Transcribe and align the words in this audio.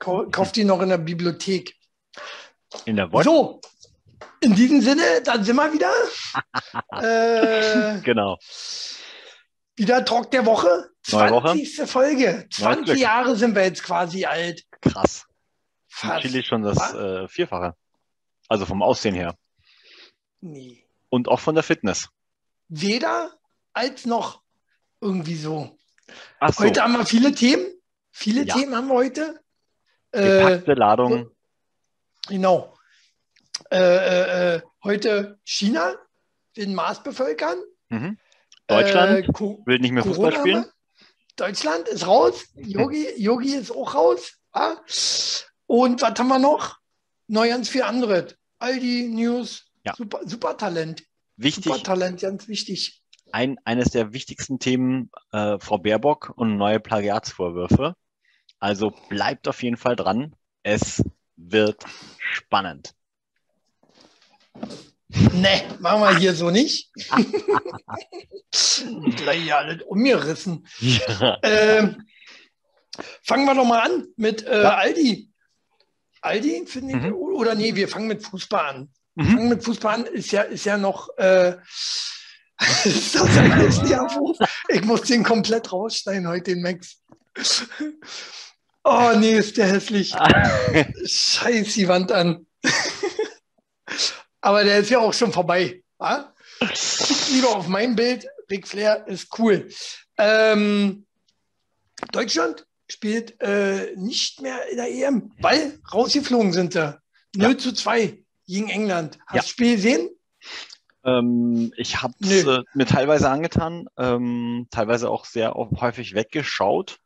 Kau 0.00 0.26
kauft 0.30 0.56
die 0.56 0.64
noch 0.64 0.80
in 0.82 0.88
der 0.88 0.98
Bibliothek. 0.98 1.76
In 2.86 2.96
der 2.96 3.12
Wort? 3.12 3.24
So, 3.24 3.60
in 4.40 4.54
diesem 4.54 4.80
Sinne, 4.80 5.22
dann 5.22 5.44
sind 5.44 5.54
wir 5.56 5.72
wieder. 5.72 5.92
äh, 7.96 8.00
Genau. 8.00 8.38
wieder 9.76 10.04
Talk 10.04 10.30
der 10.30 10.46
Woche. 10.46 10.90
Neue 11.12 11.30
Woche. 11.30 11.48
20. 11.48 11.88
Folge. 11.90 12.46
20 12.50 12.84
Glück. 12.86 12.98
Jahre 12.98 13.36
sind 13.36 13.54
wir 13.54 13.62
jetzt 13.64 13.82
quasi 13.82 14.24
alt. 14.24 14.64
Krass. 14.80 15.26
Fast. 15.88 16.22
Chili 16.22 16.42
schon 16.42 16.62
das 16.62 16.94
äh, 16.94 17.28
Vierfache. 17.28 17.74
Also 18.48 18.66
vom 18.66 18.82
Aussehen 18.82 19.14
her. 19.14 19.36
Nee. 20.40 20.82
Und 21.10 21.28
auch 21.28 21.40
von 21.40 21.54
der 21.54 21.64
Fitness. 21.64 22.08
Weder 22.68 23.32
als 23.74 24.06
noch 24.06 24.42
irgendwie 25.00 25.36
so. 25.36 25.76
Ach 26.38 26.52
so, 26.52 26.64
Heute 26.64 26.82
haben 26.82 26.94
wir 26.94 27.04
viele 27.04 27.32
Themen. 27.34 27.66
Viele 28.12 28.44
Ja. 28.44 28.54
Themen 28.54 28.74
haben 28.74 28.88
wir 28.88 28.94
heute. 28.94 29.40
Äh, 30.12 30.22
gepackte 30.22 30.74
Ladung. 30.74 31.30
genau. 32.28 32.74
Äh, 33.70 33.76
äh, 33.78 34.54
äh, 34.56 34.62
heute 34.82 35.38
China, 35.44 35.94
den 36.56 36.74
Mars 36.74 37.02
bevölkern. 37.02 37.58
Mhm. 37.90 38.18
Deutschland 38.66 39.28
Äh, 39.28 39.32
will 39.66 39.78
nicht 39.78 39.92
mehr 39.92 40.02
Fußball 40.04 40.32
Corona- 40.32 40.40
spielen. 40.40 40.64
Deutschland 41.36 41.88
ist 41.88 42.06
raus. 42.06 42.44
Yogi, 42.54 43.08
Yogi 43.16 43.54
ist 43.54 43.70
auch 43.70 43.94
raus. 43.94 44.36
Ja? 44.54 44.76
Und 45.66 46.02
was 46.02 46.18
haben 46.18 46.28
wir 46.28 46.38
noch? 46.38 46.78
Noch 47.28 47.44
ganz 47.44 47.68
viel 47.68 47.82
andere. 47.82 48.28
Aldi 48.58 49.08
News. 49.08 49.66
Ja. 49.84 49.94
Super, 49.96 50.20
super 50.26 50.56
Talent. 50.56 51.02
Wichtig, 51.36 51.64
Super 51.64 51.82
Talent, 51.82 52.20
ganz 52.20 52.48
wichtig. 52.48 53.02
ein, 53.32 53.56
eines 53.64 53.90
der 53.90 54.12
wichtigsten 54.12 54.58
Themen, 54.58 55.10
äh, 55.32 55.58
Frau 55.58 55.78
Baerbock 55.78 56.32
und 56.36 56.56
neue 56.58 56.80
Plagiatsvorwürfe. 56.80 57.94
Also 58.60 58.90
bleibt 59.08 59.48
auf 59.48 59.62
jeden 59.62 59.76
Fall 59.76 59.96
dran. 59.96 60.34
Es 60.62 61.02
wird 61.36 61.82
spannend. 62.18 62.94
Ne, 65.08 65.62
machen 65.80 66.02
wir 66.02 66.16
hier 66.18 66.34
so 66.34 66.50
nicht. 66.50 66.90
Gleich 69.16 69.44
ja 69.46 69.58
alles 69.58 69.82
umgerissen. 69.82 70.66
Ja. 70.78 71.38
Ähm, 71.42 72.06
fangen 73.22 73.46
wir 73.46 73.54
doch 73.54 73.64
mal 73.64 73.80
an 73.80 74.06
mit 74.16 74.46
äh, 74.46 74.62
Ja. 74.62 74.76
Aldi. 74.76 75.30
Aldi, 76.20 76.66
finde 76.66 76.96
ich, 76.96 77.02
Mhm. 77.02 77.14
oder 77.14 77.54
nee, 77.54 77.74
wir 77.74 77.88
fangen 77.88 78.08
mit 78.08 78.22
Fußball 78.22 78.66
an. 78.66 78.90
Mhm. 79.14 79.24
Fangen 79.26 79.48
mit 79.48 79.64
Fußball 79.64 79.94
an 79.94 80.06
ist 80.06 80.32
ja, 80.32 80.42
ist 80.42 80.66
ja 80.66 80.76
noch. 80.76 81.08
Äh, 81.16 81.56
ist 82.84 83.14
das 83.14 83.38
ein? 83.38 83.72
Ich 84.68 84.84
muss 84.84 85.00
den 85.02 85.24
komplett 85.24 85.72
rausschneiden 85.72 86.28
heute, 86.28 86.52
den 86.54 86.62
Max. 86.62 87.00
Oh 88.84 89.12
nee, 89.18 89.36
ist 89.36 89.56
der 89.56 89.66
hässlich. 89.66 90.10
Scheiß 91.04 91.74
die 91.74 91.88
Wand 91.88 92.12
an. 92.12 92.46
Aber 94.40 94.64
der 94.64 94.78
ist 94.78 94.90
ja 94.90 94.98
auch 95.00 95.12
schon 95.12 95.32
vorbei. 95.32 95.82
Guckt 95.98 97.28
lieber 97.30 97.56
auf 97.56 97.68
mein 97.68 97.94
Bild. 97.94 98.26
Ric 98.50 98.66
Flair 98.66 99.06
ist 99.06 99.38
cool. 99.38 99.68
Ähm, 100.18 101.06
Deutschland 102.12 102.66
spielt 102.90 103.40
äh, 103.40 103.92
nicht 103.96 104.40
mehr 104.40 104.68
in 104.70 104.76
der 104.76 104.90
EM, 104.90 105.32
weil 105.40 105.78
rausgeflogen 105.92 106.52
sind 106.52 106.72
sie. 106.72 106.98
0 107.36 107.56
zu 107.58 107.72
2 107.72 108.24
gegen 108.46 108.68
England. 108.70 109.18
Hast 109.26 109.30
du 109.32 109.36
Ja. 109.36 109.42
das 109.42 109.48
Spiel 109.48 109.76
gesehen? 109.76 110.08
Ähm, 111.04 111.72
ich 111.76 112.02
habe 112.02 112.14
es 112.20 112.44
äh, 112.44 112.62
mir 112.74 112.86
teilweise 112.86 113.30
angetan, 113.30 113.86
ähm, 113.96 114.66
teilweise 114.70 115.08
auch 115.10 115.24
sehr 115.24 115.54
häufig 115.54 116.14
weggeschaut. 116.14 116.98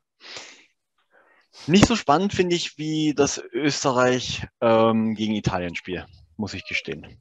Nicht 1.67 1.87
so 1.87 1.97
spannend 1.97 2.33
finde 2.33 2.57
ich 2.57 2.79
wie 2.79 3.15
das 3.15 3.39
Österreich 3.53 4.47
ähm, 4.61 5.15
gegen 5.15 5.35
Italien-Spiel, 5.35 6.05
muss 6.37 6.55
ich 6.55 6.67
gestehen. 6.67 7.21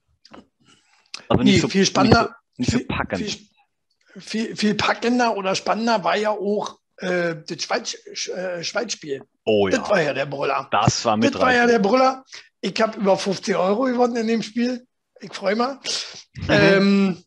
Also 1.29 1.43
Nee, 1.43 1.59
viel 1.59 1.85
spannender. 1.85 2.35
Nicht 2.57 2.71
so, 2.71 2.77
viel, 2.77 2.85
nicht 2.85 2.89
so 2.89 2.95
packend. 2.95 3.21
Viel, 3.21 3.47
viel, 4.21 4.55
viel 4.55 4.75
packender 4.75 5.37
oder 5.37 5.55
spannender 5.55 6.03
war 6.03 6.17
ja 6.17 6.31
auch 6.31 6.79
äh, 6.97 7.35
das 7.47 7.63
Schweiz, 7.63 7.95
Sch- 8.13 8.31
äh, 8.31 8.63
Schweiz-Spiel. 8.63 9.23
oh 9.45 9.67
Das 9.69 9.79
ja, 9.79 9.89
war 9.89 10.01
ja 10.01 10.13
der 10.13 10.25
Brüller. 10.25 10.67
das 10.71 11.05
war 11.05 11.17
mit 11.17 11.33
Das 11.33 11.41
war 11.41 11.53
ja 11.53 11.65
der 11.67 11.79
Brüller. 11.79 12.23
Ich 12.61 12.79
habe 12.81 12.97
über 12.99 13.17
50 13.17 13.55
Euro 13.55 13.83
gewonnen 13.83 14.15
in 14.15 14.27
dem 14.27 14.43
Spiel. 14.43 14.85
Ich 15.19 15.33
freue 15.33 15.55
mich. 15.55 16.05
Mhm. 16.35 16.45
Ähm, 16.49 17.23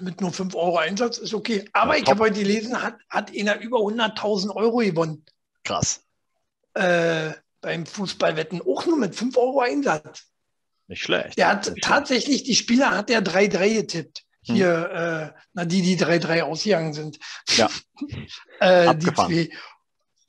mit 0.00 0.20
nur 0.20 0.32
5 0.32 0.54
Euro 0.54 0.78
Einsatz 0.78 1.18
ist 1.18 1.34
okay. 1.34 1.68
Aber 1.72 1.96
Ja, 1.96 2.02
ich 2.02 2.08
habe 2.08 2.20
heute 2.20 2.38
gelesen, 2.40 2.82
hat, 2.82 2.96
hat 3.10 3.30
einer 3.36 3.60
über 3.60 3.78
100.000 3.78 4.54
Euro 4.54 4.78
gewonnen 4.78 5.24
Krass, 5.64 6.01
äh, 6.74 7.32
beim 7.60 7.86
Fußballwetten. 7.86 8.60
Auch 8.62 8.86
nur 8.86 8.96
mit 8.98 9.14
5 9.14 9.36
Euro 9.36 9.60
Einsatz. 9.60 10.24
nicht 10.88 11.02
schlecht. 11.02 11.38
Der 11.38 11.48
hat 11.48 11.66
schlecht. 11.66 11.84
tatsächlich, 11.84 12.42
die 12.44 12.56
Spieler 12.56 12.90
hat 12.90 13.08
der 13.08 13.22
3-3 13.22 13.74
getippt. 13.74 14.22
Hm. 14.46 14.54
Hier, 14.56 15.32
äh, 15.34 15.40
na, 15.52 15.64
die, 15.64 15.82
die 15.82 15.96
3-3 15.96 16.42
ausgegangen 16.42 16.92
sind. 16.92 17.18
Ja. 17.56 17.70
äh, 18.60 18.94
die 18.96 19.14
zwei. 19.14 19.48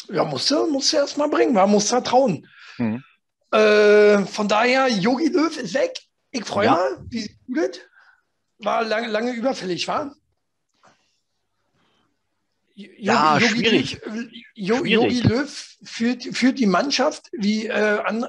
Ja, 0.09 0.23
musste, 0.25 0.67
musste 0.67 0.97
erst 0.97 1.17
mal 1.17 1.29
bringen, 1.29 1.55
war, 1.55 1.65
musste 1.65 2.03
trauen. 2.03 2.47
Mhm. 2.77 3.03
Äh, 3.51 4.19
von 4.25 4.47
daher, 4.47 4.87
Yogi 4.89 5.27
Löw 5.29 5.55
ist 5.57 5.73
weg. 5.73 5.97
Ich 6.31 6.43
freue 6.43 6.65
Ja. 6.65 6.79
mich. 7.09 7.11
Wie 7.11 7.21
sieht 7.21 7.37
das? 7.55 7.79
War 8.59 8.83
lange, 8.83 9.07
lange 9.07 9.31
überfällig, 9.31 9.87
war? 9.87 10.13
Ja, 12.75 13.39
schwierig. 13.39 14.01
Löw, 14.06 14.28
Jo- 14.56 14.78
Schwierig. 14.78 15.13
Jogi 15.13 15.19
Löw 15.22 15.78
führt, 15.84 16.23
führt 16.23 16.59
die 16.59 16.66
Mannschaft 16.66 17.29
wie 17.31 17.67
äh, 17.67 18.00
an, 18.03 18.25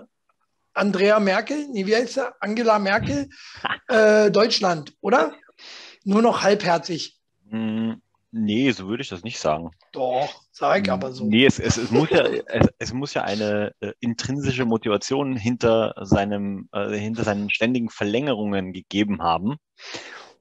Andrea 0.74 1.20
Merkel, 1.20 1.68
nee, 1.70 1.86
wie 1.86 1.94
heißt 1.94 2.18
er? 2.18 2.34
Angela 2.40 2.78
Merkel, 2.78 3.28
äh, 3.88 4.30
Deutschland, 4.30 4.92
oder? 5.00 5.34
Nur 6.04 6.20
noch 6.20 6.42
halbherzig. 6.42 7.16
Hm, 7.48 8.02
nee, 8.32 8.70
so 8.72 8.88
würde 8.88 9.02
ich 9.02 9.08
das 9.08 9.22
nicht 9.22 9.38
sagen. 9.38 9.70
Doch, 9.92 10.42
sag 10.50 10.82
ich 10.82 10.90
aber 10.90 11.12
so. 11.12 11.24
Nee, 11.24 11.46
es, 11.46 11.58
es, 11.60 11.76
es, 11.76 11.90
muss, 11.90 12.10
ja, 12.10 12.24
es, 12.24 12.66
es 12.78 12.92
muss 12.92 13.14
ja 13.14 13.22
eine 13.22 13.72
äh, 13.80 13.92
intrinsische 14.00 14.64
Motivation 14.64 15.36
hinter, 15.36 15.94
seinem, 16.02 16.68
äh, 16.72 16.90
hinter 16.96 17.22
seinen 17.24 17.48
ständigen 17.48 17.88
Verlängerungen 17.88 18.72
gegeben 18.72 19.22
haben. 19.22 19.56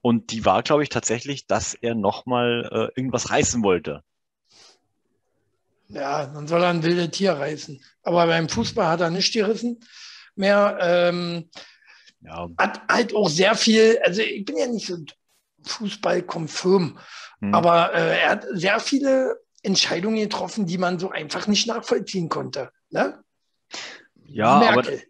Und 0.04 0.32
die 0.32 0.44
war, 0.44 0.62
glaube 0.62 0.82
ich, 0.82 0.90
tatsächlich, 0.90 1.46
dass 1.46 1.72
er 1.72 1.94
nochmal 1.94 2.68
äh, 2.70 3.00
irgendwas 3.00 3.30
reißen 3.30 3.62
wollte. 3.62 4.02
Ja, 5.88 6.26
dann 6.26 6.46
soll 6.46 6.62
er 6.62 6.68
ein 6.68 6.82
wildes 6.82 7.12
Tier 7.12 7.32
reißen. 7.32 7.82
Aber 8.02 8.26
beim 8.26 8.50
Fußball 8.50 8.86
hat 8.86 9.00
er 9.00 9.08
nicht 9.08 9.32
gerissen 9.32 9.80
mehr. 10.34 10.76
Ähm, 10.82 11.48
Ja, 12.20 12.50
hat 12.58 12.82
halt 12.86 13.14
auch 13.14 13.30
sehr 13.30 13.54
viel, 13.54 13.98
also 14.04 14.20
ich 14.20 14.44
bin 14.44 14.58
ja 14.58 14.66
nicht 14.66 14.88
so 14.88 14.98
Fußball-confirm, 15.62 16.98
hm. 17.40 17.54
aber 17.54 17.94
äh, 17.94 18.20
er 18.20 18.28
hat 18.28 18.46
sehr 18.52 18.80
viele 18.80 19.40
Entscheidungen 19.62 20.18
getroffen, 20.18 20.66
die 20.66 20.76
man 20.76 20.98
so 20.98 21.10
einfach 21.12 21.46
nicht 21.46 21.66
nachvollziehen 21.66 22.28
konnte. 22.28 22.70
Ne? 22.90 23.24
ja 24.26 24.58
Merkel. 24.58 24.96
aber 24.96 25.02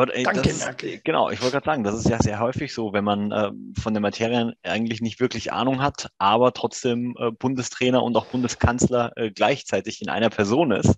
ey, 0.00 0.24
Danke, 0.24 0.42
das 0.42 0.76
genau, 1.04 1.30
ich 1.30 1.40
wollte 1.42 1.52
gerade 1.52 1.66
sagen, 1.66 1.84
das 1.84 1.94
ist 1.94 2.08
ja 2.08 2.18
sehr 2.18 2.40
häufig 2.40 2.72
so, 2.72 2.92
wenn 2.92 3.04
man 3.04 3.30
äh, 3.30 3.50
von 3.78 3.92
der 3.92 4.00
Materie 4.00 4.54
eigentlich 4.62 5.00
nicht 5.00 5.20
wirklich 5.20 5.52
Ahnung 5.52 5.82
hat, 5.82 6.08
aber 6.18 6.52
trotzdem 6.52 7.14
äh, 7.18 7.30
Bundestrainer 7.30 8.02
und 8.02 8.16
auch 8.16 8.26
Bundeskanzler 8.26 9.12
äh, 9.16 9.30
gleichzeitig 9.30 10.00
in 10.00 10.08
einer 10.08 10.30
Person 10.30 10.72
ist. 10.72 10.96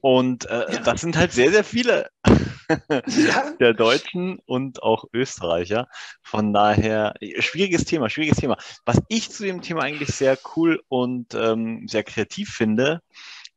Und 0.00 0.44
äh, 0.46 0.74
Ja. 0.74 0.80
das 0.80 1.00
sind 1.00 1.16
halt 1.16 1.32
sehr, 1.32 1.50
sehr 1.50 1.64
viele. 1.64 2.08
Ja, 3.06 3.50
der 3.60 3.74
Deutschen 3.74 4.38
und 4.46 4.80
auch 4.84 5.04
Österreicher. 5.12 5.88
Von 6.22 6.52
daher, 6.52 7.14
schwieriges 7.40 7.84
Thema, 7.84 8.08
schwieriges 8.08 8.38
Thema. 8.38 8.58
Was 8.84 9.02
ich 9.08 9.32
zu 9.32 9.42
dem 9.44 9.60
Thema 9.60 9.82
eigentlich 9.82 10.10
sehr 10.10 10.38
cool 10.54 10.80
und 10.88 11.34
ähm, 11.34 11.88
sehr 11.88 12.04
kreativ 12.04 12.50
finde, 12.50 13.00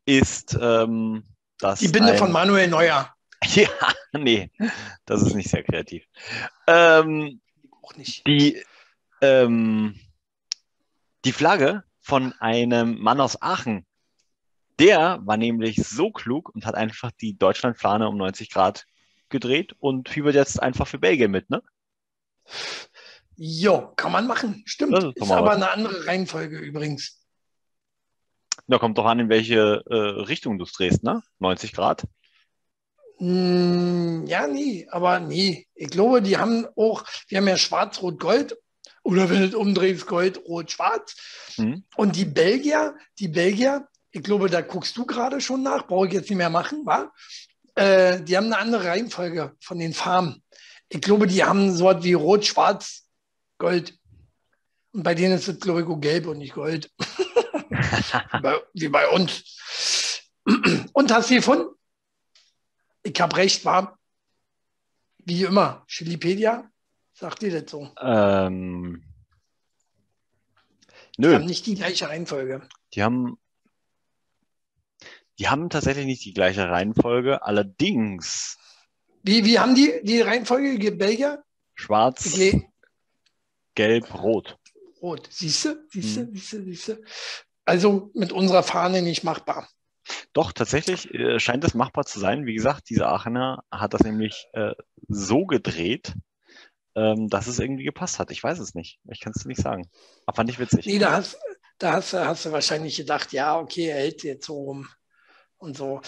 ist, 0.05 0.57
ähm, 0.59 1.25
dass. 1.59 1.79
die 1.79 1.89
Binde 1.89 2.13
ein, 2.13 2.17
von 2.17 2.31
Manuel 2.31 2.67
Neuer. 2.67 3.13
Ja, 3.55 3.69
nee, 4.13 4.51
das 5.05 5.21
ist 5.21 5.33
nicht 5.35 5.49
sehr 5.49 5.63
kreativ. 5.63 6.05
Ähm, 6.67 7.41
Auch 7.81 7.95
nicht. 7.95 8.25
die, 8.27 8.63
ähm, 9.21 9.99
die 11.25 11.31
Flagge 11.31 11.83
von 11.99 12.33
einem 12.33 12.99
Mann 12.99 13.21
aus 13.21 13.41
Aachen, 13.41 13.85
der 14.79 15.19
war 15.23 15.37
nämlich 15.37 15.77
so 15.77 16.11
klug 16.11 16.49
und 16.53 16.65
hat 16.65 16.75
einfach 16.75 17.11
die 17.11 17.37
Deutschlandfahne 17.37 18.07
um 18.07 18.17
90 18.17 18.49
Grad 18.49 18.85
gedreht 19.29 19.75
und 19.79 20.09
fiebert 20.09 20.35
jetzt 20.35 20.61
einfach 20.61 20.87
für 20.87 20.99
Belgien 20.99 21.31
mit, 21.31 21.49
ne? 21.49 21.61
Jo, 23.35 23.93
kann 23.95 24.11
man 24.11 24.27
machen. 24.27 24.63
Stimmt. 24.65 24.93
Das 24.93 25.03
Ist, 25.05 25.17
ist 25.17 25.31
aber 25.31 25.47
was. 25.47 25.55
eine 25.55 25.71
andere 25.71 26.05
Reihenfolge 26.05 26.57
übrigens. 26.59 27.19
Da 28.67 28.77
kommt 28.77 28.97
doch 28.97 29.05
an, 29.05 29.19
in 29.19 29.29
welche 29.29 29.83
äh, 29.89 29.95
Richtung 29.95 30.57
du 30.57 30.65
es 30.65 30.71
drehst, 30.71 31.03
ne? 31.03 31.23
90 31.39 31.73
Grad. 31.73 32.05
Hm, 33.23 34.27
ja, 34.27 34.47
nee, 34.47 34.85
aber 34.91 35.21
nee. 35.21 35.65
Ich 35.75 35.89
glaube, 35.89 36.21
die 36.21 36.37
haben 36.37 36.67
auch, 36.75 37.05
wir 37.29 37.37
haben 37.37 37.47
ja 37.47 37.55
Schwarz-Rot-Gold 37.55 38.57
oder 39.01 39.29
wenn 39.29 39.39
du 39.39 39.47
es 39.47 39.55
umdrehst, 39.55 40.07
Gold, 40.07 40.41
Rot, 40.45 40.71
Schwarz. 40.71 41.15
Mhm. 41.55 41.85
Und 41.95 42.17
die 42.17 42.25
Belgier, 42.25 42.97
die 43.19 43.29
Belgier, 43.29 43.87
ich 44.11 44.23
glaube, 44.23 44.49
da 44.49 44.59
guckst 44.59 44.97
du 44.97 45.05
gerade 45.05 45.39
schon 45.39 45.63
nach, 45.63 45.87
brauche 45.87 46.07
ich 46.07 46.13
jetzt 46.13 46.29
nicht 46.29 46.37
mehr 46.37 46.49
machen, 46.49 46.85
wa? 46.85 47.13
äh, 47.75 48.21
die 48.21 48.35
haben 48.35 48.47
eine 48.47 48.57
andere 48.57 48.83
Reihenfolge 48.83 49.55
von 49.61 49.79
den 49.79 49.93
Farben. 49.93 50.43
Ich 50.89 50.99
glaube, 50.99 51.25
die 51.25 51.45
haben 51.45 51.73
so 51.73 51.85
was 51.85 52.03
wie 52.03 52.13
Rot, 52.13 52.45
Schwarz, 52.45 53.05
Gold. 53.57 53.97
Und 54.91 55.03
bei 55.03 55.15
denen 55.15 55.35
ist 55.35 55.47
es, 55.47 55.61
glaube 55.61 55.81
ich, 55.81 55.87
auch 55.87 55.95
gelb 55.95 56.27
und 56.27 56.39
nicht 56.39 56.55
Gold. 56.55 56.91
wie, 56.97 58.41
bei, 58.41 58.59
wie 58.73 58.89
bei 58.89 59.07
uns. 59.07 60.21
Und 60.91 61.13
hast 61.13 61.29
du 61.29 61.35
gefunden? 61.35 61.73
Ich 63.03 63.19
habe 63.21 63.35
recht, 63.35 63.65
war 63.65 63.99
wie 65.25 65.43
immer. 65.43 65.85
Chilipedia, 65.87 66.69
sagt 67.13 67.43
ihr 67.43 67.61
das 67.61 67.69
so? 67.71 67.89
Ähm, 68.01 69.03
Die 71.17 71.21
nö, 71.21 71.33
haben 71.35 71.45
nicht 71.45 71.65
die 71.65 71.75
gleiche 71.75 72.09
Reihenfolge. 72.09 72.67
die 72.93 73.03
haben, 73.03 73.37
die 75.39 75.47
haben 75.47 75.69
tatsächlich 75.69 76.05
nicht 76.05 76.25
die 76.25 76.33
gleiche 76.33 76.69
Reihenfolge. 76.69 77.43
Allerdings 77.43 78.57
Wie, 79.23 79.45
wie 79.45 79.59
haben 79.59 79.75
die 79.75 79.99
die 80.03 80.21
Reihenfolge? 80.21 80.77
Die 80.79 80.91
Belgier? 80.91 81.43
schwarz, 81.75 82.37
gelb, 83.75 84.13
rot. 84.13 84.57
Rot. 85.01 85.27
Siehst 85.31 85.65
du? 85.65 85.85
Siehst 85.89 86.17
du? 86.17 86.21
Hm. 86.21 86.33
Siehst 86.35 86.53
du? 86.53 86.63
Siehst 86.63 86.87
du? 86.89 87.03
Also 87.65 88.11
mit 88.13 88.31
unserer 88.31 88.63
Fahne 88.63 89.01
nicht 89.01 89.23
machbar. 89.23 89.67
Doch, 90.33 90.51
tatsächlich 90.51 91.13
äh, 91.13 91.39
scheint 91.39 91.63
es 91.63 91.73
machbar 91.73 92.05
zu 92.05 92.19
sein. 92.19 92.45
Wie 92.45 92.53
gesagt, 92.55 92.89
dieser 92.89 93.09
Aachener 93.09 93.63
hat 93.71 93.93
das 93.93 94.01
nämlich 94.03 94.47
äh, 94.53 94.71
so 95.07 95.45
gedreht, 95.45 96.13
ähm, 96.95 97.27
dass 97.29 97.47
es 97.47 97.59
irgendwie 97.59 97.83
gepasst 97.85 98.19
hat. 98.19 98.29
Ich 98.31 98.43
weiß 98.43 98.59
es 98.59 98.75
nicht. 98.75 98.99
Ich 99.11 99.19
kann 99.19 99.33
es 99.35 99.41
dir 99.43 99.47
nicht 99.49 99.61
sagen. 99.61 99.89
Aber 100.25 100.35
fand 100.35 100.49
ich 100.49 100.59
witzig. 100.59 100.85
Nee, 100.85 100.99
da 100.99 101.11
hast, 101.11 101.37
da 101.79 101.93
hast, 101.93 102.13
du- 102.13 102.25
hast 102.25 102.45
du 102.45 102.51
wahrscheinlich 102.51 102.97
gedacht, 102.97 103.31
ja, 103.33 103.57
okay, 103.57 103.87
er 103.87 103.97
hält 103.97 104.23
jetzt 104.23 104.45
so 104.45 104.55
rum 104.55 104.87
und 105.57 105.77
so. 105.77 106.01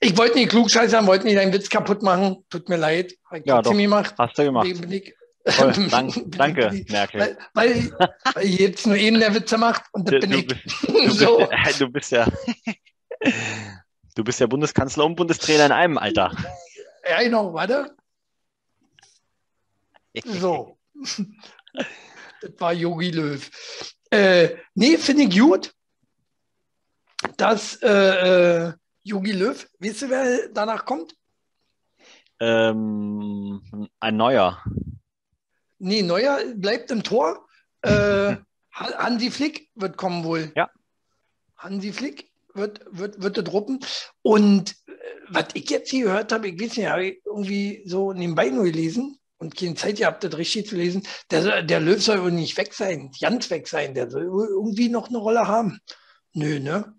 Ich 0.00 0.16
wollte 0.16 0.36
nicht 0.38 0.50
klugscheißern, 0.50 1.06
wollte 1.06 1.26
nicht 1.26 1.36
deinen 1.36 1.52
Witz 1.52 1.68
kaputt 1.68 2.02
machen. 2.02 2.44
Tut 2.50 2.68
mir 2.68 2.76
leid. 2.76 3.14
Ja, 3.44 3.60
doch. 3.62 3.76
gemacht. 3.76 4.14
Hast 4.18 4.38
du 4.38 4.44
gemacht. 4.44 4.66
Bin- 4.66 4.90
ich- 4.92 5.14
bin- 5.44 5.88
dank, 5.90 6.14
danke, 6.36 6.84
Merkel. 6.88 7.20
Weil, 7.20 7.38
weil, 7.54 7.92
weil 8.34 8.46
jetzt 8.46 8.84
nur 8.86 8.96
eben 8.96 9.20
der 9.20 9.32
Witze 9.32 9.56
macht 9.58 9.84
und 9.92 10.08
das 10.10 10.14
Du, 10.14 10.20
bin 10.20 10.30
du, 10.30 10.38
ich. 10.38 10.62
du, 10.86 11.10
so. 11.10 11.48
du 11.78 11.88
bist 11.88 12.10
ja 12.10 12.26
du 14.14 14.24
bist 14.24 14.40
ja 14.40 14.46
Bundeskanzler 14.46 15.04
und 15.04 15.16
Bundestrainer 15.16 15.66
in 15.66 15.72
einem, 15.72 15.98
Alter. 15.98 16.32
Ja, 17.08 17.22
genau, 17.22 17.52
warte. 17.54 17.96
So. 20.24 20.78
das 20.94 22.52
war 22.58 22.72
Yogi 22.72 23.10
Löw. 23.10 23.50
Äh, 24.10 24.56
nee, 24.74 24.96
finde 24.96 25.24
ich 25.24 25.38
gut, 25.38 25.74
dass 27.36 27.76
äh, 27.82 28.68
äh, 28.68 28.72
Yogi 29.02 29.32
Löw, 29.32 29.68
weißt 29.78 30.02
du, 30.02 30.10
wer 30.10 30.48
danach 30.48 30.84
kommt? 30.84 31.14
Ähm, 32.40 33.88
ein 34.00 34.16
neuer. 34.16 34.62
Nee, 35.78 36.02
Neuer 36.02 36.40
bleibt 36.54 36.90
im 36.90 37.02
Tor. 37.02 37.46
Äh, 37.82 38.36
Han- 38.72 38.94
Hansi 38.98 39.30
Flick 39.30 39.70
wird 39.74 39.96
kommen 39.96 40.24
wohl. 40.24 40.52
Ja. 40.56 40.70
Hansi 41.56 41.92
Flick 41.92 42.30
wird, 42.56 42.80
wird, 42.90 43.22
wird 43.22 43.36
das 43.38 43.52
ruppen. 43.52 43.80
Und 44.22 44.72
äh, 44.86 44.92
was 45.28 45.46
ich 45.54 45.68
jetzt 45.70 45.90
hier 45.90 46.04
gehört 46.06 46.32
habe, 46.32 46.48
ich 46.48 46.60
weiß 46.60 46.76
nicht, 46.76 46.88
habe 46.88 47.06
ich 47.06 47.20
irgendwie 47.24 47.82
so 47.86 48.12
nebenbei 48.12 48.48
nur 48.50 48.64
gelesen 48.64 49.18
und 49.38 49.56
keine 49.56 49.74
Zeit 49.74 49.98
gehabt, 49.98 50.24
das 50.24 50.36
richtig 50.36 50.68
zu 50.68 50.76
lesen. 50.76 51.02
Der, 51.30 51.62
der 51.62 51.80
Löw 51.80 52.02
soll 52.02 52.22
wohl 52.22 52.32
nicht 52.32 52.56
weg 52.56 52.74
sein, 52.74 53.10
ganz 53.20 53.50
weg 53.50 53.68
sein. 53.68 53.94
Der 53.94 54.10
soll 54.10 54.24
irgendwie 54.24 54.88
noch 54.88 55.08
eine 55.08 55.18
Rolle 55.18 55.46
haben. 55.46 55.78
Nö, 56.32 56.60
ne? 56.60 56.94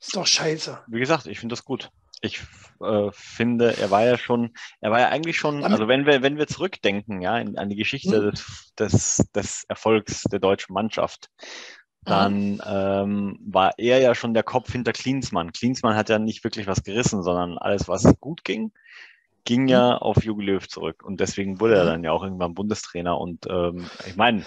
Ist 0.00 0.16
doch 0.16 0.26
scheiße. 0.26 0.84
Wie 0.88 1.00
gesagt, 1.00 1.26
ich 1.26 1.38
finde 1.38 1.52
das 1.54 1.64
gut. 1.64 1.90
Ich 2.22 2.40
äh, 2.80 3.10
finde, 3.12 3.76
er 3.78 3.90
war 3.90 4.04
ja 4.04 4.18
schon, 4.18 4.52
er 4.80 4.90
war 4.90 5.00
ja 5.00 5.08
eigentlich 5.08 5.38
schon, 5.38 5.64
also 5.64 5.88
wenn 5.88 6.06
wir, 6.06 6.22
wenn 6.22 6.36
wir 6.36 6.46
zurückdenken, 6.46 7.22
ja, 7.22 7.38
in, 7.38 7.56
an 7.56 7.68
die 7.68 7.76
Geschichte 7.76 8.16
Hm. 8.16 8.30
des, 8.30 8.72
des, 8.78 9.16
des 9.34 9.64
Erfolgs 9.68 10.22
der 10.24 10.38
deutschen 10.38 10.74
Mannschaft, 10.74 11.28
dann 12.04 12.62
ähm, 12.66 13.38
war 13.44 13.78
er 13.78 14.00
ja 14.00 14.14
schon 14.14 14.34
der 14.34 14.42
Kopf 14.42 14.72
hinter 14.72 14.92
Klinsmann. 14.92 15.52
Klinsmann 15.52 15.96
hat 15.96 16.08
ja 16.08 16.18
nicht 16.18 16.44
wirklich 16.44 16.66
was 16.66 16.82
gerissen, 16.82 17.22
sondern 17.22 17.58
alles, 17.58 17.88
was 17.88 18.04
gut 18.20 18.42
ging, 18.44 18.72
ging 19.44 19.68
ja 19.68 19.96
auf 19.96 20.24
Jogi 20.24 20.44
Löw 20.44 20.66
zurück. 20.66 21.02
Und 21.02 21.20
deswegen 21.20 21.60
wurde 21.60 21.76
er 21.76 21.84
Mhm. 21.84 21.88
dann 21.88 22.04
ja 22.04 22.12
auch 22.12 22.22
irgendwann 22.22 22.54
Bundestrainer. 22.54 23.18
Und 23.18 23.46
ähm, 23.48 23.90
ich 24.06 24.16
meine, 24.16 24.44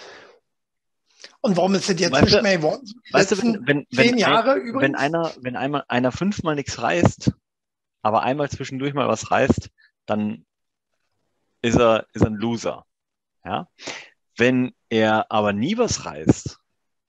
Und 1.41 1.55
warum 1.57 1.75
ist 1.75 1.89
das 1.89 1.99
jetzt 1.99 2.11
Weißt 2.11 2.25
nicht 2.25 2.41
mehr 2.41 2.57
geworden? 2.57 2.89
Weißt 3.11 3.31
du, 3.31 3.37
wenn, 3.41 3.67
wenn, 3.67 3.87
zehn 3.91 4.11
wenn, 4.11 4.17
Jahre 4.17 4.53
ein, 4.53 4.61
übrigens? 4.61 4.81
wenn 4.81 4.95
einer, 4.95 5.31
wenn 5.41 5.55
einmal 5.55 5.83
einer 5.87 6.11
fünfmal 6.11 6.55
nichts 6.55 6.81
reißt, 6.81 7.31
aber 8.01 8.23
einmal 8.23 8.49
zwischendurch 8.49 8.93
mal 8.93 9.07
was 9.07 9.31
reißt, 9.31 9.69
dann 10.05 10.45
ist 11.61 11.77
er, 11.77 12.07
ist 12.13 12.21
er 12.21 12.27
ein 12.27 12.35
Loser. 12.35 12.85
Ja? 13.45 13.69
Wenn 14.37 14.73
er 14.89 15.31
aber 15.31 15.53
nie 15.53 15.77
was 15.77 16.05
reißt 16.05 16.59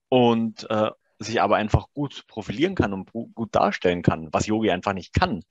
und 0.09 0.69
äh, 0.71 0.91
sich 1.19 1.41
aber 1.41 1.57
einfach 1.57 1.87
gut 1.95 2.25
profilieren 2.27 2.75
kann 2.75 2.93
und 2.93 3.13
gu- 3.13 3.29
gut 3.35 3.55
darstellen 3.55 4.03
kann, 4.03 4.29
was 4.33 4.47
Yogi 4.47 4.71
einfach 4.71 4.93
nicht 4.93 5.13
kann, 5.15 5.43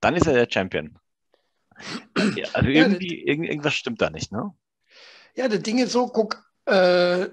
dann 0.00 0.16
ist 0.16 0.26
er 0.26 0.34
der 0.34 0.48
Champion. 0.50 0.98
Also 2.54 2.68
Ja, 2.68 2.80
irgendwie, 2.80 3.22
irgend, 3.24 3.48
irgendwas 3.48 3.74
stimmt 3.74 4.00
da 4.00 4.10
nicht, 4.10 4.32
ne? 4.32 4.52
Ja, 5.36 5.48
das 5.48 5.62
Ding 5.62 5.78
ist 5.78 5.92
so, 5.92 6.06
guck, 6.06 6.42
äh, 6.66 7.24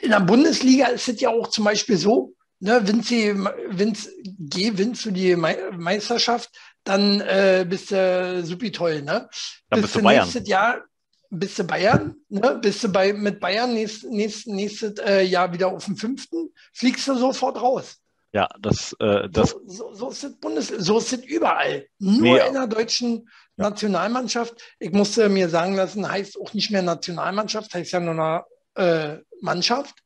in 0.00 0.10
der 0.10 0.20
Bundesliga 0.20 0.86
ist 0.86 1.08
es 1.08 1.20
ja 1.20 1.30
auch 1.30 1.48
zum 1.48 1.64
Beispiel 1.64 1.96
so, 1.96 2.34
ne, 2.60 2.80
wenn 2.84 3.02
sie, 3.02 3.34
wenn's, 3.68 4.08
gewinnst 4.38 5.04
du 5.04 5.10
die 5.10 5.34
Mei- 5.36 5.70
Meisterschaft, 5.76 6.50
dann 6.84 7.20
äh, 7.20 7.66
bist 7.68 7.90
du 7.90 8.44
super 8.44 8.70
toll, 8.72 9.02
ne? 9.02 9.28
Dann 9.70 9.80
bist 9.80 9.96
du 9.96 10.02
Bayern. 10.02 10.24
Nächstes 10.24 10.48
Jahr 10.48 10.82
bist 11.30 11.58
du 11.58 11.64
Bayern, 11.64 12.16
ne? 12.28 12.58
Bist 12.60 12.82
du 12.84 12.88
bei, 12.88 13.12
mit 13.12 13.40
Bayern 13.40 13.74
nächst, 13.74 14.04
nächst, 14.04 14.46
nächstes 14.46 14.98
äh, 14.98 15.22
Jahr 15.22 15.52
wieder 15.52 15.68
auf 15.68 15.84
dem 15.84 15.96
fünften, 15.96 16.50
fliegst 16.72 17.06
du 17.08 17.14
sofort 17.16 17.60
raus. 17.60 17.98
Ja, 18.32 18.48
das, 18.60 18.94
äh, 19.00 19.28
das 19.30 19.50
so, 19.50 19.60
so, 19.66 19.94
so 19.94 20.10
ist 20.10 20.24
es 20.24 20.38
Bundes, 20.38 20.68
so 20.68 20.98
ist 20.98 21.12
überall. 21.12 21.86
Nur 21.98 22.22
Nee, 22.22 22.46
in 22.46 22.54
der 22.54 22.66
deutschen 22.66 23.28
Ja. 23.56 23.70
Nationalmannschaft. 23.70 24.62
Ich 24.78 24.92
musste 24.92 25.28
mir 25.28 25.48
sagen 25.48 25.74
lassen, 25.74 26.08
heißt 26.08 26.38
auch 26.40 26.52
nicht 26.52 26.70
mehr 26.70 26.82
Nationalmannschaft, 26.82 27.74
heißt 27.74 27.92
ja 27.92 28.00
nur 28.00 28.14
noch 28.14 28.44
äh, 28.74 29.18
Mannschaft. 29.40 29.96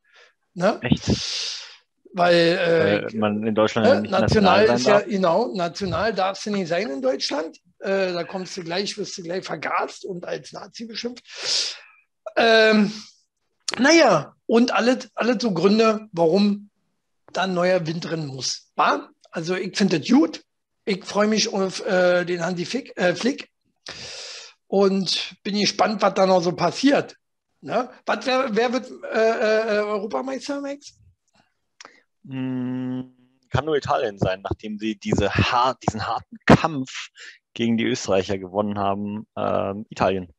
Ne? 0.55 0.79
echt, 0.83 1.62
Weil 2.15 2.35
äh, 2.35 2.97
äh, 2.99 3.17
man 3.17 3.47
in 3.47 3.55
Deutschland 3.55 3.87
ja 3.87 3.95
äh, 3.95 4.01
nicht 4.03 4.11
national 4.11 4.67
national 4.67 4.77
ist 4.77 4.87
ja, 4.87 4.93
darf. 4.99 5.07
genau, 5.07 5.55
national 5.55 6.15
darfst 6.15 6.47
du 6.47 6.51
nicht 6.51 6.69
sein 6.69 6.91
in 6.91 7.01
Deutschland. 7.01 7.59
Äh, 7.79 8.13
da 8.13 8.25
kommst 8.25 8.57
du 8.57 8.63
gleich, 8.63 8.97
wirst 8.99 9.17
du 9.19 9.23
gleich 9.23 9.45
vergast 9.45 10.05
und 10.05 10.25
als 10.25 10.53
Nazi 10.53 10.85
beschimpft. 10.85 11.77
Ähm, 12.37 12.93
naja, 13.79 14.35
und 14.47 14.73
alles, 14.73 15.09
alles 15.15 15.39
so 15.41 15.53
Gründe, 15.53 16.09
warum 16.13 16.71
da 17.33 17.43
ein 17.43 17.55
neuer 17.55 17.87
Wind 17.87 18.05
drin 18.05 18.27
muss. 18.27 18.71
War? 18.77 19.11
Also 19.31 19.55
ich 19.55 19.77
finde 19.77 19.99
das 19.99 20.09
gut. 20.09 20.43
Ich 20.85 21.05
freue 21.05 21.29
mich 21.29 21.53
auf 21.53 21.85
äh, 21.87 22.25
den 22.25 22.45
Hansi 22.45 22.67
Flick, 22.67 22.97
äh, 22.97 23.15
Flick 23.15 23.49
und 24.67 25.37
bin 25.43 25.59
gespannt, 25.59 26.03
was 26.03 26.15
da 26.15 26.27
noch 26.27 26.43
so 26.43 26.53
passiert. 26.53 27.17
Ne? 27.61 27.89
Was, 28.05 28.27
wer, 28.27 28.55
wer 28.55 28.73
wird 28.73 28.91
äh, 29.13 29.79
äh, 29.79 29.81
Europameister, 29.81 30.61
Max? 30.61 30.95
Mm, 32.25 33.03
Kann 33.51 33.65
nur 33.65 33.77
Italien 33.77 34.19
sein, 34.19 34.43
nachdem 34.43 34.79
sie 34.79 34.97
diese 34.97 35.33
har 35.35 35.77
diesen 35.77 36.07
harten 36.07 36.39
Kampf 36.47 37.09
gegen 37.55 37.77
die 37.77 37.85
Österreicher 37.85 38.39
gewonnen 38.39 38.79
haben. 38.79 39.27
Ähm, 39.37 39.87
Italien. 39.91 40.33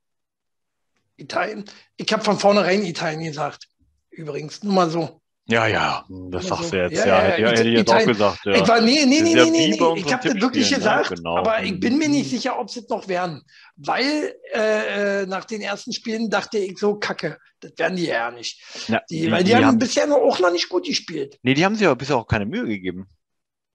Italien. 1.16 1.66
Ich 1.98 2.12
habe 2.12 2.24
von 2.24 2.40
vornherein 2.40 2.84
Italien 2.84 3.24
gesagt. 3.24 3.68
Übrigens, 4.10 4.63
nur 4.63 4.74
mal 4.74 4.90
so. 4.90 5.23
Ja, 5.46 5.68
ja, 5.68 6.06
das 6.08 6.46
Immer 6.46 6.56
sagst 6.56 6.72
du 6.72 6.78
jetzt. 6.78 7.06
Ja, 7.06 7.06
Ja, 7.06 7.38
ja, 7.38 7.50
hätte, 7.50 7.68
ich 7.68 7.78
jetzt 7.78 7.92
auch 7.92 8.06
gesagt. 8.06 8.46
Ja. 8.46 8.54
Ich 8.54 8.68
war, 8.68 8.80
nee, 8.80 9.06
nee, 9.06 9.22
nee, 9.22 9.34
nee, 9.34 9.74
Ich 9.98 10.14
habe 10.14 10.30
das 10.30 10.42
wirklich 10.42 10.74
gesagt, 10.74 11.10
Genau. 11.10 11.38
aber 11.38 11.62
ich 11.64 11.78
bin 11.82 11.98
mir 11.98 12.08
nicht 12.08 12.30
sicher, 12.30 12.58
ob 12.58 12.70
sie 12.70 12.80
es 12.80 12.88
noch 12.88 13.10
werden. 13.10 13.42
Weil 13.76 14.36
äh, 14.54 15.26
nach 15.26 15.44
den 15.44 15.62
ersten 15.62 15.92
Spielen 15.92 16.30
dachte 16.30 16.60
ich 16.60 16.78
so, 16.78 16.96
kacke, 16.96 17.40
das 17.60 17.74
werden 17.78 17.98
die 17.98 18.06
ja 18.06 18.32
nicht. 18.32 18.62
Die, 19.10 19.30
weil 19.32 19.44
die, 19.44 19.56
haben 19.56 19.80
bisher 19.80 20.08
noch, 20.08 20.18
auch 20.18 20.40
noch 20.40 20.52
nicht 20.52 20.70
gut 20.70 20.86
gespielt. 20.86 21.38
nee, 21.44 21.54
die 21.54 21.66
haben 21.66 21.76
sich 21.76 21.86
aber 21.88 21.98
bisher 21.98 22.16
auch 22.16 22.28
keine 22.28 22.46
Mühe 22.46 22.66
gegeben. 22.66 23.10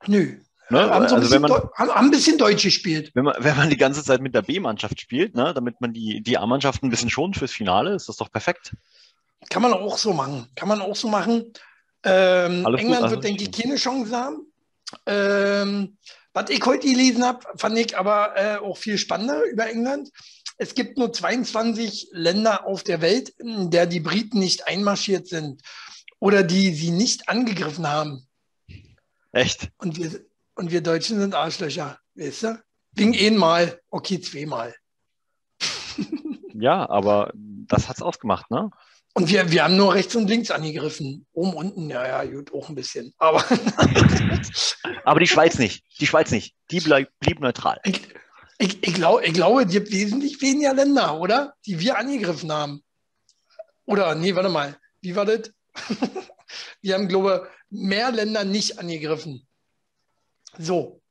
Nö. 0.06 0.38
Ne? 0.70 0.80
Haben, 0.80 1.08
so 1.08 1.14
ein 1.16 1.22
also 1.22 1.34
wenn 1.34 1.42
bisschen, 1.42 1.70
haben, 1.76 1.90
ein 1.90 2.10
bisschen 2.10 2.38
Deutsch 2.38 2.62
gespielt. 2.62 3.10
wenn, 3.14 3.24
man, 3.24 3.36
wenn 3.38 3.56
man 3.56 3.70
die 3.70 3.76
ganze 3.76 4.04
Zeit 4.04 4.20
mit 4.20 4.34
der 4.34 4.42
B-Mannschaft 4.42 5.00
spielt, 5.00 5.34
ne, 5.34 5.52
damit 5.54 5.80
man 5.80 5.92
die, 5.94 6.22
die 6.22 6.36
A-Mannschaft 6.36 6.82
ein 6.82 6.90
bisschen 6.90 7.08
schont 7.08 7.36
fürs 7.36 7.52
Finale, 7.52 7.94
ist 7.94 8.08
das 8.08 8.16
doch 8.16 8.30
perfekt. 8.30 8.74
Kann 9.50 9.62
man 9.62 9.72
auch 9.72 9.98
so 9.98 10.12
machen. 10.12 10.48
Kann 10.54 10.68
man 10.68 10.80
auch 10.80 10.96
so 10.96 11.08
machen. 11.08 11.52
Ähm, 12.04 12.64
gut, 12.64 12.78
England 12.78 13.02
alles 13.02 13.10
wird, 13.12 13.24
denke 13.24 13.44
ich, 13.44 13.52
keine 13.52 13.76
Chance 13.76 14.16
haben. 14.16 14.52
Ähm, 15.06 15.98
was 16.32 16.50
ich 16.50 16.64
heute 16.64 16.86
gelesen 16.86 17.24
habe, 17.24 17.40
fand 17.56 17.78
ich 17.78 17.96
aber 17.96 18.36
äh, 18.36 18.56
auch 18.58 18.76
viel 18.76 18.98
spannender 18.98 19.42
über 19.44 19.68
England. 19.68 20.10
Es 20.56 20.74
gibt 20.74 20.98
nur 20.98 21.12
22 21.12 22.08
Länder 22.12 22.66
auf 22.66 22.82
der 22.82 23.00
Welt, 23.00 23.30
in 23.30 23.70
der 23.70 23.86
die 23.86 24.00
Briten 24.00 24.38
nicht 24.38 24.66
einmarschiert 24.66 25.28
sind 25.28 25.62
oder 26.20 26.42
die 26.42 26.74
sie 26.74 26.90
nicht 26.90 27.28
angegriffen 27.28 27.88
haben. 27.88 28.26
Echt? 29.32 29.70
Und 29.78 29.96
wir, 29.96 30.20
und 30.54 30.70
wir 30.70 30.80
Deutschen 30.80 31.20
sind 31.20 31.34
Arschlöcher, 31.34 31.98
weißt 32.14 32.42
du? 32.44 32.62
Wegen 32.92 33.16
einmal, 33.16 33.80
okay, 33.90 34.20
zweimal. 34.20 34.74
Ja, 36.60 36.88
aber 36.88 37.30
das 37.34 37.88
hat's 37.88 38.02
ausgemacht, 38.02 38.50
ne? 38.50 38.72
Und 39.18 39.28
wir, 39.30 39.50
wir 39.50 39.64
haben 39.64 39.76
nur 39.76 39.94
rechts 39.94 40.14
und 40.14 40.28
links 40.28 40.52
angegriffen. 40.52 41.26
Oben, 41.32 41.52
unten, 41.54 41.90
ja, 41.90 42.06
ja, 42.06 42.24
gut, 42.30 42.54
auch 42.54 42.68
ein 42.68 42.76
bisschen. 42.76 43.12
Aber 43.18 43.44
Aber 45.04 45.18
die 45.18 45.26
Schweiz 45.26 45.58
nicht. 45.58 45.82
Die 45.98 46.06
Schweiz 46.06 46.30
nicht. 46.30 46.54
Die 46.70 46.78
bleib, 46.78 47.10
blieb 47.18 47.40
neutral. 47.40 47.80
ich, 47.82 48.00
ich, 48.58 48.80
ich, 48.86 48.94
glaub, 48.94 49.20
ich 49.24 49.32
glaube, 49.32 49.64
es 49.64 49.72
gibt 49.72 49.90
wesentlich 49.90 50.40
weniger 50.40 50.72
Länder, 50.72 51.18
oder? 51.18 51.54
Die 51.66 51.80
wir 51.80 51.98
angegriffen 51.98 52.52
haben. 52.52 52.84
Oder, 53.86 54.14
nee, 54.14 54.36
warte 54.36 54.50
mal. 54.50 54.78
Wie 55.00 55.16
war 55.16 55.24
das? 55.24 55.50
wir 56.80 56.94
haben, 56.94 57.08
glaube 57.08 57.48
ich, 57.70 57.80
mehr 57.80 58.12
Länder 58.12 58.44
nicht 58.44 58.78
angegriffen. 58.78 59.48
So. 60.58 61.02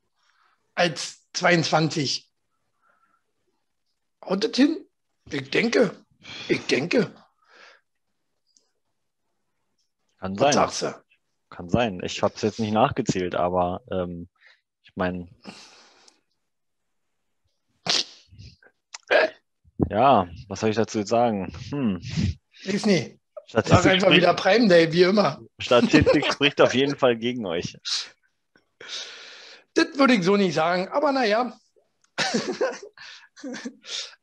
Als 0.74 1.28
22. 1.34 2.26
Haut 4.24 4.44
das 4.44 4.56
hin? 4.56 4.86
Ich 5.30 5.50
denke. 5.50 5.94
Ich 6.48 6.64
denke. 6.68 7.12
Kann 10.18 10.36
sein. 10.36 10.52
sagst 10.52 10.82
du? 10.82 10.94
Kann 11.50 11.68
sein. 11.68 12.00
Ich 12.02 12.22
habe 12.22 12.34
es 12.34 12.42
jetzt 12.42 12.60
nicht 12.60 12.72
nachgezählt, 12.72 13.34
aber 13.34 13.82
ähm, 13.90 14.28
ich 14.82 14.92
meine. 14.96 15.28
Ja, 19.88 20.28
was 20.48 20.60
soll 20.60 20.70
ich 20.70 20.76
dazu 20.76 20.98
jetzt 20.98 21.08
sagen? 21.08 21.52
Hm. 21.70 22.00
Weiß 22.64 22.86
nicht. 22.86 23.18
Sag 23.50 23.86
einfach 23.86 24.10
wieder 24.10 24.36
spricht, 24.36 24.42
Prime 24.42 24.68
Day, 24.68 24.92
wie 24.92 25.04
immer. 25.04 25.40
Statistik 25.58 26.30
spricht 26.32 26.60
auf 26.60 26.74
jeden 26.74 26.96
Fall 26.96 27.16
gegen 27.16 27.46
euch. 27.46 27.78
Das 29.72 29.86
würde 29.96 30.14
ich 30.14 30.24
so 30.24 30.36
nicht 30.36 30.54
sagen, 30.54 30.88
aber 30.88 31.12
naja. 31.12 31.56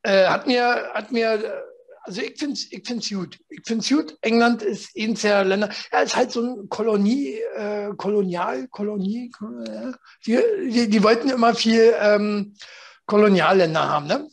äh, 0.03 0.27
hat 0.27 0.45
mir, 0.45 0.91
hat 0.93 1.11
mir, 1.11 1.63
also 2.05 2.21
ich 2.21 2.37
finde 2.37 2.53
es 2.53 2.71
ich 2.71 2.85
find's 2.85 3.09
gut. 3.09 3.39
Ich 3.49 3.61
finde 3.65 3.83
es 3.83 3.89
gut. 3.89 4.17
England 4.21 4.61
ist 4.61 4.95
eins 4.97 5.21
der 5.21 5.43
Länder, 5.43 5.69
ja, 5.91 5.99
ist 5.99 6.15
halt 6.15 6.31
so 6.31 6.41
ein 6.41 6.69
Kolonie, 6.69 7.39
äh, 7.55 7.91
Kolonial, 7.97 8.67
Kolonie, 8.67 9.31
äh, 9.67 9.91
die, 10.25 10.39
die, 10.71 10.89
die 10.89 11.03
wollten 11.03 11.29
immer 11.29 11.55
viel 11.55 11.93
ähm, 11.99 12.55
Kolonialländer 13.05 13.89
haben, 13.89 14.07
ne? 14.07 14.29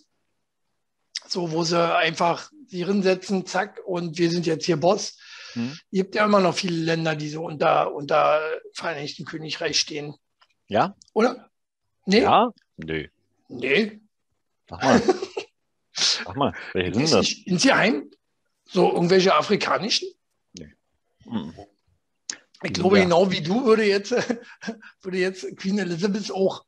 So, 1.27 1.51
wo 1.53 1.65
sie 1.65 1.97
einfach 1.97 2.51
die 2.71 2.85
hinsetzen, 2.85 3.47
zack, 3.47 3.81
und 3.87 4.19
wir 4.19 4.31
sind 4.31 4.47
jetzt 4.47 4.67
hier 4.67 4.77
Boss. 4.77 5.19
Hm? 5.55 5.73
Es 5.73 5.81
gibt 5.91 6.15
ja 6.15 6.25
immer 6.25 6.41
noch 6.41 6.55
viele 6.55 6.77
Länder, 6.77 7.17
die 7.17 7.29
so 7.29 7.45
unter, 7.45 7.95
unter 7.95 8.41
Vereinigten 8.75 9.25
Königreich 9.25 9.79
stehen. 9.79 10.15
Ja? 10.69 10.97
Oder? 11.13 11.51
Nee? 12.07 12.23
Ja? 12.23 12.51
Nö. 12.77 13.07
Nee. 13.49 14.01
Sag 14.69 14.83
mal. 14.83 15.03
Sag 16.33 16.39
mal, 16.39 16.55
welche 16.73 16.95
sind 16.95 17.13
das? 17.13 17.31
insgeheim? 17.45 18.11
So 18.65 18.91
irgendwelche 18.93 19.35
afrikanischen? 19.35 20.09
Hm. 21.25 21.55
Ich 22.65 22.73
glaube, 22.73 22.97
Ja. 22.99 23.05
genau 23.05 23.31
wie 23.31 23.43
du 23.43 23.65
würde 23.67 23.85
jetzt, 23.85 24.13
würde 25.03 25.19
jetzt 25.19 25.57
Queen 25.57 25.79
Elizabeth 25.79 26.33
auch 26.33 26.65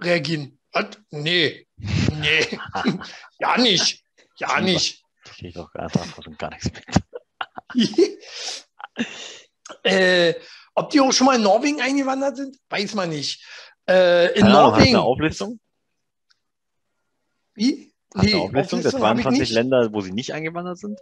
reagieren. 0.00 0.58
Was? 0.72 0.86
Nee. 1.10 1.66
Nee. 1.76 2.58
ja 3.40 3.58
nicht. 3.58 4.04
Ja 4.36 4.60
nicht. 4.60 5.02
Ich 5.24 5.30
kriege 5.32 5.68
einfach 5.74 6.04
von 6.06 6.36
gar 6.38 6.50
nichts 6.50 6.70
mit. 7.74 8.22
äh, 9.82 10.34
ob 10.74 10.90
die 10.90 11.00
auch 11.00 11.12
schon 11.12 11.26
mal 11.26 11.36
in 11.36 11.42
Norwegen 11.42 11.80
eingewandert 11.80 12.36
sind, 12.36 12.56
weiß 12.70 12.94
man 12.94 13.08
nicht. 13.10 13.44
Äh, 13.88 14.28
in 14.34 14.42
Keine 14.42 14.58
Ahnung, 14.58 14.70
Norwegen. 14.72 14.88
eine 14.96 15.02
Auflistung? 15.02 15.60
Wie? 17.54 17.87
Eine 18.14 18.36
Auflistung 18.38 18.80
der 18.82 18.88
Auflistung 18.88 19.02
habe 19.02 19.18
ich 19.20 19.24
22 19.24 19.40
nicht. 19.40 19.50
Länder, 19.52 19.92
wo 19.92 20.00
sie 20.00 20.12
nicht 20.12 20.32
eingewandert 20.32 20.78
sind? 20.78 20.98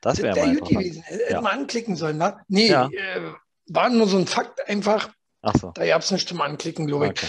Das 0.00 0.20
wäre 0.22 0.38
mal 0.38 0.56
gut 0.56 0.68
gewesen. 0.68 1.02
Hätte 1.02 1.32
Ja. 1.32 1.40
mal 1.40 1.50
anklicken 1.50 1.96
sollen, 1.96 2.18
wa? 2.18 2.40
Nee, 2.48 2.68
Ja. 2.68 2.86
äh, 2.88 3.20
war 3.68 3.88
nur 3.90 4.06
so 4.08 4.18
ein 4.18 4.26
Fakt 4.26 4.66
einfach. 4.68 5.10
Ach 5.42 5.54
so. 5.60 5.70
Da 5.74 5.86
gab 5.86 6.02
es 6.02 6.10
nicht 6.10 6.28
zum 6.28 6.40
Anklicken, 6.40 6.86
glaube 6.86 7.06
ich. 7.06 7.10
Okay. 7.12 7.26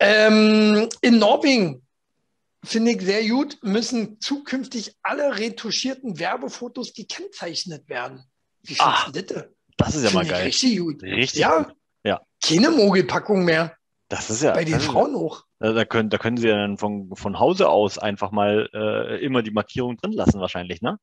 Ähm, 0.00 0.88
in 1.00 1.18
Norwegen 1.18 1.86
finde 2.64 2.92
ich 2.92 3.02
sehr 3.02 3.26
gut, 3.28 3.58
müssen 3.62 4.20
zukünftig 4.20 4.94
alle 5.02 5.38
retuschierten 5.38 6.18
Werbefotos 6.18 6.92
gekennzeichnet 6.94 7.88
werden. 7.88 8.24
Wie 8.62 8.76
Ah, 8.78 9.04
findest 9.04 9.30
du 9.30 9.34
das? 9.34 9.44
Das 9.76 9.94
ist 9.96 10.04
ja 10.04 10.10
mal 10.10 10.26
geil. 10.26 10.44
Richtig 10.44 10.78
gut. 10.78 11.02
Richtig 11.02 11.40
Ja. 11.40 11.62
gut. 11.62 11.74
Ja. 12.04 12.20
Keine 12.44 12.70
Mogelpackung 12.70 13.44
mehr. 13.44 13.76
Das 14.12 14.28
ist 14.28 14.42
ja. 14.42 14.52
Bei 14.52 14.62
den 14.62 14.78
Frauen 14.78 15.16
auch. 15.16 15.46
Da, 15.58 15.72
da, 15.72 15.86
können, 15.86 16.10
da 16.10 16.18
können 16.18 16.36
sie 16.36 16.46
ja 16.46 16.56
dann 16.56 16.76
von, 16.76 17.16
von 17.16 17.38
Hause 17.38 17.70
aus 17.70 17.96
einfach 17.96 18.30
mal 18.30 18.68
äh, 18.74 19.24
immer 19.24 19.42
die 19.42 19.52
Markierung 19.52 19.96
drin 19.96 20.12
lassen, 20.12 20.38
wahrscheinlich, 20.38 20.82
ne? 20.82 20.98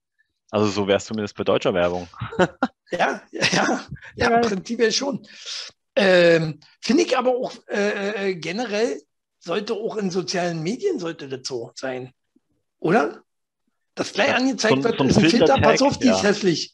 Also 0.51 0.67
so 0.67 0.87
wäre 0.87 0.97
es 0.97 1.05
zumindest 1.05 1.35
bei 1.35 1.43
deutscher 1.43 1.73
Werbung. 1.73 2.07
Ja, 2.91 3.21
ja, 3.29 3.45
ja, 3.51 3.85
ja 4.15 4.35
im 4.35 4.41
Prinzip 4.41 4.91
schon. 4.91 5.23
Ähm, 5.95 6.59
Finde 6.81 7.03
ich 7.03 7.15
aber 7.15 7.35
auch 7.35 7.53
äh, 7.67 8.29
äh, 8.31 8.35
generell 8.35 8.99
sollte 9.37 9.75
auch 9.75 9.95
in 9.95 10.09
sozialen 10.09 10.63
Medien 10.63 10.97
sollte 10.97 11.29
das 11.29 11.47
so 11.47 11.71
sein. 11.75 12.11
Oder? 12.79 13.21
Das 13.93 14.11
gleich 14.11 14.29
Ja, 14.29 14.37
angezeigt 14.37 14.77
so 14.77 14.83
wird, 14.83 14.97
so 14.97 15.03
ein 15.03 15.09
ist 15.11 15.17
ein 15.17 15.21
Filter, 15.21 15.37
Filtertag, 15.37 15.63
pass 15.63 15.81
auf, 15.83 15.99
die 15.99 16.07
ja. 16.07 16.15
ist 16.15 16.23
hässlich. 16.23 16.73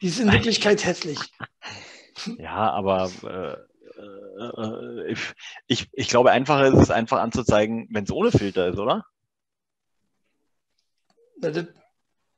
Die 0.00 0.08
ist 0.08 0.18
in 0.18 0.32
Wirklichkeit 0.32 0.84
hässlich. 0.84 1.20
Ja, 2.38 2.72
aber 2.72 3.08
äh, 3.22 3.71
äh, 4.50 5.10
äh, 5.12 5.16
ich, 5.66 5.88
ich, 5.92 6.08
glaube, 6.08 6.30
einfacher 6.30 6.66
ist 6.66 6.78
es 6.78 6.90
einfach 6.90 7.20
anzuzeigen, 7.20 7.88
wenn 7.90 8.04
es 8.04 8.10
ohne 8.10 8.32
Filter 8.32 8.68
ist, 8.68 8.78
oder? 8.78 9.04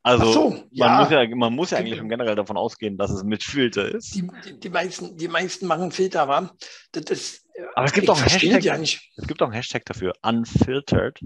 Also 0.02 0.32
so, 0.32 0.50
man, 0.50 0.68
ja. 0.70 1.00
muss 1.00 1.10
ja, 1.10 1.36
man 1.36 1.54
muss 1.54 1.70
ja 1.70 1.78
eigentlich 1.78 1.98
schon 1.98 2.10
generell 2.10 2.34
davon 2.34 2.58
ausgehen, 2.58 2.98
dass 2.98 3.10
es 3.10 3.24
mit 3.24 3.42
Filter 3.42 3.88
ist. 3.88 4.14
Die, 4.14 4.28
die, 4.44 4.60
die, 4.60 4.68
meisten, 4.68 5.16
die 5.16 5.28
meisten 5.28 5.66
machen 5.66 5.92
Filter, 5.92 6.28
wa? 6.28 6.50
Das 6.92 7.04
ist, 7.04 7.46
äh, 7.54 7.62
Aber 7.74 7.86
es 7.86 7.92
gibt 7.94 8.10
auch 8.10 8.18
einen 8.18 8.28
Hashtag. 8.28 8.62
ja 8.62 8.76
nicht. 8.76 9.12
Es 9.16 9.26
gibt 9.26 9.40
auch 9.40 9.46
einen 9.46 9.54
Hashtag 9.54 9.84
dafür, 9.86 10.12
unfiltered. 10.20 11.20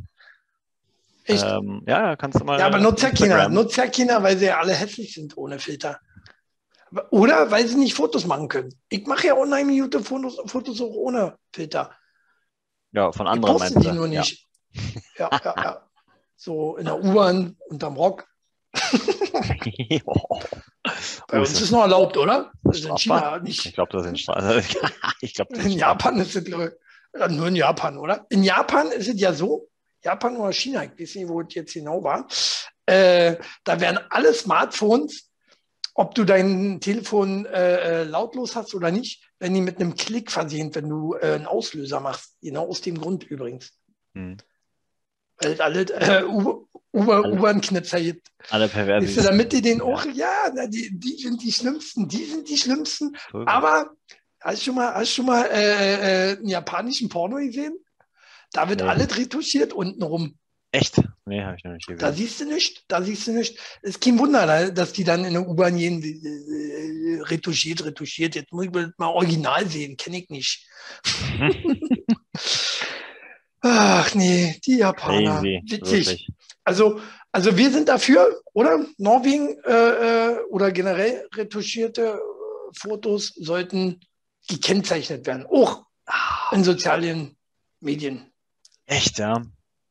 Echt? 1.24 1.44
Ähm, 1.44 1.82
ja, 1.86 2.14
kannst 2.14 2.40
du 2.40 2.44
mal. 2.44 2.58
ja, 2.58 2.66
aber 2.66 2.78
nutzt 2.78 3.02
ja 3.02 3.10
keiner. 3.10 3.24
Instagram. 3.24 3.52
Nutzt 3.52 3.76
ja 3.76 3.86
keiner, 3.88 4.22
weil 4.22 4.38
sie 4.38 4.46
ja 4.46 4.58
alle 4.58 4.74
hässlich 4.74 5.12
sind 5.12 5.36
ohne 5.36 5.58
Filter. 5.58 6.00
Oder 7.10 7.50
weil 7.50 7.66
sie 7.66 7.76
nicht 7.76 7.94
Fotos 7.94 8.26
machen 8.26 8.48
können. 8.48 8.74
Ich 8.88 9.06
mache 9.06 9.26
ja 9.28 9.34
unheimlich 9.34 9.80
gute 9.80 10.00
Fotos, 10.02 10.38
Fotos 10.46 10.80
auch 10.80 10.94
ohne 10.94 11.36
Filter. 11.52 11.94
Ja, 12.92 13.12
von 13.12 13.26
anderen 13.26 13.56
poste 13.56 13.74
meinst 13.74 13.88
die 13.88 13.92
nur 13.92 14.06
Ja. 14.08 14.20
nicht. 14.20 14.46
Ja, 15.18 15.30
ja, 15.44 15.54
ja. 15.56 15.90
So 16.36 16.76
in 16.76 16.84
der 16.86 16.98
U-Bahn, 17.02 17.56
unterm 17.68 17.96
Rock. 17.96 18.26
Bei 21.28 21.38
uns 21.40 21.52
ist 21.52 21.60
ist 21.62 21.70
noch 21.70 21.82
erlaubt, 21.82 22.16
oder? 22.16 22.52
Also 22.64 22.88
in 22.88 22.98
strafbar? 22.98 23.30
China 23.32 23.38
nicht. 23.40 23.66
Ich 23.66 23.74
glaube, 23.74 23.92
das 23.92 24.04
sind 24.04 24.16
Stra- 24.18 24.62
Ich 25.20 25.34
glaube, 25.34 25.54
das 25.54 25.64
In 25.64 25.72
Japan 25.72 26.18
ist 26.18 26.34
es 26.36 26.44
glaub 26.44 26.70
ja, 27.18 27.28
nur 27.28 27.48
in 27.48 27.56
Japan, 27.56 27.98
oder? 27.98 28.26
In 28.28 28.42
Japan 28.44 28.90
ist 28.92 29.08
es 29.08 29.20
ja 29.20 29.32
so, 29.32 29.68
Japan 30.04 30.36
oder 30.36 30.52
China, 30.52 30.84
ich 30.84 30.90
weiß 30.92 31.14
nicht, 31.16 31.28
wo 31.28 31.40
es 31.40 31.54
jetzt 31.54 31.72
genau 31.74 32.02
war, 32.04 32.26
äh, 32.86 33.36
da 33.64 33.80
werden 33.80 33.98
alle 34.10 34.32
Smartphones, 34.34 35.27
ob 35.98 36.14
du 36.14 36.24
dein 36.24 36.80
Telefon 36.80 37.44
äh, 37.46 38.02
äh, 38.02 38.04
lautlos 38.04 38.54
hast 38.54 38.72
oder 38.74 38.90
nicht, 38.92 39.20
werden 39.40 39.54
die 39.54 39.60
mit 39.60 39.80
einem 39.80 39.94
Klick 39.96 40.30
versehen, 40.30 40.72
wenn 40.74 40.88
du 40.88 41.14
äh, 41.14 41.32
einen 41.34 41.46
Auslöser 41.46 41.98
machst. 41.98 42.36
Genau 42.40 42.68
aus 42.68 42.80
dem 42.80 42.98
Grund 43.00 43.24
übrigens. 43.24 43.72
Hm. 44.14 44.36
Weil 45.38 45.60
alle 45.60 45.82
äh, 45.82 46.22
U- 46.24 46.66
U- 46.92 47.10
Alle- 47.10 47.32
U-Bahn-Knitzer 47.32 48.00
gibt. 48.00 48.28
Alle 48.50 48.68
perverse. 48.68 49.06
Weißt 49.08 49.18
du, 49.18 49.22
damit 49.22 49.52
die 49.52 49.60
den 49.60 49.80
auch, 49.80 50.04
ja, 50.06 50.50
na, 50.54 50.66
die, 50.68 50.90
die 50.92 51.16
sind 51.16 51.42
die 51.42 51.52
Schlimmsten, 51.52 52.08
die 52.08 52.24
sind 52.24 52.48
die 52.48 52.56
Schlimmsten. 52.56 53.14
Es. 53.14 53.32
Aber 53.46 53.90
hast 54.40 54.60
du 54.60 54.64
schon 54.66 54.74
mal, 54.76 54.94
hast 54.94 55.10
du 55.10 55.14
schon 55.16 55.26
mal 55.26 55.46
äh, 55.46 56.30
äh, 56.32 56.36
einen 56.38 56.48
japanischen 56.48 57.08
Porno 57.08 57.36
gesehen? 57.36 57.76
Da 58.52 58.68
wird 58.68 58.80
Nee. 58.82 58.86
alles 58.88 59.16
retuschiert 59.18 59.72
untenrum. 59.72 60.38
Echt? 60.70 61.00
Nee, 61.24 61.42
habe 61.42 61.56
ich 61.56 61.64
noch 61.64 61.72
nicht 61.72 61.88
Da 61.88 61.94
gesehen. 61.94 62.14
siehst 62.14 62.40
du 62.40 62.44
nicht, 62.44 62.84
da 62.88 63.02
siehst 63.02 63.26
du 63.26 63.32
nicht. 63.32 63.58
Es 63.82 63.90
ist 63.90 64.00
kein 64.02 64.18
Wunder, 64.18 64.46
da- 64.46 64.70
dass 64.70 64.92
die 64.92 65.04
dann 65.04 65.24
in 65.24 65.32
der 65.32 65.48
U-Bahn 65.48 65.76
gehen, 65.78 66.02
äh, 66.02 67.22
retuschiert, 67.22 67.84
retuschiert. 67.84 68.34
Jetzt 68.34 68.52
muss 68.52 68.66
ich 68.66 68.70
mal 68.72 69.06
original 69.08 69.66
sehen, 69.66 69.96
kenne 69.96 70.18
ich 70.18 70.28
nicht. 70.28 70.66
Ach 73.60 74.14
nee, 74.14 74.60
die 74.64 74.78
Japaner. 74.78 75.40
Crazy. 75.40 75.60
Witzig. 75.64 76.06
Wirklich. 76.06 76.28
Also, 76.64 77.00
also 77.32 77.56
wir 77.56 77.70
sind 77.70 77.88
dafür, 77.88 78.40
oder? 78.52 78.84
Norwegen 78.98 79.58
äh, 79.64 79.72
äh, 80.32 80.38
oder 80.50 80.70
generell 80.70 81.26
retuschierte 81.34 82.02
äh, 82.02 82.78
Fotos 82.78 83.28
sollten 83.36 84.00
gekennzeichnet 84.48 85.26
werden, 85.26 85.46
auch 85.46 85.84
Ah, 86.10 86.54
in 86.54 86.64
sozialen 86.64 87.36
Medien. 87.80 88.32
Echt, 88.86 89.18
ja? 89.18 89.42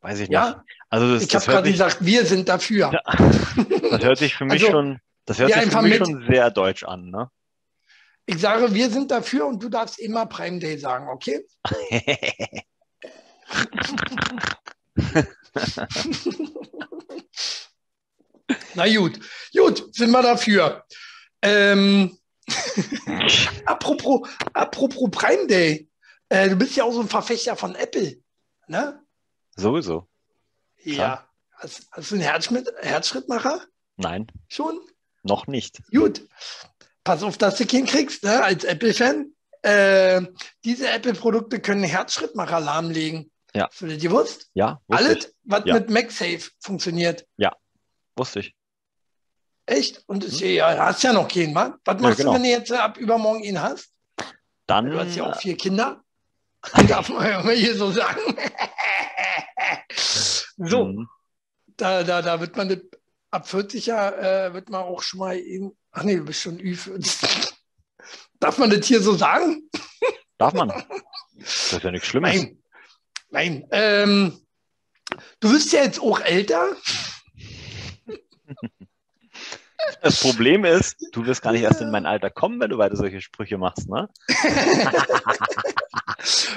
Weiß 0.02 0.16
ich 0.20 0.30
nicht. 0.30 0.34
Ja, 0.36 0.64
Also 0.90 1.14
das, 1.14 1.24
ich 1.24 1.36
habe 1.36 1.46
gerade 1.46 1.72
gesagt, 1.72 1.98
wir 2.02 2.26
sind 2.26 2.48
dafür. 2.48 2.92
Ja. 2.94 3.02
das 3.92 4.04
hört 4.04 4.18
sich 4.20 4.36
für 4.36 4.46
mich 4.46 4.62
Also, 4.62 4.72
schon, 4.72 5.00
das 5.26 5.40
hört 5.40 5.50
ja, 5.50 5.62
sich 5.62 5.72
für 5.72 5.82
mich 5.82 6.00
mit- 6.00 6.08
schon 6.08 6.26
sehr 6.30 6.52
deutsch 6.52 6.84
an, 6.84 7.10
ne? 7.10 7.30
Ich 8.30 8.40
sage, 8.42 8.74
wir 8.74 8.90
sind 8.90 9.10
dafür 9.10 9.46
und 9.48 9.64
du 9.64 9.70
darfst 9.70 10.00
immer 10.00 10.26
Prime 10.26 10.60
Day 10.60 10.78
sagen, 10.78 11.08
okay? 11.08 11.46
Na 18.76 18.88
gut, 18.96 19.20
gut, 19.56 19.96
sind 19.96 20.12
wir 20.12 20.22
dafür. 20.22 20.86
Ähm, 21.42 22.18
apropos, 23.66 24.28
apropos 24.54 25.10
Prime 25.12 25.48
Day. 25.48 25.90
Äh, 26.30 26.50
du 26.50 26.56
bist 26.56 26.76
ja 26.76 26.84
auch 26.84 26.94
so 26.94 27.02
ein 27.02 27.10
Verfechter 27.10 27.56
von 27.56 27.76
Apple. 27.76 28.18
Ne? 28.68 29.02
Sowieso. 29.58 30.08
Ja. 30.84 31.28
Hast, 31.54 31.88
hast 31.92 32.12
du 32.12 32.16
einen 32.16 32.24
Herzschritt, 32.24 32.70
Herzschrittmacher? 32.82 33.62
Nein, 33.98 34.28
Schon? 34.48 34.80
noch 35.24 35.48
nicht. 35.48 35.82
Gut. 35.92 36.22
Pass 37.04 37.24
auf, 37.24 37.38
dass 37.38 37.58
du 37.58 37.66
keinen 37.66 37.86
kriegst, 37.88 38.24
ne? 38.24 38.44
als 38.44 38.64
Apple-Fan. 38.64 39.32
Äh, 39.64 40.22
diese 40.64 40.90
Apple-Produkte 40.90 41.60
können 41.60 41.84
Herzschrittmacher 41.84 42.60
lahmlegen. 42.60 43.32
Ja. 43.56 43.68
Hast 43.70 43.82
du 43.82 43.88
das 43.88 44.00
gewusst? 44.02 44.50
Ja, 44.54 44.80
wusste 44.88 45.04
ich. 45.04 45.10
Alles, 45.10 45.36
was 45.44 45.62
Ja. 45.66 45.74
mit 45.74 45.90
MagSafe 45.90 46.52
funktioniert. 46.60 47.26
Wusste 48.16 48.40
ich. 48.40 48.56
Echt? 49.66 50.04
Und 50.08 50.24
ist, 50.24 50.40
ja, 50.40 50.78
hast 50.86 51.04
ja 51.04 51.14
noch 51.14 51.28
keinen, 51.28 51.54
wa? 51.54 51.78
Was 51.86 52.02
machst 52.02 52.18
genau. 52.18 52.32
du, 52.32 52.36
wenn 52.36 52.44
du 52.44 52.50
jetzt 52.50 52.72
ab 52.72 52.98
übermorgen 52.98 53.44
ihn 53.44 53.62
hast? 53.62 53.92
Dann, 54.66 54.90
Du 54.90 55.00
hast 55.00 55.16
ja 55.16 55.30
auch 55.30 55.40
vier 55.40 55.56
Kinder. 55.58 56.04
Darf 56.88 57.10
man 57.10 57.28
ja 57.28 57.44
mal 57.44 57.56
hier 57.56 57.76
so 57.76 57.92
sagen. 57.92 58.20
so, 60.58 60.86
mhm. 60.86 61.10
da, 61.78 62.04
da, 62.04 62.22
da 62.22 62.40
wird 62.40 62.56
man 62.56 62.82
ab 63.32 63.48
40 63.48 63.86
Jahr 63.86 64.18
äh, 64.18 64.54
wird 64.54 64.70
man 64.70 64.84
auch 64.84 65.02
schon 65.02 65.20
mal 65.20 65.38
in, 65.38 65.76
ach 65.92 66.04
nee, 66.04 66.18
du 66.18 66.26
bist 66.26 66.42
schon 66.42 66.60
Ü40. 66.60 67.54
Darf 68.40 68.58
man 68.58 68.70
das 68.70 68.86
hier 68.86 69.02
so 69.02 69.16
sagen? 69.16 69.70
darf 70.38 70.54
man. 70.54 70.70
Das 71.40 71.74
ist 71.74 71.84
ja 71.84 71.92
nichts 71.92 72.08
Schlimmes. 72.08 72.36
Nein. 72.36 72.64
Nein. 73.30 73.68
Ähm, 73.72 74.40
du 75.40 75.52
bist 75.52 75.74
ja 75.74 75.84
jetzt 75.84 76.00
auch 76.00 76.20
älter. 76.20 76.76
Das 80.02 80.20
Problem 80.20 80.66
ist, 80.66 80.96
du 81.12 81.26
wirst 81.26 81.42
gar 81.42 81.52
nicht 81.52 81.64
erst 81.64 81.82
in 81.82 81.92
mein 81.92 82.06
Alter 82.06 82.30
kommen, 82.30 82.60
wenn 82.60 82.70
du 82.70 82.78
weiter 82.78 82.96
solche 82.96 83.22
Sprüche 83.22 83.58
machst, 83.58 83.90
ne? 83.90 84.10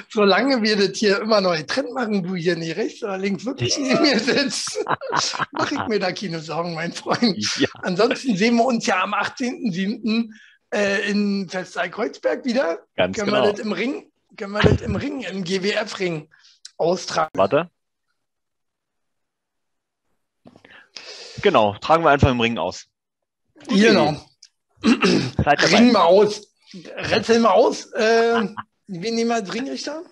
Solange 0.09 0.63
wir 0.63 0.77
das 0.77 0.99
hier 0.99 1.21
immer 1.21 1.41
neu 1.41 1.63
Trend 1.63 1.93
machen, 1.93 2.23
du 2.23 2.35
hier 2.35 2.57
nicht 2.57 2.77
rechts 2.77 3.03
oder 3.03 3.19
links 3.19 3.45
wirklich 3.45 3.79
neben 3.79 4.03
mir 4.03 4.19
sitzt, 4.19 4.85
mache 5.53 5.75
ich 5.75 5.87
mir 5.87 5.99
da 6.01 6.13
keine 6.13 6.41
Sorgen, 6.41 6.75
mein 6.75 6.93
Freund. 6.93 7.37
Ja, 7.59 7.69
Ansonsten 7.83 8.37
sehen 8.37 8.57
wir 8.57 8.65
uns 8.65 8.87
ja 8.87 9.03
am 9.03 9.15
18.07. 9.15 10.31
Äh, 10.73 11.11
in 11.11 11.49
Festal-Kreuzberg 11.49 12.45
wieder. 12.45 12.79
ganz 12.97 13.17
Können 13.17 13.33
genau. 13.33 13.45
wir 13.45 13.51
das 13.51 13.61
im 13.61 13.73
Ring, 13.73 14.11
können 14.37 14.53
wir 14.53 14.61
das 14.61 14.83
im 14.83 14.95
Ring, 14.95 15.23
im 15.23 15.43
GWF-Ring 15.43 16.29
austragen. 16.77 17.31
Warte. 17.35 17.71
Genau, 21.43 21.75
tragen 21.81 22.05
wir 22.05 22.11
einfach 22.11 22.31
im 22.31 22.41
Ring 22.41 22.59
aus. 22.59 22.90
Gute 23.67 23.81
Genau. 23.81 24.17
Idee. 24.83 25.19
Seid 25.37 25.63
dabei. 25.63 25.77
Ringen 25.77 25.93
wir 25.93 26.05
aus. 26.05 26.43
Rätseln 26.73 27.43
wir 27.43 27.53
aus. 27.53 27.87
Äh, 27.93 28.49
wen 28.87 29.15
nehmen 29.15 29.31
wir 29.31 29.37
als 29.37 29.53
Ringrichter? 29.53 30.03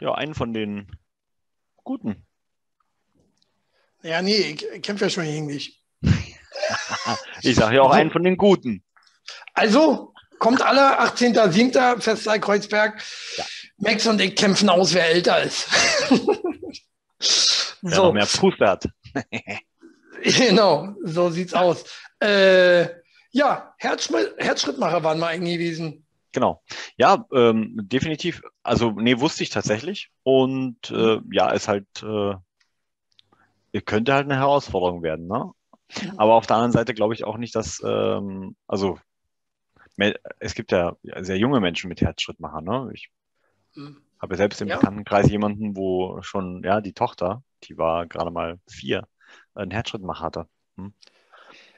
Ja, 0.00 0.14
einen 0.14 0.34
von 0.34 0.52
den 0.52 0.90
guten. 1.84 2.26
Ja, 4.02 4.20
nee, 4.20 4.56
ich, 4.72 4.82
kämpfe 4.82 5.04
ja 5.04 5.10
schon 5.10 5.24
gegen 5.24 5.48
dich. 5.48 5.82
Ich 7.42 7.56
sage 7.56 7.76
ja 7.76 7.82
auch 7.82 7.90
einen 7.90 8.12
von 8.12 8.22
den 8.22 8.36
guten. 8.36 8.84
Also, 9.54 10.14
kommt 10.38 10.62
alle 10.62 11.00
18.07. 11.00 12.00
Festsaal 12.00 12.40
Kreuzberg. 12.40 13.02
Ja. 13.36 13.44
Max 13.78 14.06
und 14.06 14.20
ich 14.20 14.36
kämpfen 14.36 14.68
aus, 14.68 14.94
wer 14.94 15.08
älter 15.08 15.42
ist. 15.42 15.66
Wer 17.84 17.96
so, 17.96 18.04
noch 18.04 18.12
mehr 18.12 18.26
Puste 18.26 18.66
hat. 18.66 18.88
genau, 20.48 20.94
so 21.02 21.30
sieht's 21.30 21.54
aus. 21.54 21.84
Äh, 22.20 22.88
ja, 23.32 23.74
Herzschritt, 23.78 24.34
Herzschrittmacher 24.38 25.02
waren 25.02 25.18
wir 25.18 25.26
eigentlich 25.26 25.54
gewesen. 25.54 26.06
Genau. 26.32 26.62
Ja, 26.96 27.26
ähm, 27.32 27.74
definitiv. 27.82 28.42
Also, 28.62 28.90
nee, 28.92 29.18
wusste 29.20 29.42
ich 29.42 29.50
tatsächlich. 29.50 30.10
Und 30.22 30.90
äh, 30.90 31.18
ja, 31.30 31.50
ist 31.50 31.68
halt, 31.68 31.86
äh, 32.02 32.34
könnte 33.82 34.14
halt 34.14 34.24
eine 34.26 34.36
Herausforderung 34.36 35.02
werden, 35.02 35.26
ne? 35.26 35.50
Aber 36.16 36.34
auf 36.34 36.46
der 36.46 36.56
anderen 36.56 36.72
Seite 36.72 36.94
glaube 36.94 37.12
ich 37.14 37.24
auch 37.24 37.36
nicht, 37.36 37.54
dass, 37.54 37.82
ähm, 37.84 38.56
also 38.66 38.98
es 40.38 40.54
gibt 40.54 40.72
ja 40.72 40.96
sehr 41.20 41.36
junge 41.38 41.60
Menschen 41.60 41.88
mit 41.88 42.00
Herzschrittmacher, 42.00 42.60
ne? 42.60 42.90
Ich 42.94 43.10
Hm. 43.74 43.96
habe 44.20 44.34
ja 44.34 44.38
selbst 44.38 44.60
im 44.60 44.68
Ja. 44.68 44.76
Bekanntenkreis 44.76 45.30
jemanden, 45.30 45.76
wo 45.76 46.20
schon, 46.22 46.62
ja, 46.64 46.80
die 46.80 46.92
Tochter, 46.92 47.42
die 47.64 47.78
war 47.78 48.06
gerade 48.06 48.30
mal 48.30 48.58
vier, 48.68 49.06
einen 49.54 49.70
Herzschrittmacher 49.70 50.24
hatte. 50.24 50.46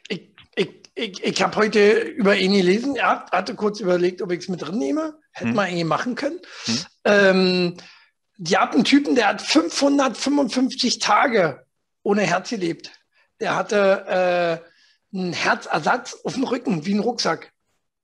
Ich, 0.09 0.31
ich, 0.57 0.71
ich, 0.95 1.25
ich 1.25 1.43
habe 1.43 1.57
heute 1.57 1.93
über 1.99 2.37
ihn 2.37 2.53
gelesen. 2.53 2.97
Er 2.97 3.09
hat- 3.09 3.33
hatte 3.33 3.55
kurz 3.55 3.81
überlegt, 3.81 4.23
ob 4.23 4.31
ich 4.33 4.40
es 4.40 4.49
mit 4.49 4.62
drin 4.62 4.79
nehme. 4.79 5.14
Hätte 5.33 5.49
Hm. 5.51 5.57
man 5.57 5.67
eigentlich 5.67 5.85
machen 5.85 6.14
können. 6.14 6.40
Hm. 6.67 6.79
Ähm, 7.05 7.77
die 8.37 8.57
hat 8.59 8.75
einen 8.75 8.85
Typen, 8.85 9.14
der 9.14 9.29
hat 9.29 9.43
555 9.43 10.99
Tage 10.99 11.64
ohne 12.03 12.23
Herz 12.23 12.51
gelebt. 12.51 12.90
Der 13.40 13.57
hatte 13.57 14.61
äh, 15.12 15.17
einen 15.17 15.33
Herzersatz 15.33 16.17
auf 16.25 16.35
dem 16.35 16.45
Rücken, 16.45 16.85
wie 16.87 16.95
ein 16.95 17.01
Rucksack. 17.01 17.53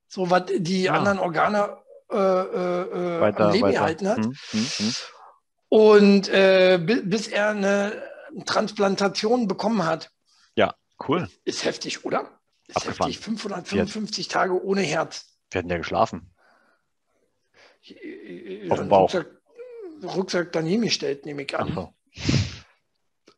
So 0.09 0.31
was 0.31 0.45
die 0.57 0.85
Ja. 0.85 0.95
anderen 0.95 1.19
Organe 1.19 1.77
äh, 2.11 2.17
äh, 2.17 3.17
äh, 3.17 3.21
Weiter, 3.21 3.47
am 3.47 3.53
Leben 3.53 3.63
weiter. 3.69 3.73
gehalten 3.79 4.09
hat. 4.09 4.17
Hm, 4.19 4.37
hm, 4.51 4.67
hm. 4.79 4.93
Und 5.69 6.29
äh, 6.31 6.79
bi- 6.83 7.03
bis 7.03 7.29
er 7.29 7.51
eine 7.51 8.03
Transplantation 8.47 9.47
bekommen 9.49 9.85
hat. 9.85 10.11
Cool. 11.09 11.31
Ist 11.47 11.64
heftig, 11.64 12.05
oder? 12.05 12.29
Ist 12.69 12.77
Abgefahren. 12.77 13.09
heftig. 13.11 13.25
555 13.25 14.29
Tage 14.29 14.62
ohne 14.62 14.83
Herz. 14.83 15.35
Wir 15.51 15.61
hatten 15.61 15.71
ja 15.71 15.79
geschlafen. 15.79 16.31
Auf 18.69 18.79
dem 18.79 18.88
Bauch. 18.90 19.03
Rucksack, 19.14 19.27
Rucksack 20.03 20.53
daneben 20.53 20.83
gestellt, 20.83 21.25
nehme 21.25 21.43
ich 21.45 21.59
an. 21.59 21.73
so. 21.75 21.95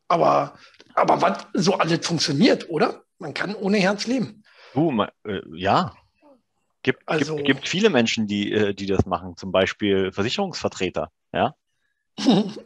Aber, 0.09 0.59
aber 0.95 1.23
was 1.23 1.47
so 1.55 1.75
alles 1.75 2.05
funktioniert, 2.07 2.69
oder? 2.69 3.05
Man 3.19 3.33
kann 3.33 3.55
ohne 3.55 3.79
Herz 3.79 4.07
leben. 4.07 4.43
Du, 4.75 4.91
ma- 4.91 5.13
äh, 5.25 5.41
ja. 5.55 5.95
Gibt, 6.83 7.09
Also- 7.09 7.37
gibt, 7.37 7.47
gibt 7.47 7.69
viele 7.69 7.91
Menschen, 7.91 8.27
die, 8.27 8.51
äh, 8.53 8.75
die 8.75 8.87
das 8.87 9.07
machen, 9.07 9.37
zum 9.37 9.53
Beispiel 9.53 10.11
Versicherungsvertreter. 10.11 11.13
Ja, 11.33 11.55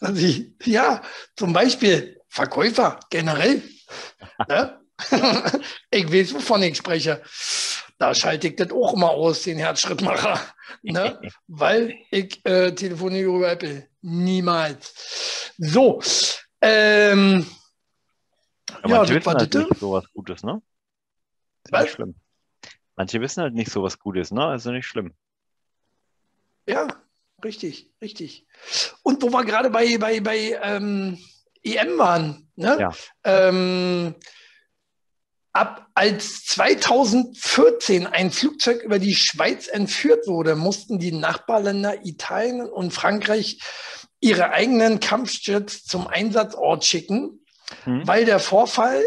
Also 0.00 0.26
ich, 0.26 0.52
ja, 0.64 1.02
zum 1.36 1.52
Beispiel 1.52 2.20
Verkäufer 2.28 3.00
generell. 3.10 3.62
ne? 4.48 4.80
ich 5.90 6.12
weiß, 6.12 6.34
wovon 6.34 6.62
ich 6.62 6.76
spreche. 6.76 7.22
Da 7.98 8.14
schalte 8.14 8.48
ich 8.48 8.56
das 8.56 8.70
auch 8.72 8.94
immer 8.94 9.10
aus, 9.10 9.42
den 9.42 9.58
Herzschrittmacher. 9.58 10.38
Ne? 10.82 11.18
Weil 11.46 11.94
ich 12.10 12.44
äh, 12.44 12.72
telefoniere 12.72 13.34
über 13.34 13.50
Apple. 13.52 13.88
Niemals. 14.02 15.52
So. 15.58 16.02
Ähm, 16.60 17.46
aber 18.82 18.88
ja, 18.90 18.98
manche 18.98 19.14
wissen 19.14 19.34
halt 19.34 19.54
das. 19.54 19.68
nicht 19.68 19.80
so 19.80 19.92
was 19.92 20.12
Gutes, 20.12 20.42
ne? 20.42 20.62
Ist 21.64 21.72
Was? 21.72 21.82
nicht 21.82 21.92
schlimm. 21.94 22.14
Manche 22.96 23.20
wissen 23.20 23.42
halt 23.42 23.54
nicht 23.54 23.70
so 23.70 23.82
was 23.82 23.98
Gutes, 23.98 24.30
ne? 24.30 24.44
Also 24.44 24.70
nicht 24.72 24.86
schlimm. 24.86 25.14
Ja, 26.66 26.88
richtig, 27.46 27.90
richtig. 28.02 28.46
Und 29.02 29.22
wo 29.22 29.30
wir 29.30 29.44
gerade 29.44 29.70
bei, 29.70 29.96
bei, 29.98 30.20
bei 30.20 30.58
ähm, 30.62 31.18
EM 31.62 31.98
waren, 31.98 32.50
ne? 32.56 32.76
Ja. 32.78 32.92
Ähm, 33.24 34.14
ab 35.52 35.86
als 35.94 36.44
2014 36.44 38.06
ein 38.06 38.30
Flugzeug 38.30 38.82
über 38.82 38.98
die 38.98 39.14
Schweiz 39.14 39.68
entführt 39.68 40.26
wurde, 40.26 40.54
mussten 40.54 40.98
die 40.98 41.12
Nachbarländer 41.12 42.04
Italien 42.04 42.68
und 42.68 42.92
Frankreich 42.92 43.58
ihre 44.20 44.50
eigenen 44.50 45.00
Kampfjets 45.00 45.84
zum 45.84 46.06
Einsatzort 46.06 46.84
schicken, 46.84 47.40
Hm? 47.84 48.06
weil 48.06 48.24
der 48.24 48.38
Vorfall 48.38 49.02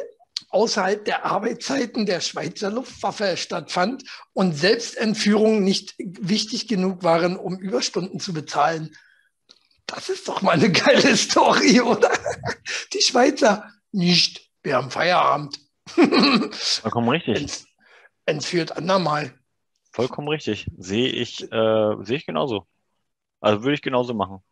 außerhalb 0.49 1.05
der 1.05 1.25
Arbeitszeiten 1.25 2.05
der 2.05 2.21
Schweizer 2.21 2.69
Luftwaffe 2.71 3.37
stattfand 3.37 4.03
und 4.33 4.53
Selbstentführungen 4.53 5.63
nicht 5.63 5.95
wichtig 5.97 6.67
genug 6.67 7.03
waren, 7.03 7.37
um 7.37 7.57
Überstunden 7.57 8.19
zu 8.19 8.33
bezahlen. 8.33 8.95
Das 9.85 10.09
ist 10.09 10.27
doch 10.27 10.41
mal 10.41 10.53
eine 10.53 10.71
geile 10.71 11.15
Story, 11.15 11.81
oder? 11.81 12.11
Die 12.93 13.01
Schweizer 13.01 13.71
nicht. 13.91 14.49
Wir 14.63 14.75
haben 14.75 14.91
Feierabend. 14.91 15.59
Vollkommen 16.53 17.09
richtig. 17.09 17.37
Ent, 17.37 17.65
entführt 18.25 18.77
andermal. 18.77 19.33
Vollkommen 19.91 20.27
richtig. 20.27 20.69
Sehe 20.77 21.09
ich, 21.09 21.41
äh, 21.51 21.95
sehe 22.01 22.17
ich 22.17 22.25
genauso. 22.25 22.67
Also 23.41 23.63
würde 23.63 23.73
ich 23.75 23.81
genauso 23.81 24.13
machen. 24.13 24.43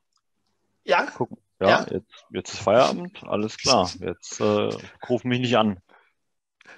Ja, 0.83 1.03
Gucken. 1.05 1.37
Ja, 1.59 1.67
Ja. 1.69 1.87
Jetzt, 1.91 2.25
jetzt 2.31 2.53
ist 2.53 2.59
Feierabend, 2.61 3.23
alles 3.23 3.57
klar. 3.57 3.91
Jetzt 3.99 4.39
äh, 4.39 4.69
ruf 5.09 5.23
mich 5.23 5.39
nicht 5.39 5.57
an. 5.57 5.79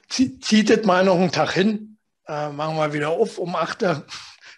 Zie- 0.10 0.40
zieht 0.40 0.70
es 0.70 0.86
mal 0.86 1.04
noch 1.04 1.16
einen 1.16 1.32
Tag 1.32 1.52
hin. 1.54 1.98
Äh, 2.28 2.50
machen 2.50 2.76
wir 2.78 2.94
wieder 2.94 3.10
auf 3.10 3.38
um 3.38 3.56
8 3.56 3.84
Uhr. 3.84 4.06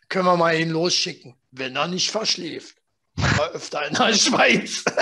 Können 0.09 0.25
wir 0.25 0.35
mal 0.37 0.55
ihn 0.59 0.69
losschicken, 0.71 1.35
wenn 1.51 1.75
er 1.75 1.87
nicht 1.87 2.11
verschläft. 2.11 2.75
aber 3.17 3.51
öfter 3.51 3.87
in 3.87 3.93
der 3.93 4.13
Schweiz. 4.13 4.83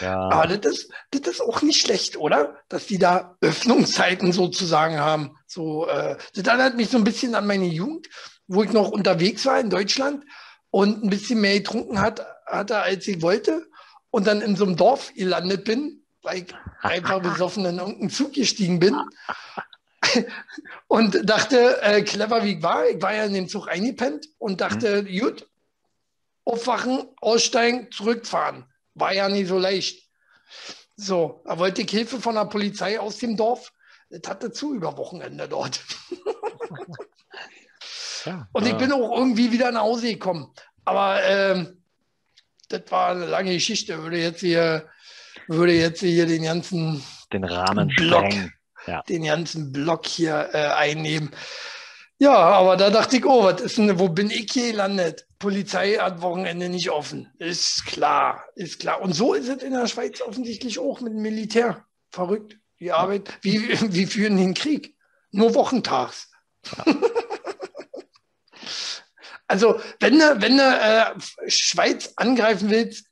Ja. 0.00 0.28
Aber 0.30 0.46
das 0.56 0.72
ist, 0.72 0.90
das 1.12 1.34
ist 1.34 1.40
auch 1.40 1.62
nicht 1.62 1.80
schlecht, 1.80 2.16
oder? 2.16 2.56
Dass 2.68 2.86
die 2.86 2.98
da 2.98 3.36
Öffnungszeiten 3.40 4.32
sozusagen 4.32 4.98
haben. 4.98 5.36
So, 5.46 5.86
äh, 5.88 6.16
das 6.34 6.44
erinnert 6.46 6.76
mich 6.76 6.90
so 6.90 6.98
ein 6.98 7.04
bisschen 7.04 7.34
an 7.34 7.46
meine 7.46 7.66
Jugend, 7.66 8.08
wo 8.48 8.62
ich 8.62 8.72
noch 8.72 8.90
unterwegs 8.90 9.46
war 9.46 9.58
in 9.60 9.70
Deutschland 9.70 10.24
und 10.70 11.02
ein 11.02 11.10
bisschen 11.10 11.40
mehr 11.40 11.54
getrunken 11.58 12.00
hat, 12.00 12.26
hatte, 12.46 12.78
als 12.78 13.06
ich 13.08 13.22
wollte. 13.22 13.66
Und 14.10 14.26
dann 14.26 14.42
in 14.42 14.56
so 14.56 14.64
einem 14.64 14.76
Dorf 14.76 15.12
gelandet 15.14 15.64
bin, 15.64 15.99
weil 16.22 16.42
ich 16.42 16.54
einfach 16.80 17.20
besoffen 17.20 17.64
in 17.64 17.78
irgendeinen 17.78 18.10
Zug 18.10 18.32
gestiegen 18.32 18.78
bin. 18.78 18.96
und 20.88 21.28
dachte, 21.28 21.80
äh, 21.82 22.02
clever 22.02 22.42
wie 22.42 22.56
ich 22.56 22.62
war, 22.62 22.88
ich 22.88 23.00
war 23.00 23.14
ja 23.14 23.24
in 23.24 23.34
den 23.34 23.48
Zug 23.48 23.68
eingepennt 23.68 24.28
und 24.38 24.60
dachte, 24.60 25.04
gut, 25.04 25.46
aufwachen, 26.44 27.08
aussteigen, 27.20 27.90
zurückfahren. 27.92 28.64
War 28.94 29.12
ja 29.12 29.28
nicht 29.28 29.48
so 29.48 29.58
leicht. 29.58 30.08
So, 30.96 31.42
da 31.44 31.58
wollte 31.58 31.82
ich 31.82 31.90
Hilfe 31.90 32.20
von 32.20 32.34
der 32.34 32.46
Polizei 32.46 32.98
aus 32.98 33.18
dem 33.18 33.36
Dorf. 33.36 33.72
Das 34.10 34.28
hatte 34.28 34.50
zu 34.52 34.74
über 34.74 34.96
Wochenende 34.96 35.48
dort. 35.48 35.80
Ja, 38.26 38.46
Und 38.52 38.66
ich 38.66 38.74
äh, 38.74 38.76
bin 38.76 38.92
auch 38.92 39.16
irgendwie 39.16 39.50
wieder 39.52 39.72
nach 39.72 39.82
Hause 39.82 40.08
gekommen. 40.08 40.52
Aber 40.84 41.22
ähm, 41.24 41.82
das 42.68 42.82
war 42.90 43.10
eine 43.10 43.26
lange 43.26 43.54
Geschichte. 43.54 44.02
Würde 44.02 44.18
jetzt 44.18 44.40
hier, 44.40 44.88
würde 45.50 45.72
jetzt 45.72 46.00
hier 46.00 46.26
den 46.26 46.44
ganzen, 46.44 47.02
den 47.32 47.44
Rahmen 47.44 47.88
Block. 47.88 48.32
Ja. 48.86 49.02
den 49.02 49.24
ganzen 49.24 49.72
Block 49.72 50.06
hier 50.06 50.48
äh, 50.52 50.68
einnehmen. 50.68 51.30
Ja, 52.18 52.34
aber 52.34 52.76
da 52.76 52.90
dachte 52.90 53.16
ich, 53.16 53.26
oh, 53.26 53.44
was 53.44 53.60
ist 53.60 53.78
denn, 53.78 53.98
wo 53.98 54.08
bin 54.08 54.30
ich 54.30 54.52
hier 54.52 54.72
gelandet? 54.72 55.26
Polizei 55.38 55.94
hat 55.94 56.20
Wochenende 56.22 56.68
nicht 56.68 56.90
offen. 56.90 57.32
Ist 57.38 57.86
klar, 57.86 58.44
ist 58.54 58.78
klar. 58.78 59.00
Und 59.00 59.14
so 59.14 59.34
ist 59.34 59.48
es 59.48 59.62
in 59.62 59.72
der 59.72 59.86
Schweiz 59.86 60.20
offensichtlich 60.20 60.78
auch 60.78 61.00
mit 61.00 61.14
dem 61.14 61.22
Militär. 61.22 61.84
Verrückt. 62.10 62.58
Die 62.78 62.92
Arbeit, 62.92 63.38
wie, 63.42 63.68
wie 63.92 64.06
führen 64.06 64.36
den 64.36 64.54
Krieg? 64.54 64.94
Nur 65.30 65.54
wochentags. 65.54 66.30
also, 69.46 69.80
wenn 69.98 70.18
du, 70.18 70.42
wenn 70.42 70.56
du 70.56 70.62
äh, 70.62 71.50
Schweiz 71.50 72.12
angreifen 72.16 72.70
willst. 72.70 73.06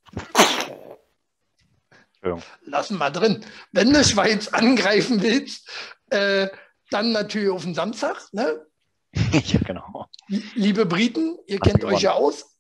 Lassen 2.63 2.99
wir 2.99 3.11
drin. 3.11 3.45
Wenn 3.73 3.93
du 3.93 4.05
Schweiz 4.05 4.49
angreifen 4.49 5.23
willst, 5.23 5.69
äh, 6.11 6.49
dann 6.91 7.13
natürlich 7.13 7.51
auf 7.51 7.63
den 7.63 7.75
Samstag. 7.75 8.17
Ne? 8.33 8.67
ja, 9.33 9.61
genau. 9.61 10.07
Liebe 10.55 10.87
Briten, 10.87 11.39
ihr 11.47 11.59
Ach, 11.61 11.67
kennt 11.67 11.81
gewonnen. 11.81 11.97
euch 11.97 12.03
ja 12.03 12.13
aus. 12.13 12.57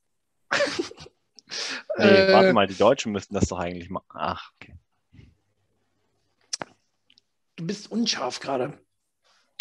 Nee, 1.96 2.04
Äh, 2.04 2.32
warte 2.32 2.52
mal, 2.52 2.66
die 2.66 2.76
Deutschen 2.76 3.10
müssten 3.10 3.34
das 3.34 3.48
doch 3.48 3.58
eigentlich 3.58 3.88
machen. 3.90 4.06
Ach, 4.10 4.52
okay. 4.54 4.78
Du 7.56 7.66
bist 7.66 7.90
unscharf 7.90 8.38
gerade. 8.38 8.78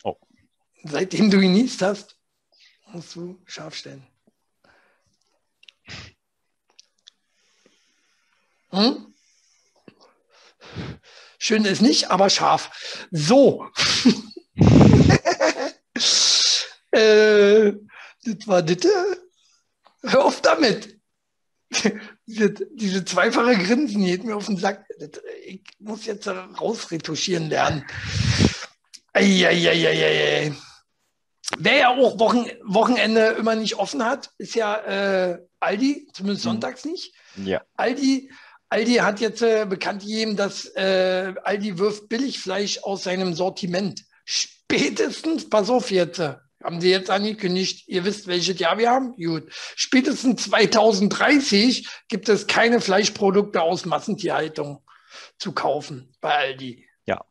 Oh. 0.03 0.17
Seitdem 0.83 1.31
du 1.31 1.39
genießt 1.39 1.81
hast, 1.81 2.19
musst 2.91 3.15
du 3.15 3.41
scharf 3.45 3.73
stellen. 3.73 4.05
Hm? 8.69 9.13
Schön 11.39 11.65
ist 11.65 11.81
nicht, 11.81 12.09
aber 12.09 12.29
scharf. 12.29 13.05
So. 13.11 13.67
äh, 16.91 17.73
das 18.23 18.47
war 18.47 18.61
das. 18.61 18.85
äh, 18.85 19.17
Hör 20.03 20.25
auf 20.25 20.41
damit. 20.41 20.95
diese, 22.25 22.51
diese 22.73 23.03
zweifache 23.03 23.57
Grinsen 23.57 24.03
geht 24.05 24.23
mir 24.23 24.35
auf 24.35 24.45
den 24.45 24.57
Sack. 24.57 24.85
Ich 25.45 25.61
muss 25.79 26.05
jetzt 26.05 26.27
rausretuschieren 26.27 27.49
lernen. 27.49 27.85
Eieieiei. 29.13 30.53
Wer 31.57 31.77
ja 31.77 31.89
auch 31.89 32.19
Wochen, 32.19 32.45
Wochenende 32.63 33.27
immer 33.39 33.55
nicht 33.55 33.75
offen 33.75 34.03
hat, 34.03 34.31
ist 34.37 34.55
ja 34.55 34.75
äh, 35.31 35.39
Aldi, 35.59 36.07
zumindest 36.13 36.45
Mhm. 36.45 36.49
sonntags 36.51 36.85
nicht. 36.85 37.13
Ja. 37.37 37.61
Aldi, 37.75 38.31
Aldi 38.69 38.95
hat 38.95 39.19
jetzt 39.21 39.41
äh, 39.41 39.65
bekannt 39.65 40.01
gegeben, 40.01 40.35
dass 40.35 40.65
äh, 40.75 41.33
Aldi 41.43 41.79
wirft 41.79 42.09
Billigfleisch 42.09 42.79
aus 42.83 43.03
seinem 43.03 43.33
Sortiment. 43.33 44.03
Spätestens, 44.25 45.49
pass 45.49 45.69
auf 45.69 45.89
jetzt, 45.89 46.19
haben 46.19 46.81
sie 46.81 46.89
jetzt 46.89 47.09
angekündigt, 47.09 47.87
ihr 47.87 48.03
wisst, 48.03 48.27
welches 48.27 48.59
Jahr 48.59 48.77
wir 48.77 48.89
haben? 48.89 49.15
Gut. 49.15 49.45
Spätestens 49.53 50.43
2030 50.49 51.87
gibt 52.09 52.27
es 52.27 52.47
keine 52.47 52.81
Fleischprodukte 52.81 53.61
aus 53.61 53.85
Massentierhaltung 53.85 54.83
zu 55.37 55.53
kaufen 55.53 56.13
bei 56.19 56.33
Aldi. 56.33 56.85
Ja. 57.05 57.23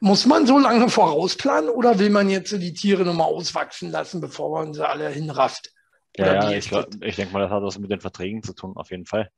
Muss 0.00 0.26
man 0.26 0.46
so 0.46 0.58
lange 0.58 0.88
vorausplanen 0.88 1.70
oder 1.70 2.00
will 2.00 2.10
man 2.10 2.28
jetzt 2.28 2.50
so 2.50 2.58
die 2.58 2.74
Tiere 2.74 3.04
nochmal 3.04 3.28
auswachsen 3.28 3.92
lassen, 3.92 4.20
bevor 4.20 4.58
man 4.58 4.74
sie 4.74 4.86
alle 4.86 5.08
hinrafft? 5.08 5.70
Ja, 6.16 6.34
ja 6.34 6.50
ich, 6.50 6.72
ich 6.72 7.16
denke 7.16 7.32
mal, 7.32 7.40
das 7.40 7.50
hat 7.50 7.62
was 7.62 7.78
mit 7.78 7.90
den 7.90 8.00
Verträgen 8.00 8.42
zu 8.42 8.52
tun, 8.52 8.76
auf 8.76 8.90
jeden 8.90 9.06
Fall. 9.06 9.30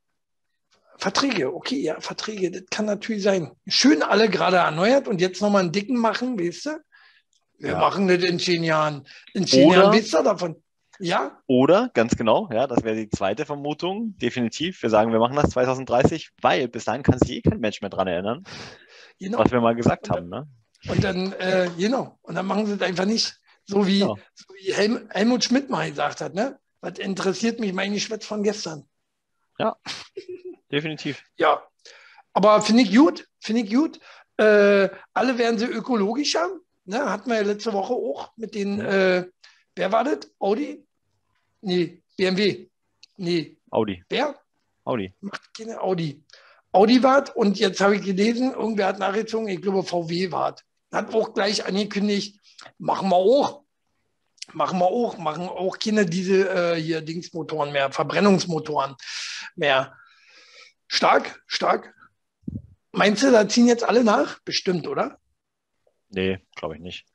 Verträge, 0.98 1.54
okay, 1.54 1.80
ja, 1.80 2.00
Verträge, 2.00 2.50
das 2.50 2.62
kann 2.70 2.86
natürlich 2.86 3.22
sein. 3.22 3.52
Schön 3.66 4.02
alle 4.02 4.28
gerade 4.28 4.56
erneuert 4.56 5.08
und 5.08 5.20
jetzt 5.20 5.40
nochmal 5.42 5.62
einen 5.62 5.72
dicken 5.72 5.96
machen, 5.98 6.38
weißt 6.38 6.66
du? 6.66 6.70
Wir 7.58 7.70
Ja. 7.72 7.78
machen 7.78 8.08
das 8.08 8.22
in 8.22 8.38
zehn 8.38 8.64
Jahren. 8.64 9.06
In 9.34 9.46
zehn 9.46 9.70
Jahren 9.70 9.92
wisst 9.92 10.14
ihr 10.14 10.22
davon. 10.22 10.62
Ja, 10.98 11.42
Oder, 11.46 11.90
ganz 11.92 12.16
genau, 12.16 12.48
ja, 12.50 12.66
das 12.66 12.82
wäre 12.82 12.96
die 12.96 13.10
zweite 13.10 13.44
Vermutung, 13.44 14.16
definitiv. 14.16 14.80
Wir 14.82 14.88
sagen, 14.88 15.12
wir 15.12 15.18
machen 15.18 15.36
das 15.36 15.50
2030, 15.50 16.30
weil 16.40 16.68
bis 16.68 16.84
dahin 16.86 17.02
kann 17.02 17.18
sich 17.18 17.30
eh 17.30 17.42
kein 17.42 17.60
Mensch 17.60 17.82
mehr 17.82 17.90
dran 17.90 18.06
erinnern, 18.06 18.44
genau. 19.18 19.38
was 19.38 19.52
wir 19.52 19.60
mal 19.60 19.74
gesagt 19.74 20.08
Und 20.08 20.16
haben. 20.16 20.28
Ne? 20.30 20.48
Und 20.88 21.04
dann, 21.04 21.32
äh, 21.32 21.68
genau, 21.76 22.18
und 22.22 22.34
dann 22.34 22.46
machen 22.46 22.64
sie 22.64 22.72
es 22.72 22.80
einfach 22.80 23.04
nicht. 23.04 23.38
So 23.66 23.86
wie, 23.86 24.00
Ja. 24.00 24.14
so 24.34 24.44
wie 24.54 24.72
Helm, 24.72 25.06
Helmut 25.10 25.44
Schmidt 25.44 25.68
mal 25.68 25.90
gesagt 25.90 26.22
hat, 26.22 26.34
ne? 26.34 26.58
Was 26.80 26.98
interessiert 26.98 27.60
mich 27.60 27.72
mein 27.74 27.92
Geschwätz 27.92 28.24
von 28.24 28.42
gestern? 28.42 28.88
Definitiv. 30.70 31.22
Ja, 31.36 31.62
aber 32.32 32.60
finde 32.60 32.82
ich 32.82 32.94
gut, 32.94 33.26
finde 33.40 33.62
ich 33.62 33.72
gut. 33.72 33.98
Äh, 34.36 34.90
alle 35.14 35.38
werden 35.38 35.58
sie 35.58 35.64
ökologischer. 35.64 36.50
Ne? 36.84 37.10
Hatten 37.10 37.30
wir 37.30 37.36
ja 37.36 37.42
letzte 37.42 37.72
Woche 37.72 37.94
auch 37.94 38.32
mit 38.36 38.54
den, 38.54 38.80
äh, 38.80 39.24
wer 39.74 39.92
war 39.92 40.04
das? 40.04 40.30
Audi? 40.38 40.84
Nee, 41.62 42.02
BMW. 42.16 42.68
Nee, 43.16 43.56
Audi. 43.70 44.04
wer? 44.08 44.38
Audi. 44.84 45.14
Macht 45.20 45.54
keine 45.56 45.80
Audi. 45.80 46.22
Audi 46.72 47.02
wart 47.02 47.34
und 47.34 47.58
jetzt 47.58 47.80
habe 47.80 47.96
ich 47.96 48.02
gelesen, 48.02 48.52
irgendwer 48.52 48.88
hat 48.88 48.98
nachgezogen, 48.98 49.48
ich 49.48 49.62
glaube 49.62 49.82
VW 49.82 50.30
wart. 50.30 50.62
Hat 50.92 51.14
auch 51.14 51.32
gleich 51.32 51.64
angekündigt, 51.64 52.38
machen 52.78 53.08
wir 53.08 53.16
auch. 53.16 53.62
Machen 54.52 54.78
wir 54.78 54.86
auch, 54.86 55.16
machen 55.16 55.48
auch 55.48 55.78
keine 55.78 56.04
diese 56.04 56.48
äh, 56.48 56.80
hier 56.80 57.00
Dingsmotoren 57.00 57.72
mehr, 57.72 57.90
Verbrennungsmotoren 57.90 58.94
mehr. 59.56 59.96
Stark, 60.88 61.42
stark. 61.46 61.94
Meinst 62.92 63.22
du, 63.22 63.30
da 63.30 63.48
ziehen 63.48 63.66
jetzt 63.66 63.84
alle 63.84 64.04
nach? 64.04 64.38
Bestimmt, 64.40 64.86
oder? 64.88 65.18
Nee, 66.08 66.38
glaube 66.54 66.76
ich 66.76 66.80
nicht. 66.80 67.06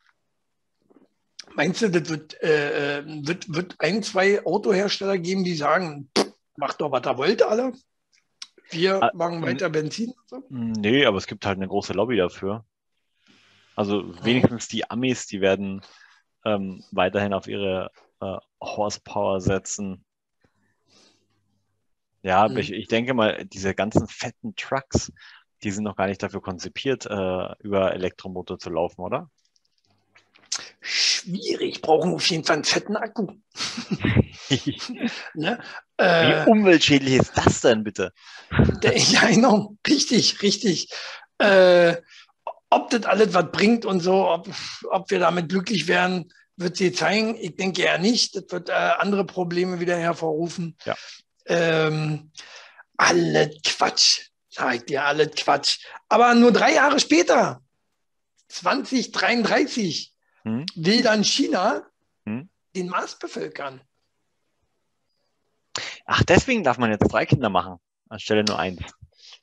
Meinst 1.56 1.82
du, 1.82 1.90
das 1.90 2.08
wird, 2.10 2.42
äh, 2.44 3.00
äh, 3.00 3.04
wird, 3.28 3.54
wird 3.54 3.76
ein, 3.80 4.04
zwei 4.04 4.46
Autohersteller 4.46 5.18
geben, 5.18 5.44
die 5.44 5.56
sagen, 5.56 6.10
pff, 6.18 6.32
macht 6.56 6.80
doch, 6.82 6.92
was 6.92 7.06
ihr 7.06 7.18
wollt, 7.18 7.42
alle. 7.44 7.74
Wir 8.70 9.02
Ah, 9.04 9.12
machen 9.14 9.40
mm. 9.42 9.44
weiter 9.44 9.70
Benzin. 9.70 10.12
und 10.12 10.30
So. 10.30 10.44
Nee, 10.50 11.06
aber 11.06 11.18
es 11.18 11.28
gibt 11.28 11.46
halt 11.46 11.58
eine 11.58 11.68
große 11.68 11.94
Lobby 11.94 12.16
dafür. 12.16 12.64
Also 13.76 14.14
wenigstens 14.24 14.68
die 14.68 14.90
Amis, 14.90 15.26
die 15.26 15.42
werden 15.42 15.82
ähm, 16.46 16.84
weiterhin 16.92 17.34
auf 17.34 17.48
ihre 17.48 17.92
äh, 18.22 18.38
Horsepower 18.62 19.42
setzen. 19.42 20.06
Ja, 22.24 22.48
Mhm. 22.48 22.58
ich, 22.58 22.72
ich 22.72 22.88
denke 22.88 23.14
mal, 23.14 23.46
diese 23.46 23.74
ganzen 23.74 24.08
fetten 24.08 24.56
Trucks, 24.56 25.12
die 25.64 25.72
sind 25.72 25.84
noch 25.84 25.96
gar 25.96 26.08
nicht 26.08 26.22
dafür 26.22 26.42
konzipiert, 26.42 27.06
äh, 27.06 27.56
über 27.60 27.94
Elektromotor 27.94 28.60
zu 28.60 28.70
laufen, 28.70 29.02
oder? 29.02 29.30
Schwierig, 30.82 31.82
brauchen 31.82 32.14
auf 32.16 32.26
jeden 32.28 32.44
Fall 32.44 32.56
einen 32.56 32.64
fetten 32.64 32.96
Akku. 32.96 33.28
Wie 34.50 34.74
Ne? 35.36 35.60
Äh, 35.98 36.46
umweltschädlich 36.46 37.14
ist 37.14 37.38
das 37.38 37.62
denn 37.62 37.84
bitte? 37.84 38.12
der, 38.82 38.98
ja, 38.98 39.26
genau, 39.30 39.76
richtig, 39.88 40.42
richtig. 40.42 40.90
Äh, 41.38 41.98
ob 42.70 42.90
das 42.90 43.06
alles 43.06 43.34
was 43.34 43.52
bringt 43.52 43.86
und 43.86 44.00
so, 44.00 44.30
ob, 44.30 44.50
ob 44.90 45.12
wir 45.12 45.20
damit 45.20 45.50
glücklich 45.50 45.88
werden, 45.88 46.32
wird 46.56 46.78
sie 46.78 46.92
zeigen. 46.92 47.36
Ich 47.36 47.56
denke 47.56 47.84
eher 47.84 47.98
nicht. 47.98 48.36
Das 48.36 48.46
wird 48.50 48.70
äh, 48.70 48.74
andere 48.74 49.26
Probleme 49.26 49.80
wieder 49.80 49.98
hervorrufen. 49.98 50.78
Ja. 50.86 50.96
Ähm, 51.46 52.32
alle 52.98 53.52
Quatsch, 53.64 54.30
sag 54.50 54.76
ich 54.76 54.86
dir, 54.86 55.04
alle 55.04 55.30
Quatsch. 55.30 55.80
Aber 56.10 56.34
nur 56.36 56.52
drei 56.52 56.74
Jahre 56.74 57.00
später, 57.00 57.62
2033, 58.50 60.14
Hm? 60.44 60.66
will 60.76 61.02
dann 61.04 61.24
China 61.24 61.86
Hm? 62.26 62.50
den 62.76 62.88
Mars 62.88 63.18
bevölkern. 63.18 63.82
Ach, 66.06 66.24
deswegen 66.24 66.64
darf 66.64 66.78
man 66.78 66.92
jetzt 66.92 67.08
drei 67.12 67.26
Kinder 67.26 67.50
machen, 67.50 67.78
anstelle 68.10 68.44
nur 68.44 68.60
eins. 68.60 68.82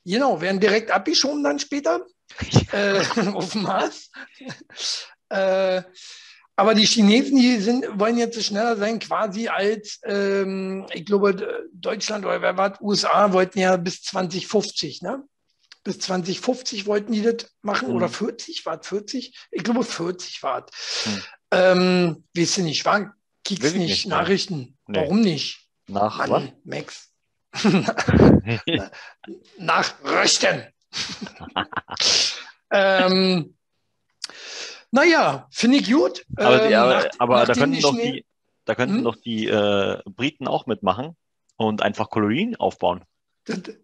Genau, 0.05 0.39
werden 0.41 0.59
direkt 0.59 0.91
abgeschoben 0.91 1.43
dann 1.43 1.59
später 1.59 2.05
äh, 2.71 2.99
auf 3.33 3.51
dem 3.51 3.63
Mars. 3.63 4.11
Äh, 5.31 5.83
aber 6.59 6.75
die 6.75 6.85
Chinesen, 6.85 7.37
die 7.37 7.57
sind, 7.61 7.85
wollen 7.97 8.17
jetzt 8.17 8.43
schneller 8.43 8.75
sein, 8.75 8.99
quasi 8.99 9.47
als, 9.47 10.01
ähm, 10.03 10.85
ich 10.93 11.05
glaube, 11.05 11.67
Deutschland 11.71 12.25
oder 12.25 12.41
wer 12.41 12.57
war, 12.57 12.81
USA 12.81 13.31
wollten 13.31 13.59
ja 13.59 13.77
bis 13.77 14.01
2050, 14.01 15.01
ne? 15.01 15.23
Bis 15.85 15.99
2050 15.99 16.85
wollten 16.85 17.13
die 17.13 17.21
das 17.21 17.49
machen 17.61 17.87
Mhm. 17.87 17.95
oder 17.95 18.09
40, 18.09 18.65
war 18.65 18.77
es 18.81 18.87
40? 18.87 19.37
Ich 19.51 19.63
glaube, 19.63 19.85
40 19.85 20.43
war 20.43 20.65
es. 20.65 21.05
Mhm. 21.05 21.23
Ähm, 21.51 22.23
weißt 22.35 22.57
du 22.57 22.63
nicht, 22.63 22.83
war? 22.83 23.15
Ich 23.47 23.61
nicht, 23.61 23.75
nicht. 23.75 24.07
Nachrichten. 24.07 24.77
Nee. 24.85 24.99
Warum 24.99 25.21
nicht? 25.21 25.65
Nach 25.87 26.27
Mann, 26.27 26.51
Max. 26.65 27.09
Nachrichten. 29.57 30.67
ähm, 32.71 33.55
naja, 34.91 35.47
finde 35.51 35.77
ich 35.77 35.91
gut. 35.91 36.25
Aber, 36.35 36.63
Ähm, 36.65 36.73
aber, 36.75 36.93
nach- 36.95 37.09
aber 37.19 37.45
da 37.45 37.53
könnten 37.53 37.81
doch 37.81 37.95
die, 37.95 38.25
da 38.65 38.75
könnten 38.75 38.97
Hm? 38.97 39.03
doch 39.03 39.15
die 39.15 39.47
äh, 39.47 40.01
Briten 40.05 40.47
auch 40.47 40.65
mitmachen 40.65 41.15
und 41.57 41.81
einfach 41.81 42.09
Kolonien 42.09 42.55
aufbauen. 42.55 43.03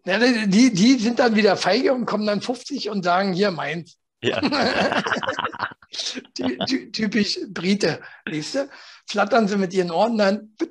Ja, 0.04 0.18
die, 0.46 0.72
die 0.72 0.94
sind 0.98 1.18
dann 1.18 1.34
wieder 1.34 1.56
feige 1.56 1.92
und 1.92 2.06
kommen 2.06 2.26
dann 2.26 2.40
50 2.40 2.88
und 2.90 3.02
sagen, 3.02 3.32
hier 3.32 3.50
meins. 3.50 3.96
Ja. 4.22 4.40
Ty- 6.34 6.58
ty- 6.66 6.90
Typisch 6.92 7.38
Brite, 7.48 8.00
weißt 8.26 8.54
du? 8.56 8.68
Flattern 9.06 9.48
sie 9.48 9.56
mit 9.56 9.72
ihren 9.72 9.90
Ohren 9.90 10.18
dann 10.18 10.54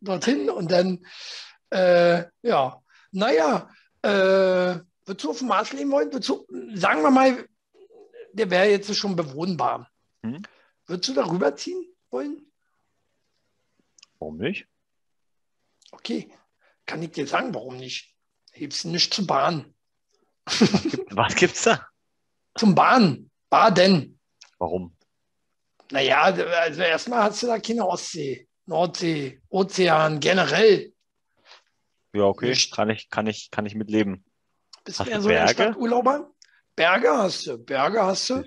dorthin 0.00 0.50
und 0.50 0.70
dann, 0.70 1.04
äh, 1.70 2.24
ja, 2.42 2.82
naja, 3.12 3.68
äh, 4.02 4.76
würdest 5.10 5.24
du 5.24 5.30
auf 5.30 5.38
dem 5.38 5.48
Mars 5.48 5.72
leben 5.72 5.90
wollen? 5.90 6.10
Du, 6.10 6.46
sagen 6.74 7.02
wir 7.02 7.10
mal, 7.10 7.48
der 8.32 8.48
wäre 8.48 8.70
jetzt 8.70 8.94
schon 8.94 9.16
bewohnbar. 9.16 9.90
Hm? 10.24 10.42
Würdest 10.86 11.08
du 11.08 11.14
darüber 11.14 11.56
ziehen 11.56 11.84
wollen? 12.10 12.46
Warum 14.20 14.36
nicht? 14.36 14.68
Okay, 15.90 16.32
kann 16.86 17.02
ich 17.02 17.10
dir 17.10 17.26
sagen, 17.26 17.52
warum 17.52 17.76
nicht? 17.76 18.14
Hilfst 18.52 18.84
du 18.84 18.88
nicht 18.90 19.12
zur 19.12 19.26
Bahn. 19.26 19.74
Was 21.10 21.34
gibt's 21.36 21.64
da? 21.64 21.84
Zum 22.54 22.74
Bahn. 22.74 23.30
Baden. 23.48 24.20
Warum? 24.58 24.96
Naja, 25.90 26.22
also 26.22 26.82
erstmal 26.82 27.24
hast 27.24 27.42
du 27.42 27.48
da 27.48 27.58
keine 27.58 27.84
Ostsee, 27.84 28.48
Nordsee, 28.66 29.40
Ozean, 29.48 30.20
generell. 30.20 30.92
Ja, 32.12 32.24
okay, 32.24 32.50
Nicht. 32.50 32.72
kann 32.72 32.90
ich, 32.90 33.10
kann 33.10 33.26
ich, 33.26 33.50
kann 33.50 33.66
ich 33.66 33.74
mitleben. 33.74 34.24
Bist 34.98 35.06
mehr 35.06 35.20
so 35.20 35.28
der 35.28 35.34
Berge? 35.36 35.52
Stadturlauber? 35.54 36.30
Berge 36.76 37.10
hast 37.16 37.46
du, 37.46 37.58
Berge 37.58 38.02
hast 38.02 38.30
du, 38.30 38.42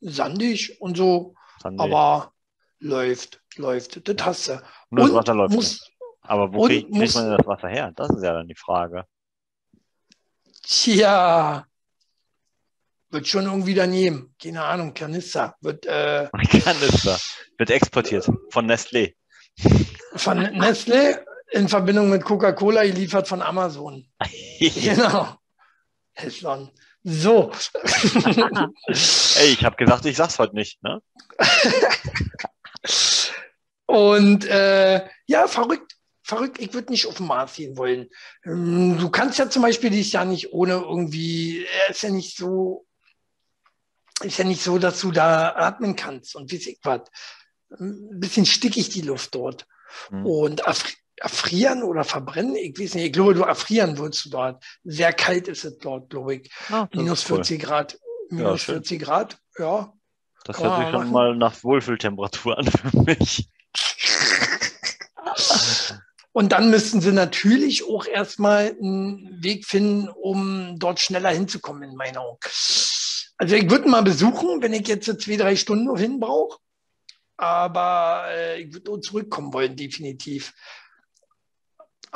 sandig 0.00 0.80
und 0.80 0.96
so, 0.96 1.34
Sandy. 1.62 1.82
aber 1.82 2.32
läuft, 2.80 3.40
läuft, 3.56 4.06
das 4.08 4.26
hast 4.26 4.48
du. 4.48 4.62
Nur 4.90 5.00
das 5.04 5.10
und 5.10 5.16
Wasser 5.16 5.34
läuft 5.34 5.54
muss- 5.54 5.70
nicht. 5.72 5.92
Aber 6.28 6.52
wo 6.52 6.62
und 6.64 6.68
krieg, 6.68 6.92
kriegt 6.92 7.14
man 7.14 7.28
denn 7.28 7.36
das 7.38 7.46
Wasser 7.46 7.68
her? 7.68 7.92
Das 7.94 8.10
ist 8.10 8.22
ja 8.22 8.32
dann 8.32 8.48
die 8.48 8.56
Frage. 8.56 9.04
Tja, 10.62 11.64
wird 13.10 13.28
schon 13.28 13.44
irgendwie 13.44 13.74
daneben, 13.74 14.34
keine 14.42 14.64
Ahnung, 14.64 14.92
Kanister, 14.94 15.54
wird 15.60 15.86
äh, 15.86 16.28
Kanister. 16.64 17.18
Wird 17.58 17.70
exportiert 17.70 18.28
von 18.50 18.70
Nestlé. 18.70 19.14
von 20.16 20.38
Nestle 20.38 21.24
in 21.52 21.68
Verbindung 21.68 22.10
mit 22.10 22.24
Coca-Cola 22.24 22.82
geliefert 22.82 23.28
von 23.28 23.40
Amazon. 23.42 24.04
Genau. 24.58 25.36
Hesslon. 26.16 26.70
So. 27.04 27.52
Ey, 29.38 29.52
ich 29.52 29.64
habe 29.64 29.76
gesagt, 29.76 30.04
ich 30.06 30.16
sag's 30.16 30.38
heute 30.38 30.56
nicht. 30.56 30.82
Ne? 30.82 31.00
Und 33.86 34.44
äh, 34.46 35.06
ja, 35.26 35.46
verrückt. 35.46 35.92
Verrückt, 36.22 36.58
ich 36.60 36.74
würde 36.74 36.90
nicht 36.90 37.06
auf 37.06 37.18
den 37.18 37.26
Mars 37.28 37.54
gehen 37.54 37.76
wollen. 37.76 38.08
Ähm, 38.44 38.98
Du 38.98 39.10
kannst 39.10 39.38
ja 39.38 39.48
zum 39.48 39.62
Beispiel 39.62 39.90
dieses 39.90 40.10
Jahr 40.10 40.24
nicht 40.24 40.52
ohne 40.52 40.72
irgendwie, 40.72 41.64
er 41.64 41.90
ist 41.90 42.02
ja 42.02 42.10
nicht 42.10 42.36
so, 42.36 42.84
ist 44.22 44.38
ja 44.38 44.44
nicht 44.44 44.60
so, 44.60 44.78
dass 44.78 45.00
du 45.00 45.12
da 45.12 45.54
atmen 45.54 45.94
kannst 45.94 46.34
und 46.34 46.50
wie 46.50 46.56
ich 46.56 46.80
was. 46.82 47.02
Ein 47.78 48.18
bisschen 48.18 48.44
stickig 48.44 48.88
die 48.88 49.02
Luft 49.02 49.36
dort. 49.36 49.68
Hm. 50.08 50.26
Und 50.26 50.66
erfri- 50.66 50.96
erfrieren 51.16 51.82
oder 51.82 52.04
verbrennen, 52.04 52.56
ich 52.56 52.78
weiß 52.78 52.94
nicht, 52.94 53.06
ich 53.06 53.12
glaube, 53.12 53.34
du 53.34 53.42
erfrieren 53.42 53.98
würdest 53.98 54.26
du 54.26 54.30
dort. 54.30 54.64
Sehr 54.84 55.12
kalt 55.12 55.48
ist 55.48 55.64
es 55.64 55.78
dort, 55.78 56.10
glaube 56.10 56.36
ich. 56.36 56.50
Ah, 56.70 56.86
Minus 56.92 57.22
ist 57.22 57.30
cool. 57.30 57.36
40 57.36 57.62
Grad. 57.62 57.98
Minus 58.30 58.62
schön. 58.62 58.74
40 58.76 59.02
Grad, 59.02 59.38
ja. 59.58 59.92
Das 60.44 60.62
hört 60.62 60.80
sich 60.80 60.90
schon 60.90 61.10
mal 61.10 61.36
nach 61.36 61.64
Wohlfühltemperatur 61.64 62.58
an 62.58 62.66
für 62.66 63.02
mich. 63.02 63.48
Und 66.32 66.52
dann 66.52 66.70
müssten 66.70 67.00
sie 67.00 67.12
natürlich 67.12 67.88
auch 67.88 68.06
erstmal 68.06 68.76
einen 68.78 69.42
Weg 69.42 69.64
finden, 69.64 70.08
um 70.08 70.78
dort 70.78 71.00
schneller 71.00 71.30
hinzukommen, 71.30 71.82
in 71.82 71.96
meinen 71.96 72.18
Augen. 72.18 72.38
Also 73.38 73.56
ich 73.56 73.70
würde 73.70 73.88
mal 73.88 74.02
besuchen, 74.02 74.60
wenn 74.60 74.74
ich 74.74 74.86
jetzt 74.86 75.06
zwei, 75.20 75.36
drei 75.36 75.56
Stunden 75.56 75.86
noch 75.86 75.98
hin 75.98 76.20
brauche. 76.20 76.58
Aber 77.38 78.26
äh, 78.28 78.60
ich 78.60 78.72
würde 78.72 79.00
zurückkommen 79.00 79.52
wollen, 79.52 79.76
definitiv. 79.76 80.54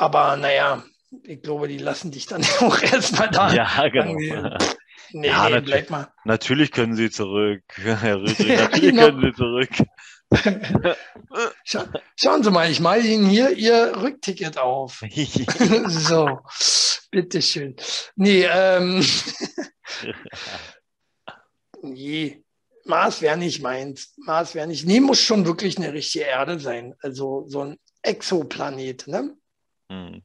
Aber 0.01 0.35
naja, 0.39 0.83
ich 1.25 1.43
glaube, 1.43 1.69
die 1.69 1.77
lassen 1.77 2.11
dich 2.11 2.25
dann 2.27 2.43
auch 2.61 2.81
erstmal 2.83 3.29
da. 3.31 3.53
Ja, 3.53 3.87
genau. 3.89 4.15
Nee, 5.13 5.27
Ja, 5.29 5.51
nee, 5.51 5.61
bleib 5.61 5.91
mal. 5.91 6.09
Natürlich 6.25 6.73
können 6.73 6.95
Sie 6.97 7.11
zurück, 7.11 7.63
Herr 7.77 8.17
Rüdrich. 8.17 8.39
Ja, 8.49 8.63
Natürlich 8.63 8.91
genau. 8.91 9.05
können 9.07 9.21
Sie 9.21 9.35
zurück. 9.35 9.69
Scha 11.65 11.93
schauen 12.17 12.43
Sie 12.45 12.51
mal, 12.51 12.71
ich 12.71 12.81
male 12.81 13.03
Ihnen 13.03 13.29
hier 13.29 13.51
Ihr 13.51 13.93
Rückticket 14.01 14.57
auf. 14.57 15.03
so, 15.89 16.39
bitteschön. 17.11 17.77
Nee, 18.15 18.47
ähm, 18.51 19.05
nee, 21.83 22.43
Mars 22.85 23.21
wäre 23.21 23.37
nicht 23.37 23.61
meins. 23.61 24.15
Mars 24.25 24.55
wäre 24.55 24.67
nicht. 24.67 24.87
Nee, 24.87 25.01
muss 25.01 25.21
schon 25.21 25.45
wirklich 25.45 25.77
eine 25.77 25.93
richtige 25.93 26.25
Erde 26.25 26.59
sein. 26.59 26.95
Also 27.03 27.45
so 27.49 27.63
ein 27.65 27.77
Exoplanet, 28.03 29.09
ne? 29.09 29.35
Hm. 29.91 30.23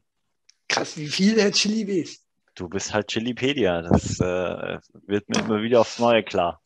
Krass, 0.68 0.96
wie 0.96 1.08
viel 1.08 1.34
der 1.34 1.52
Chili 1.52 1.86
weiß. 1.86 2.20
Du 2.54 2.68
bist 2.68 2.94
halt 2.94 3.08
Chilipedia. 3.08 3.82
Das 3.82 4.18
äh, 4.20 4.78
wird 5.06 5.28
mir 5.28 5.40
immer 5.40 5.60
wieder 5.60 5.80
aufs 5.80 5.98
Neue 5.98 6.22
klar. 6.22 6.62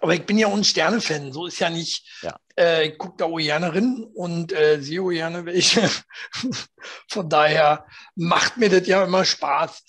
Aber 0.00 0.14
ich 0.14 0.24
bin 0.26 0.38
ja 0.38 0.46
auch 0.46 0.54
ein 0.54 0.62
Sterne-Fan, 0.62 1.32
so 1.32 1.46
ist 1.46 1.58
ja 1.58 1.70
nicht. 1.70 2.06
Ja. 2.22 2.38
Äh, 2.56 2.88
ich 2.88 2.98
gucke 2.98 3.16
da 3.16 3.24
auch 3.24 3.38
gerne 3.38 3.74
rein 3.74 4.06
und 4.14 4.52
äh, 4.52 4.80
sehe 4.80 5.00
auch 5.02 5.08
gerne 5.08 5.46
welche. 5.46 5.88
Von 7.08 7.28
daher 7.28 7.86
macht 8.14 8.58
mir 8.58 8.68
das 8.68 8.86
ja 8.86 9.02
immer 9.02 9.24
Spaß. 9.24 9.82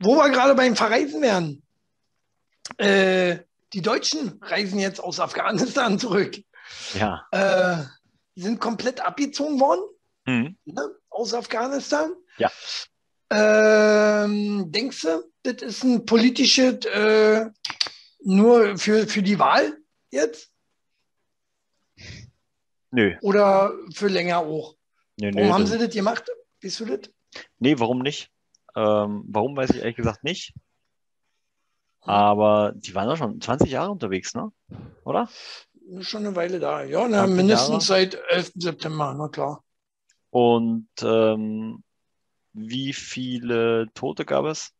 Wo 0.00 0.16
wir 0.16 0.30
gerade 0.30 0.54
beim 0.54 0.74
Verreisen 0.74 1.20
wären. 1.20 1.62
Äh, 2.78 3.40
die 3.74 3.82
Deutschen 3.82 4.40
reisen 4.42 4.78
jetzt 4.78 5.00
aus 5.00 5.20
Afghanistan 5.20 5.98
zurück. 5.98 6.38
Ja. 6.94 7.26
Die 8.40 8.44
sind 8.46 8.58
komplett 8.58 9.02
abgezogen 9.04 9.60
worden 9.60 9.82
Hm. 10.26 10.56
ne, 10.64 10.94
aus 11.10 11.34
Afghanistan. 11.34 12.14
Ja. 12.38 12.50
Ähm, 13.30 14.72
denkst 14.72 15.02
du, 15.02 15.30
das 15.42 15.60
ist 15.60 15.84
ein 15.84 16.06
politisches 16.06 16.86
äh, 16.86 17.50
nur 18.24 18.78
für, 18.78 19.06
für 19.06 19.22
die 19.22 19.38
Wahl 19.38 19.76
jetzt 20.10 20.50
Nö. 22.90 23.14
oder 23.20 23.74
für 23.92 24.08
länger 24.08 24.38
auch? 24.38 24.74
Nö, 25.20 25.30
nö, 25.32 25.36
Warum 25.42 25.52
haben 25.52 25.62
das- 25.64 25.72
sie 25.72 25.78
das 25.78 25.94
gemacht? 25.94 26.24
Weißt 26.62 26.80
du 26.80 26.84
das? 26.86 27.10
Nee, 27.58 27.78
warum 27.78 27.98
nicht? 27.98 28.30
Ähm, 28.74 29.24
warum 29.28 29.54
weiß 29.54 29.68
ich 29.70 29.76
ehrlich 29.80 29.96
gesagt 29.96 30.24
nicht. 30.24 30.54
Hm. 32.04 32.10
Aber 32.10 32.72
die 32.74 32.94
waren 32.94 33.06
doch 33.06 33.18
schon 33.18 33.38
20 33.38 33.70
Jahre 33.70 33.90
unterwegs, 33.90 34.34
ne? 34.34 34.50
Oder? 35.04 35.28
Schon 36.00 36.26
eine 36.26 36.36
Weile 36.36 36.60
da. 36.60 36.84
Ja, 36.84 37.06
na, 37.08 37.24
20 37.24 37.36
mindestens 37.36 37.86
seit 37.86 38.14
11. 38.30 38.52
September, 38.54 39.14
na 39.16 39.28
klar. 39.28 39.62
Und 40.30 40.88
ähm, 41.02 41.82
wie 42.52 42.92
viele 42.92 43.88
Tote 43.94 44.24
gab 44.24 44.44
es? 44.44 44.70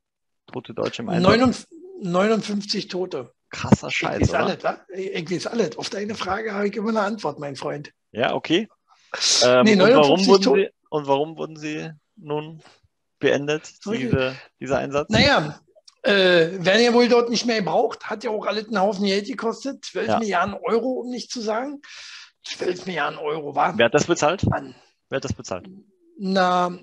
Tote 0.47 0.75
Deutsche 0.75 1.03
im 1.03 1.09
Einsatz? 1.09 1.31
59, 1.31 1.69
59 2.03 2.89
Tote. 2.89 3.33
Krasser 3.51 3.89
Ich 3.89 3.97
Scheiß, 3.97 4.29
oder? 4.31 4.39
alles, 4.39 4.63
wa? 4.65 4.79
Ich, 4.95 5.11
ich 5.13 5.31
weiß 5.31 5.47
alles. 5.49 5.77
Auf 5.77 5.91
deine 5.91 6.15
Frage 6.15 6.55
habe 6.55 6.69
ich 6.69 6.77
immer 6.77 6.91
eine 6.91 7.01
Antwort, 7.03 7.41
mein 7.41 7.57
Freund. 7.57 7.93
Ja, 8.13 8.35
okay. 8.35 8.69
Ähm, 9.45 9.65
Nee, 9.65 9.73
und, 9.73 9.81
warum 9.81 10.21
59 10.21 10.29
wurden 10.29 10.43
Tote. 10.45 10.61
sie, 10.61 10.69
und 10.89 11.07
warum 11.09 11.37
wurden 11.37 11.57
sie 11.57 11.91
nun 12.15 12.63
beendet, 13.19 13.73
diese, 13.85 14.37
dieser 14.61 14.79
Einsatz? 14.79 15.09
Naja, 15.09 15.59
äh, 16.03 16.13
werden 16.65 16.83
ja 16.83 16.93
wohl 16.95 17.09
dort 17.09 17.31
nicht 17.31 17.47
mehr 17.47 17.59
gebraucht. 17.61 18.05
Hat 18.05 18.25
ja 18.25 18.31
auch 18.31 18.47
alles 18.47 18.67
einen 18.69 18.81
Haufen 18.81 19.05
Geld 19.07 19.27
gekostet. 19.27 19.85
12 19.85 20.09
Ja. 20.09 20.19
Milliarden 20.19 20.55
Euro, 20.55 21.01
um 21.01 21.11
nicht 21.11 21.31
zu 21.31 21.41
sagen. 21.41 21.81
12 22.47 22.87
Milliarden 22.87 23.19
Euro, 23.19 23.55
war. 23.55 23.77
Wer 23.77 23.87
hat 23.87 23.95
das 23.95 24.07
bezahlt? 24.07 24.49
Mann. 24.49 24.75
Wer 25.09 25.17
hat 25.17 25.25
das 25.25 25.33
bezahlt? 25.35 25.67
Na, 26.19 26.79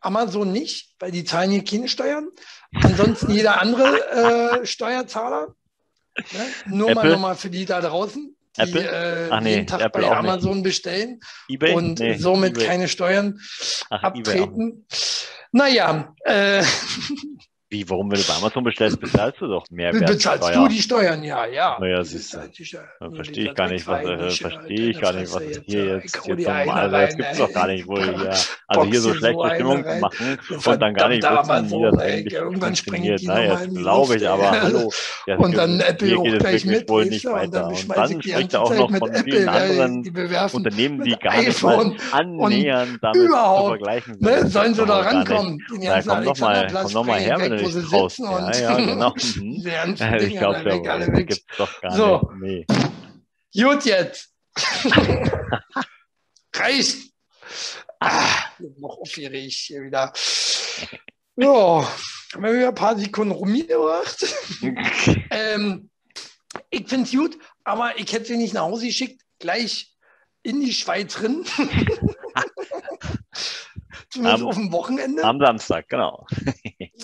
Amazon 0.00 0.52
nicht, 0.52 0.94
weil 1.00 1.10
die 1.10 1.24
zahlen 1.24 1.50
hier 1.50 1.64
keine 1.64 1.88
Steuern. 1.88 2.28
Ansonsten 2.82 3.32
jeder 3.32 3.60
andere 3.60 4.60
äh, 4.60 4.66
Steuerzahler. 4.66 5.54
Ne? 6.16 6.46
Nur 6.66 6.90
mal 6.94 7.00
Apple? 7.00 7.12
nochmal 7.12 7.34
für 7.36 7.50
die 7.50 7.64
da 7.64 7.80
draußen, 7.80 8.36
die 8.56 8.60
Apple? 8.60 8.82
äh, 8.88 9.28
Ach 9.30 9.40
nee, 9.40 9.54
jeden 9.56 9.66
Tag 9.66 9.80
Apple 9.80 10.02
bei 10.02 10.08
auch 10.08 10.22
nicht. 10.22 10.30
Amazon 10.30 10.62
bestellen 10.62 11.20
eBay? 11.48 11.74
und 11.74 11.98
Nee, 11.98 12.16
somit 12.18 12.56
eBay. 12.56 12.66
keine 12.66 12.88
Steuern 12.88 13.40
Ach, 13.90 14.02
abtreten. 14.02 14.86
Naja, 15.52 16.14
äh, 16.24 16.62
Wie, 17.76 17.90
warum, 17.90 18.10
wenn 18.10 18.18
du 18.18 18.26
bei 18.26 18.34
Amazon 18.36 18.64
bestellst, 18.64 18.98
bezahlst 18.98 19.38
du 19.38 19.48
doch 19.48 19.66
Mehrwertsteuer? 19.70 20.38
bezahlst 20.38 20.56
du 20.56 20.68
die 20.68 20.80
Steuern? 20.80 21.22
Ja, 21.22 21.44
ja. 21.46 21.76
Naja, 21.78 22.02
siehst 22.02 22.32
du. 22.32 22.38
verstehe 23.14 23.50
ich 23.50 23.54
gar 23.54 23.68
nicht, 23.68 23.86
was, 23.86 24.02
äh, 24.02 24.30
verstehe 24.30 24.90
ich 24.90 24.98
gar 25.00 25.12
nicht, 25.12 25.34
was 25.34 25.42
hier 25.66 25.84
ja. 25.84 25.96
jetzt, 25.96 26.28
eine 26.48 26.72
also 26.72 26.96
das 26.96 27.16
gibt's 27.16 27.38
doch 27.38 27.52
gar 27.52 27.66
nicht, 27.66 27.86
wo 27.86 27.98
hier, 27.98 28.32
also 28.68 28.84
hier 28.86 29.00
so 29.00 29.12
schlechte 29.12 29.50
Stimmung 29.54 29.84
machen 30.00 30.38
Ja, 30.48 30.72
und 30.72 30.80
dann 30.80 30.94
gar 30.94 31.08
nicht 31.10 31.22
wissen, 31.22 31.70
wie 31.70 31.82
das 31.82 31.98
eigentlich 31.98 32.32
Irgendwann 32.32 32.74
funktioniert. 32.76 33.20
die 33.20 33.26
Na, 33.26 33.34
nochmal 33.34 33.52
jetzt 33.52 33.66
in 33.66 33.74
die 33.74 33.80
glaube 33.82 34.16
ich, 34.16 34.28
aber 34.28 34.50
hallo. 34.50 34.92
Ja, 35.26 35.36
Und 35.38 35.56
dann 35.56 35.76
hier 35.76 35.88
Apple 35.88 36.08
geht 36.08 36.18
auch 36.18 36.26
es 36.26 36.38
gleich 36.38 36.66
wirklich 36.66 36.66
mit, 36.66 36.88
wohl 36.88 37.06
nicht 37.06 37.24
weiter. 37.26 37.50
dann 37.50 37.64
Und 37.72 37.96
dann 37.96 38.22
spricht 38.22 38.54
er 38.54 38.62
auch 38.62 38.74
noch 38.74 38.90
von 38.96 39.14
vielen 39.14 39.48
anderen 39.48 40.14
Unternehmen, 40.52 41.02
die 41.02 41.16
gar 41.16 41.42
nicht 41.42 41.62
mal 41.62 41.92
annähernd 42.12 42.98
damit 43.02 43.20
zu 43.20 43.26
überhaupt, 43.26 43.68
vergleichen 43.68 44.14
sind. 44.14 44.26
Das 44.26 44.52
sollen 44.52 44.74
sie 44.74 44.82
nicht. 44.82 44.90
rankommen. 44.90 45.58
Komm 45.68 46.92
doch 46.92 47.04
mal, 47.04 47.18
her, 47.18 47.40
wenn 47.40 47.56
du 47.56 47.65
wo 47.66 47.80
sie 47.80 47.82
traust. 47.88 48.16
sitzen 48.16 48.30
Ja, 48.30 48.36
und 48.46 48.56
ja, 48.56 48.76
genau. 48.76 49.10
Mhm. 49.36 49.54
diese 49.54 49.70
ganzen 49.70 50.14
Ich 50.14 50.20
Dinger 50.28 50.40
glaube, 50.40 50.56
alle 50.56 50.64
weg, 50.72 50.88
alle 50.88 51.06
weg. 51.08 51.26
gibt's 51.28 51.56
doch 51.56 51.80
gar 51.80 51.90
So. 51.92 52.30
nicht. 52.40 52.68
Nee. 52.70 53.62
Gut 53.62 53.84
jetzt. 53.84 54.32
Reicht. 56.54 57.12
Ah, 58.00 58.28
noch 58.78 58.98
aufgeregt 58.98 59.52
hier 59.52 59.82
wieder. 59.82 60.12
Ja, 61.36 61.88
haben 62.34 62.42
wir 62.42 62.54
wieder 62.54 62.68
ein 62.68 62.74
paar 62.74 62.98
Sekunden 62.98 63.32
rumgebracht. 63.32 64.24
Ähm, 65.30 65.90
ich 66.70 66.88
finde 66.88 67.04
es 67.04 67.12
gut, 67.12 67.38
aber 67.64 67.98
ich 67.98 68.12
hätte 68.12 68.26
sie 68.26 68.36
nicht 68.36 68.54
nach 68.54 68.62
Hause 68.62 68.86
geschickt, 68.86 69.22
gleich 69.38 69.94
in 70.42 70.60
die 70.60 70.72
Schweiz 70.72 71.22
rein. 71.22 71.44
Zumindest 74.10 74.42
Am- 74.42 74.48
auf 74.48 74.54
dem 74.56 74.72
Wochenende. 74.72 75.24
Am 75.24 75.38
Samstag, 75.40 75.88
genau. 75.88 76.26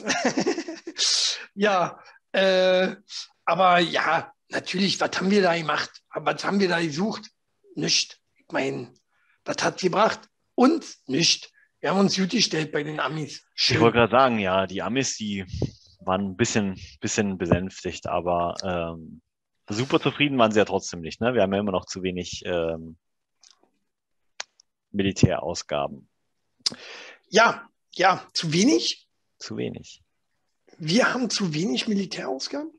ja, 1.55 1.99
äh, 2.33 2.97
aber 3.45 3.79
ja, 3.81 4.33
natürlich, 4.49 5.01
was 5.01 5.11
haben 5.17 5.31
wir 5.31 5.43
da 5.43 5.57
gemacht? 5.57 5.91
Was 6.15 6.45
haben 6.45 6.61
wir 6.61 6.69
da 6.69 6.81
gesucht? 6.81 7.31
Nicht. 7.75 8.21
Ich 8.37 8.53
meine, 8.53 8.93
was 9.45 9.57
hat 9.63 9.81
gebracht? 9.81 10.21
Uns 10.55 11.03
nicht. 11.07 11.51
Wir 11.81 11.91
haben 11.91 11.99
uns 11.99 12.17
gut 12.17 12.31
gestellt 12.31 12.71
bei 12.71 12.83
den 12.83 13.01
Amis. 13.01 13.45
Ich 13.57 13.81
wollte 13.81 13.99
gerade 13.99 14.13
sagen, 14.13 14.39
ja, 14.39 14.67
die 14.67 14.83
Amis, 14.83 15.17
die 15.17 15.45
waren 16.01 16.31
ein 16.31 16.37
bisschen, 16.37 16.81
bisschen 17.01 17.39
besänftigt, 17.39 18.07
aber 18.07 18.55
ähm, 18.63 19.21
super 19.69 20.01
zufrieden 20.01 20.39
waren 20.39 20.53
sie 20.53 20.59
ja 20.59 20.65
trotzdem 20.65 21.01
nicht. 21.01 21.21
Ne? 21.21 21.35
Wir 21.35 21.43
haben 21.43 21.53
ja 21.53 21.61
immer 21.61 21.73
noch 21.73 21.87
zu 21.87 22.03
wenig 22.03 22.43
ähm, 22.45 22.97
Militärausgaben. 24.93 26.09
Ja, 27.29 27.69
ja, 27.95 28.27
zu 28.33 28.53
wenig. 28.53 29.09
Zu 29.43 29.57
wenig. 29.57 30.03
Wir 30.79 31.13
haben 31.13 31.29
zu 31.31 31.53
wenig 31.53 31.89
Militärausgaben. 31.89 32.71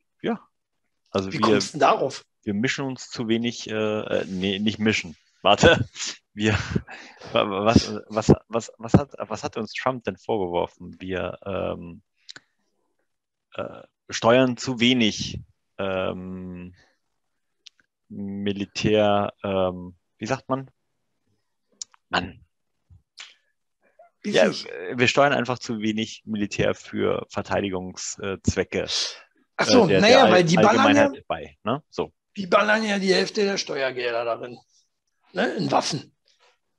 Also 1.15 1.32
Wie 1.32 1.38
wir, 1.38 1.41
kommst 1.41 1.67
du 1.69 1.71
denn 1.73 1.82
darauf? 1.82 2.26
wir 2.41 2.56
mischen 2.56 2.86
uns 2.86 3.08
zu 3.10 3.28
wenig, 3.28 3.69
äh, 3.69 3.73
äh, 3.73 4.26
nee, 4.26 4.58
nicht 4.58 4.80
mischen. 4.80 5.15
Warte, 5.43 5.88
wir, 6.34 6.54
wa- 7.34 7.65
was, 7.65 7.93
was, 8.08 8.34
was, 8.47 8.71
was, 8.80 8.93
hat, 8.93 9.13
was 9.19 9.43
hat 9.43 9.58
uns 9.58 9.73
Trump 9.73 10.04
denn 10.06 10.17
vorgeworfen? 10.17 10.99
Wir 10.99 11.38
ähm, 11.45 12.02
äh, 13.54 13.84
steuern 14.10 14.58
zu 14.58 14.80
wenig 14.80 15.39
ähm, 15.78 16.73
Militär, 18.10 19.34
ähm, 19.43 19.95
wie 20.17 20.26
sagt 20.26 20.49
man? 20.49 20.71
Mann, 22.10 22.42
ja, 24.25 24.45
äh, 24.45 24.97
wir 24.97 25.07
steuern 25.07 25.33
einfach 25.33 25.59
zu 25.59 25.79
wenig 25.79 26.23
Militär 26.25 26.75
für 26.75 27.25
Verteidigungszwecke. 27.29 28.88
Ach 29.57 29.65
so, 29.67 29.88
äh, 29.88 29.99
naja, 29.99 30.31
weil 30.31 30.43
die 30.43 30.55
ballern, 30.55 30.95
ja, 30.95 31.12
bei. 31.27 31.57
Ne? 31.63 31.83
So. 31.89 32.12
die 32.36 32.47
ballern 32.47 32.83
ja 32.83 32.99
die 32.99 33.13
Hälfte 33.13 33.43
der 33.43 33.57
Steuergelder 33.57 34.25
darin. 34.25 34.57
Ne? 35.33 35.53
In 35.55 35.71
Waffen. 35.71 36.09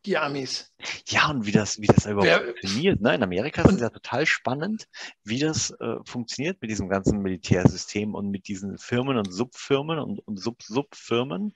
Die 0.06 0.18
Amis. 0.18 0.70
Ja, 1.08 1.30
und 1.30 1.46
wie 1.46 1.52
das, 1.52 1.80
wie 1.80 1.86
das 1.86 2.04
da 2.04 2.10
überhaupt 2.10 2.28
Wer- 2.28 2.44
funktioniert. 2.44 3.00
Ne? 3.00 3.14
In 3.14 3.22
Amerika 3.22 3.62
ist 3.62 3.76
es 3.76 3.80
ja 3.80 3.88
total 3.88 4.26
spannend, 4.26 4.86
wie 5.22 5.38
das 5.38 5.70
äh, 5.80 5.96
funktioniert 6.04 6.60
mit 6.60 6.70
diesem 6.70 6.90
ganzen 6.90 7.20
Militärsystem 7.20 8.14
und 8.14 8.30
mit 8.30 8.46
diesen 8.48 8.76
Firmen 8.76 9.16
und 9.16 9.32
Subfirmen 9.32 9.98
und, 9.98 10.18
und 10.18 10.38
Sub-Subfirmen, 10.38 11.54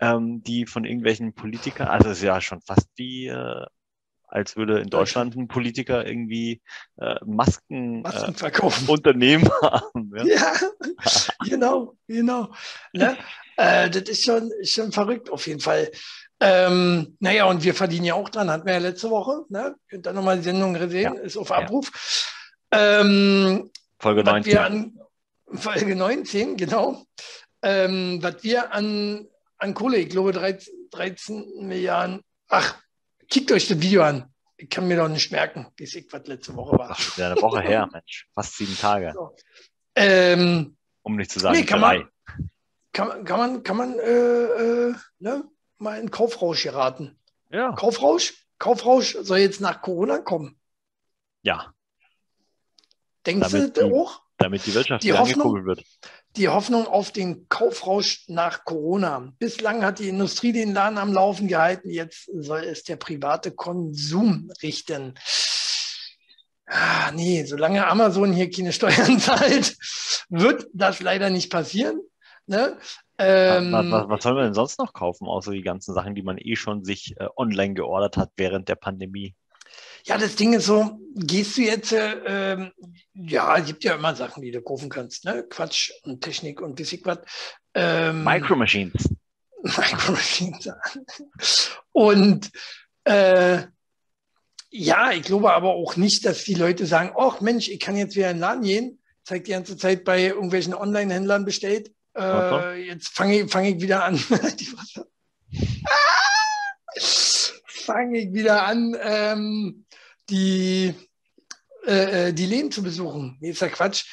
ähm, 0.00 0.42
die 0.42 0.66
von 0.66 0.84
irgendwelchen 0.84 1.32
Politikern, 1.32 1.86
also 1.86 2.08
es 2.08 2.18
ist 2.18 2.24
ja 2.24 2.40
schon 2.40 2.60
fast 2.60 2.88
wie, 2.96 3.28
äh, 3.28 3.66
als 4.30 4.56
würde 4.56 4.80
in 4.80 4.88
Deutschland 4.88 5.36
ein 5.36 5.48
Politiker 5.48 6.06
irgendwie 6.06 6.62
äh, 6.98 7.16
Masken 7.24 8.04
Waffen 8.04 8.34
äh, 8.34 8.38
verkaufen. 8.38 8.88
Unternehmen 8.88 9.48
haben. 9.62 10.12
Ja? 10.16 10.24
Ja, 10.24 10.52
genau, 11.48 11.96
genau. 12.06 12.52
Ne? 12.92 13.16
Äh, 13.56 13.90
das 13.90 14.02
ist 14.04 14.24
schon, 14.24 14.50
schon 14.62 14.92
verrückt 14.92 15.30
auf 15.30 15.46
jeden 15.46 15.60
Fall. 15.60 15.90
Ähm, 16.40 17.16
naja, 17.20 17.44
und 17.44 17.62
wir 17.64 17.74
verdienen 17.74 18.06
ja 18.06 18.14
auch 18.14 18.30
dran, 18.30 18.50
hatten 18.50 18.66
wir 18.66 18.74
ja 18.74 18.78
letzte 18.78 19.10
Woche. 19.10 19.44
Ne? 19.50 19.74
Könnt 19.88 20.06
ihr 20.06 20.12
nochmal 20.12 20.38
die 20.38 20.44
Sendung 20.44 20.74
gesehen, 20.74 21.16
ist 21.16 21.36
auf 21.36 21.52
Abruf. 21.52 21.90
Ähm, 22.72 23.70
Folge 23.98 24.24
was 24.24 24.32
19. 24.32 24.52
wir 24.52 24.64
an 24.64 25.00
Folge 25.52 25.96
19, 25.96 26.56
genau. 26.56 27.04
Ähm, 27.62 28.22
was 28.22 28.42
wir 28.42 28.72
an, 28.72 29.28
an 29.58 29.74
Kohle, 29.74 29.98
ich 29.98 30.08
glaube 30.08 30.32
13, 30.32 30.72
13 30.90 31.66
Milliarden. 31.66 32.22
Ach, 32.48 32.80
kickt 33.30 33.50
euch 33.52 33.68
das 33.68 33.80
Video 33.80 34.02
an. 34.02 34.32
Ich 34.56 34.68
kann 34.68 34.86
mir 34.88 34.96
doch 34.98 35.08
nicht 35.08 35.32
merken, 35.32 35.68
bis 35.76 35.94
ich 35.94 36.12
was 36.12 36.26
letzte 36.26 36.54
Woche 36.54 36.76
war. 36.78 36.90
Ach, 36.90 37.16
wieder 37.16 37.30
eine 37.32 37.40
Woche 37.40 37.62
her, 37.62 37.88
Mensch. 37.92 38.28
Fast 38.34 38.56
sieben 38.56 38.76
Tage. 38.76 39.14
Ähm, 39.94 40.76
Um 41.02 41.16
nicht 41.16 41.30
zu 41.30 41.40
sagen, 41.40 41.56
Nee, 41.58 41.64
kann 41.64 41.80
man- 41.80 42.08
kann, 42.92 43.08
man- 43.08 43.24
kann 43.24 43.38
man, 43.38 43.62
kann 43.62 43.76
man 43.76 43.98
äh, 43.98 44.02
äh, 44.88 44.94
ne, 45.20 45.44
mal 45.78 45.98
in 46.00 46.10
Kaufrausch 46.10 46.62
geraten. 46.64 47.18
Ja. 47.50 47.72
Kaufrausch? 47.72 48.34
Kaufrausch 48.58 49.16
soll 49.22 49.38
jetzt 49.38 49.60
nach 49.60 49.80
Corona 49.80 50.18
kommen. 50.18 50.60
ja, 51.42 51.72
Denkst 53.26 53.50
Damit 53.52 53.76
du 53.76 53.84
die- 53.88 53.92
auch? 53.94 54.22
damit 54.38 54.64
die 54.66 54.72
Wirtschaft 54.74 55.02
Die 55.04 55.08
wieder 55.08 55.18
Hoffnung- 55.20 55.46
angekurbelt 55.48 55.78
wird. 55.78 55.86
Die 56.36 56.48
Hoffnung 56.48 56.86
auf 56.86 57.10
den 57.10 57.48
Kaufrausch 57.48 58.24
nach 58.28 58.64
Corona. 58.64 59.32
Bislang 59.38 59.84
hat 59.84 59.98
die 59.98 60.08
Industrie 60.08 60.52
den 60.52 60.72
Laden 60.72 60.98
am 60.98 61.12
Laufen 61.12 61.48
gehalten. 61.48 61.90
Jetzt 61.90 62.30
soll 62.32 62.60
es 62.60 62.84
der 62.84 62.96
private 62.96 63.50
Konsum 63.50 64.52
richten. 64.62 65.14
Ah, 66.66 67.10
nee, 67.12 67.44
solange 67.44 67.86
Amazon 67.88 68.32
hier 68.32 68.48
keine 68.48 68.72
Steuern 68.72 69.18
zahlt, 69.20 69.76
wird 70.28 70.68
das 70.72 71.00
leider 71.00 71.28
nicht 71.30 71.50
passieren. 71.50 72.00
Ne? 72.46 72.78
Ähm, 73.18 73.72
was, 73.72 73.90
was, 73.90 74.08
was 74.08 74.22
soll 74.22 74.34
man 74.34 74.44
denn 74.44 74.54
sonst 74.54 74.78
noch 74.78 74.92
kaufen, 74.92 75.26
außer 75.26 75.50
die 75.50 75.62
ganzen 75.62 75.94
Sachen, 75.94 76.14
die 76.14 76.22
man 76.22 76.38
eh 76.38 76.54
schon 76.54 76.84
sich 76.84 77.16
äh, 77.18 77.26
online 77.36 77.74
geordert 77.74 78.16
hat 78.16 78.30
während 78.36 78.68
der 78.68 78.76
Pandemie? 78.76 79.34
Ja, 80.04 80.18
das 80.18 80.36
Ding 80.36 80.52
ist 80.54 80.66
so, 80.66 80.98
gehst 81.14 81.56
du 81.56 81.62
jetzt, 81.62 81.92
äh, 81.92 82.52
ähm, 82.52 82.72
ja, 83.14 83.56
es 83.58 83.66
gibt 83.66 83.84
ja 83.84 83.94
immer 83.94 84.14
Sachen, 84.14 84.42
die 84.42 84.50
du 84.50 84.62
kaufen 84.62 84.88
kannst, 84.88 85.24
ne? 85.24 85.44
Quatsch 85.48 85.90
und 86.04 86.22
Technik 86.22 86.60
und 86.60 86.78
weiß 86.80 86.92
ich 86.92 87.04
was. 87.04 87.18
Ähm, 87.74 88.24
Micro 88.24 88.56
Machines. 88.56 89.08
Micro 89.62 90.12
Machines. 90.12 90.70
Und 91.92 92.50
äh, 93.04 93.62
ja, 94.70 95.12
ich 95.12 95.22
glaube 95.22 95.52
aber 95.52 95.70
auch 95.70 95.96
nicht, 95.96 96.24
dass 96.24 96.44
die 96.44 96.54
Leute 96.54 96.86
sagen, 96.86 97.12
ach 97.18 97.40
Mensch, 97.40 97.68
ich 97.68 97.80
kann 97.80 97.96
jetzt 97.96 98.16
wieder 98.16 98.30
in 98.30 98.36
den 98.36 98.40
Laden 98.40 98.62
gehen, 98.62 99.02
zeigt 99.24 99.48
die 99.48 99.52
ganze 99.52 99.76
Zeit 99.76 100.04
bei 100.04 100.22
irgendwelchen 100.22 100.74
Online-Händlern 100.74 101.44
bestellt. 101.44 101.92
Äh, 102.16 102.86
jetzt 102.86 103.08
fange 103.08 103.40
ich, 103.40 103.50
fang 103.50 103.64
ich 103.64 103.80
wieder 103.80 104.04
an. 104.04 104.18
fange 107.90 108.18
ich 108.18 108.32
wieder 108.32 108.64
an, 108.64 108.96
ähm, 109.02 109.84
die, 110.30 110.94
äh, 111.86 112.28
äh, 112.28 112.32
die 112.32 112.46
Läden 112.46 112.70
zu 112.70 112.82
besuchen. 112.82 113.36
Nee, 113.40 113.50
ist 113.50 113.60
ja 113.60 113.68
Quatsch. 113.68 114.04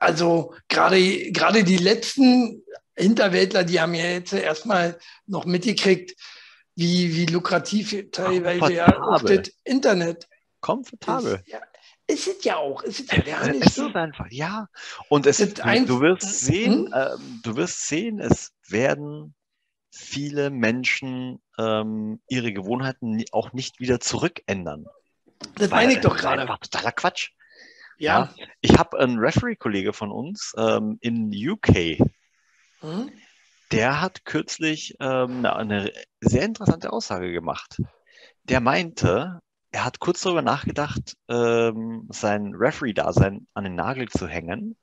Also 0.00 0.54
gerade 0.68 1.32
gerade 1.32 1.64
die 1.64 1.78
letzten 1.78 2.62
Hinterwäldler, 2.94 3.64
die 3.64 3.80
haben 3.80 3.94
ja 3.94 4.04
jetzt 4.04 4.32
erstmal 4.32 4.98
noch 5.26 5.44
mitgekriegt, 5.46 6.14
wie, 6.74 7.14
wie 7.14 7.26
lukrativ 7.26 7.94
teilweise 8.12 8.72
ja 8.74 8.86
auch 8.88 8.94
Komfortabel. 9.20 9.38
das 9.42 9.52
Internet 9.64 10.28
Komfortabel. 10.60 11.34
ist. 11.36 11.48
Ja, 11.48 11.60
ist 12.06 12.26
es 12.26 12.44
ja 12.44 12.56
auch. 12.56 12.82
Ist 12.82 13.00
es 13.00 13.10
ja 13.10 13.22
gar 13.22 13.48
nicht 13.48 13.66
Es 13.66 13.74
so. 13.74 13.88
ist 13.88 13.96
einfach, 13.96 14.26
ja. 14.30 14.68
Und 15.08 15.26
es, 15.26 15.38
Das 15.38 15.54
du, 15.54 15.64
ein- 15.64 15.86
du 15.86 16.00
wirst 16.00 16.40
sehen, 16.40 16.86
Hm? 16.86 16.94
ähm, 16.94 17.40
du 17.42 17.56
wirst 17.56 17.86
sehen, 17.86 18.20
es 18.20 18.52
werden 18.68 19.34
viele 19.90 20.50
Menschen 20.50 21.40
ähm, 21.58 22.20
ihre 22.28 22.52
Gewohnheiten 22.52 23.24
auch 23.32 23.52
nicht 23.54 23.80
wieder 23.80 23.98
zurückändern. 24.00 24.84
Das 25.56 25.70
meine 25.70 25.92
ich 25.92 26.00
doch 26.00 26.16
gerade. 26.16 26.46
Totaler 26.46 26.92
Quatsch. 26.92 27.30
Ja. 27.98 28.32
Ja. 28.36 28.46
Ich 28.60 28.76
habe 28.78 28.98
einen 28.98 29.18
Referee-Kollege 29.18 29.92
von 29.92 30.10
uns 30.10 30.54
ähm, 30.58 30.98
in 31.00 31.30
UK, 31.32 31.98
Hm? 32.80 33.10
der 33.72 34.00
hat 34.02 34.24
kürzlich 34.26 34.94
ähm, 35.00 35.44
eine, 35.46 35.90
sehr 36.20 36.44
interessante 36.44 36.92
Aussage 36.92 37.32
gemacht. 37.32 37.80
Der 38.44 38.60
meinte, 38.60 39.40
er 39.72 39.84
hat 39.84 39.98
kurz 39.98 40.20
darüber 40.20 40.42
nachgedacht, 40.42 41.16
ähm, 41.28 42.06
sein 42.10 42.52
Referee-Dasein 42.54 43.46
an 43.54 43.64
den 43.64 43.74
Nagel 43.74 44.08
zu 44.08 44.28
hängen, 44.28 44.76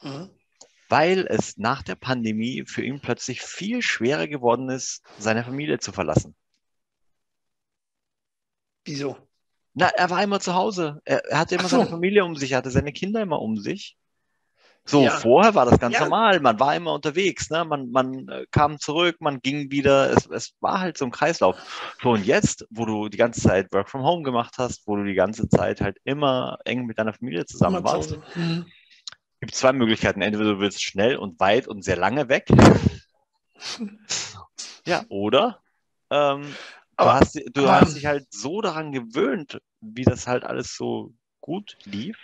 Hm? 0.00 0.28
weil 0.90 1.26
es 1.28 1.56
nach 1.56 1.82
der 1.82 1.94
Pandemie 1.94 2.64
für 2.66 2.82
ihn 2.84 3.00
plötzlich 3.00 3.40
viel 3.40 3.80
schwerer 3.80 4.28
geworden 4.28 4.68
ist, 4.68 5.02
seine 5.18 5.44
Familie 5.44 5.78
zu 5.78 5.92
verlassen. 5.92 6.34
Wieso? 8.84 9.29
Na, 9.74 9.88
er 9.88 10.10
war 10.10 10.22
immer 10.22 10.40
zu 10.40 10.54
Hause. 10.54 11.00
Er, 11.04 11.24
er 11.26 11.38
hatte 11.38 11.54
immer 11.54 11.68
so. 11.68 11.78
seine 11.78 11.90
Familie 11.90 12.24
um 12.24 12.36
sich, 12.36 12.52
er 12.52 12.58
hatte 12.58 12.70
seine 12.70 12.92
Kinder 12.92 13.22
immer 13.22 13.40
um 13.40 13.56
sich. 13.56 13.96
So, 14.84 15.04
Ja. 15.04 15.10
vorher 15.10 15.54
war 15.54 15.66
das 15.66 15.78
ganz 15.78 15.94
Ja. 15.94 16.00
normal. 16.00 16.40
Man 16.40 16.58
war 16.58 16.74
immer 16.74 16.94
unterwegs, 16.94 17.50
ne? 17.50 17.64
Man, 17.64 17.90
man 17.90 18.28
äh, 18.28 18.46
kam 18.50 18.80
zurück, 18.80 19.16
man 19.20 19.40
ging 19.40 19.70
wieder. 19.70 20.10
Es, 20.10 20.26
es 20.26 20.54
war 20.60 20.80
halt 20.80 20.98
so 20.98 21.04
ein 21.04 21.10
Kreislauf. 21.10 21.94
So, 22.02 22.10
und 22.10 22.26
jetzt, 22.26 22.66
wo 22.70 22.86
du 22.86 23.08
die 23.08 23.18
ganze 23.18 23.40
Zeit 23.42 23.72
Work 23.72 23.90
from 23.90 24.02
Home 24.02 24.22
gemacht 24.24 24.54
hast, 24.58 24.86
wo 24.86 24.96
du 24.96 25.04
die 25.04 25.14
ganze 25.14 25.48
Zeit 25.48 25.80
halt 25.80 25.98
immer 26.04 26.58
eng 26.64 26.86
mit 26.86 26.98
deiner 26.98 27.12
Familie 27.12 27.46
zusammen 27.46 27.76
Immer 27.76 27.84
warst, 27.84 28.10
Hause. 28.10 28.22
Hm. 28.32 28.66
gibt 29.40 29.52
es 29.52 29.58
zwei 29.58 29.72
Möglichkeiten. 29.72 30.22
Entweder 30.22 30.54
du 30.54 30.60
willst 30.60 30.82
schnell 30.82 31.16
und 31.16 31.38
weit 31.38 31.68
und 31.68 31.84
sehr 31.84 31.96
lange 31.96 32.28
weg. 32.28 32.48
ja, 34.86 35.04
oder 35.08 35.60
ähm, 36.10 36.54
Aber- 37.00 37.14
hast, 37.14 37.34
du 37.34 37.62
aber- 37.62 37.80
hast 37.80 37.96
dich 37.96 38.06
halt 38.06 38.26
so 38.30 38.60
daran 38.60 38.92
gewöhnt, 38.92 39.60
wie 39.80 40.04
das 40.04 40.26
halt 40.26 40.44
alles 40.44 40.76
so 40.76 41.14
gut 41.40 41.76
lief, 41.84 42.18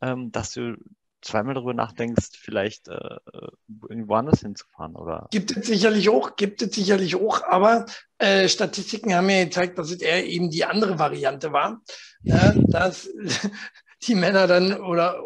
ähm, 0.00 0.30
dass 0.32 0.52
du 0.52 0.76
zweimal 1.22 1.54
darüber 1.54 1.74
nachdenkst, 1.74 2.36
vielleicht 2.38 2.88
äh, 2.88 2.94
äh, 2.94 3.48
irgendwo 3.88 4.14
anders 4.14 4.40
hinzufahren. 4.40 4.94
Oder 4.94 5.28
Gibt 5.30 5.56
es 5.56 5.66
sicherlich 5.66 6.08
auch, 6.10 6.36
gibt 6.36 6.60
es 6.62 6.74
sicherlich 6.74 7.16
auch, 7.16 7.42
aber 7.44 7.86
äh, 8.18 8.46
Statistiken 8.48 9.14
haben 9.14 9.30
ja 9.30 9.44
gezeigt, 9.44 9.78
dass 9.78 9.90
es 9.90 10.00
eher 10.00 10.26
eben 10.26 10.50
die 10.50 10.64
andere 10.64 10.98
Variante 10.98 11.52
war, 11.52 11.80
ne, 12.22 12.62
dass 12.68 13.08
die 14.06 14.14
Männer 14.14 14.46
dann 14.46 14.78
oder 14.80 15.18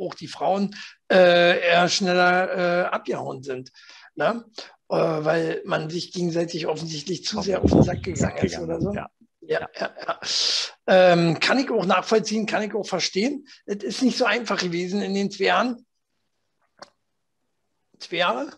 auch 0.00 0.14
die 0.14 0.28
Frauen 0.28 0.74
äh, 1.10 1.60
eher 1.60 1.88
schneller 1.88 2.84
äh, 2.84 2.86
abgehauen 2.86 3.42
sind. 3.42 3.72
Ne? 4.14 4.44
Äh, 4.88 4.96
weil 4.96 5.62
man 5.64 5.90
sich 5.90 6.12
gegenseitig 6.12 6.66
offensichtlich 6.66 7.24
zu 7.24 7.40
sehr 7.42 7.62
auf 7.62 7.70
den 7.70 7.82
Sack 7.82 8.04
gegangen 8.04 8.38
ist 8.38 8.58
oder 8.58 8.80
so. 8.80 8.92
Ja. 8.92 9.10
Ja, 9.48 9.68
ja, 9.78 9.94
ja. 10.06 10.20
Ähm, 10.88 11.38
kann 11.38 11.58
ich 11.60 11.70
auch 11.70 11.86
nachvollziehen, 11.86 12.46
kann 12.46 12.62
ich 12.62 12.74
auch 12.74 12.86
verstehen. 12.86 13.46
Es 13.64 13.84
ist 13.84 14.02
nicht 14.02 14.18
so 14.18 14.24
einfach 14.24 14.58
gewesen 14.58 15.02
in 15.02 15.14
den 15.14 15.30
zwei 15.30 15.44
Jahren. 15.44 15.86
Zwei 17.98 18.16
Jahre? 18.16 18.50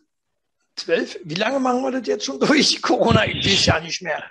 Zwölf? 0.77 1.19
Wie 1.25 1.35
lange 1.35 1.61
machen 1.61 1.83
wir 1.83 1.91
das 1.91 2.07
jetzt 2.07 2.25
schon 2.25 2.41
durch? 2.41 2.81
Corona, 2.81 3.27
ich 3.27 3.45
weiß 3.45 3.67
ja 3.67 3.81
nicht 3.81 4.01
mehr. 4.01 4.23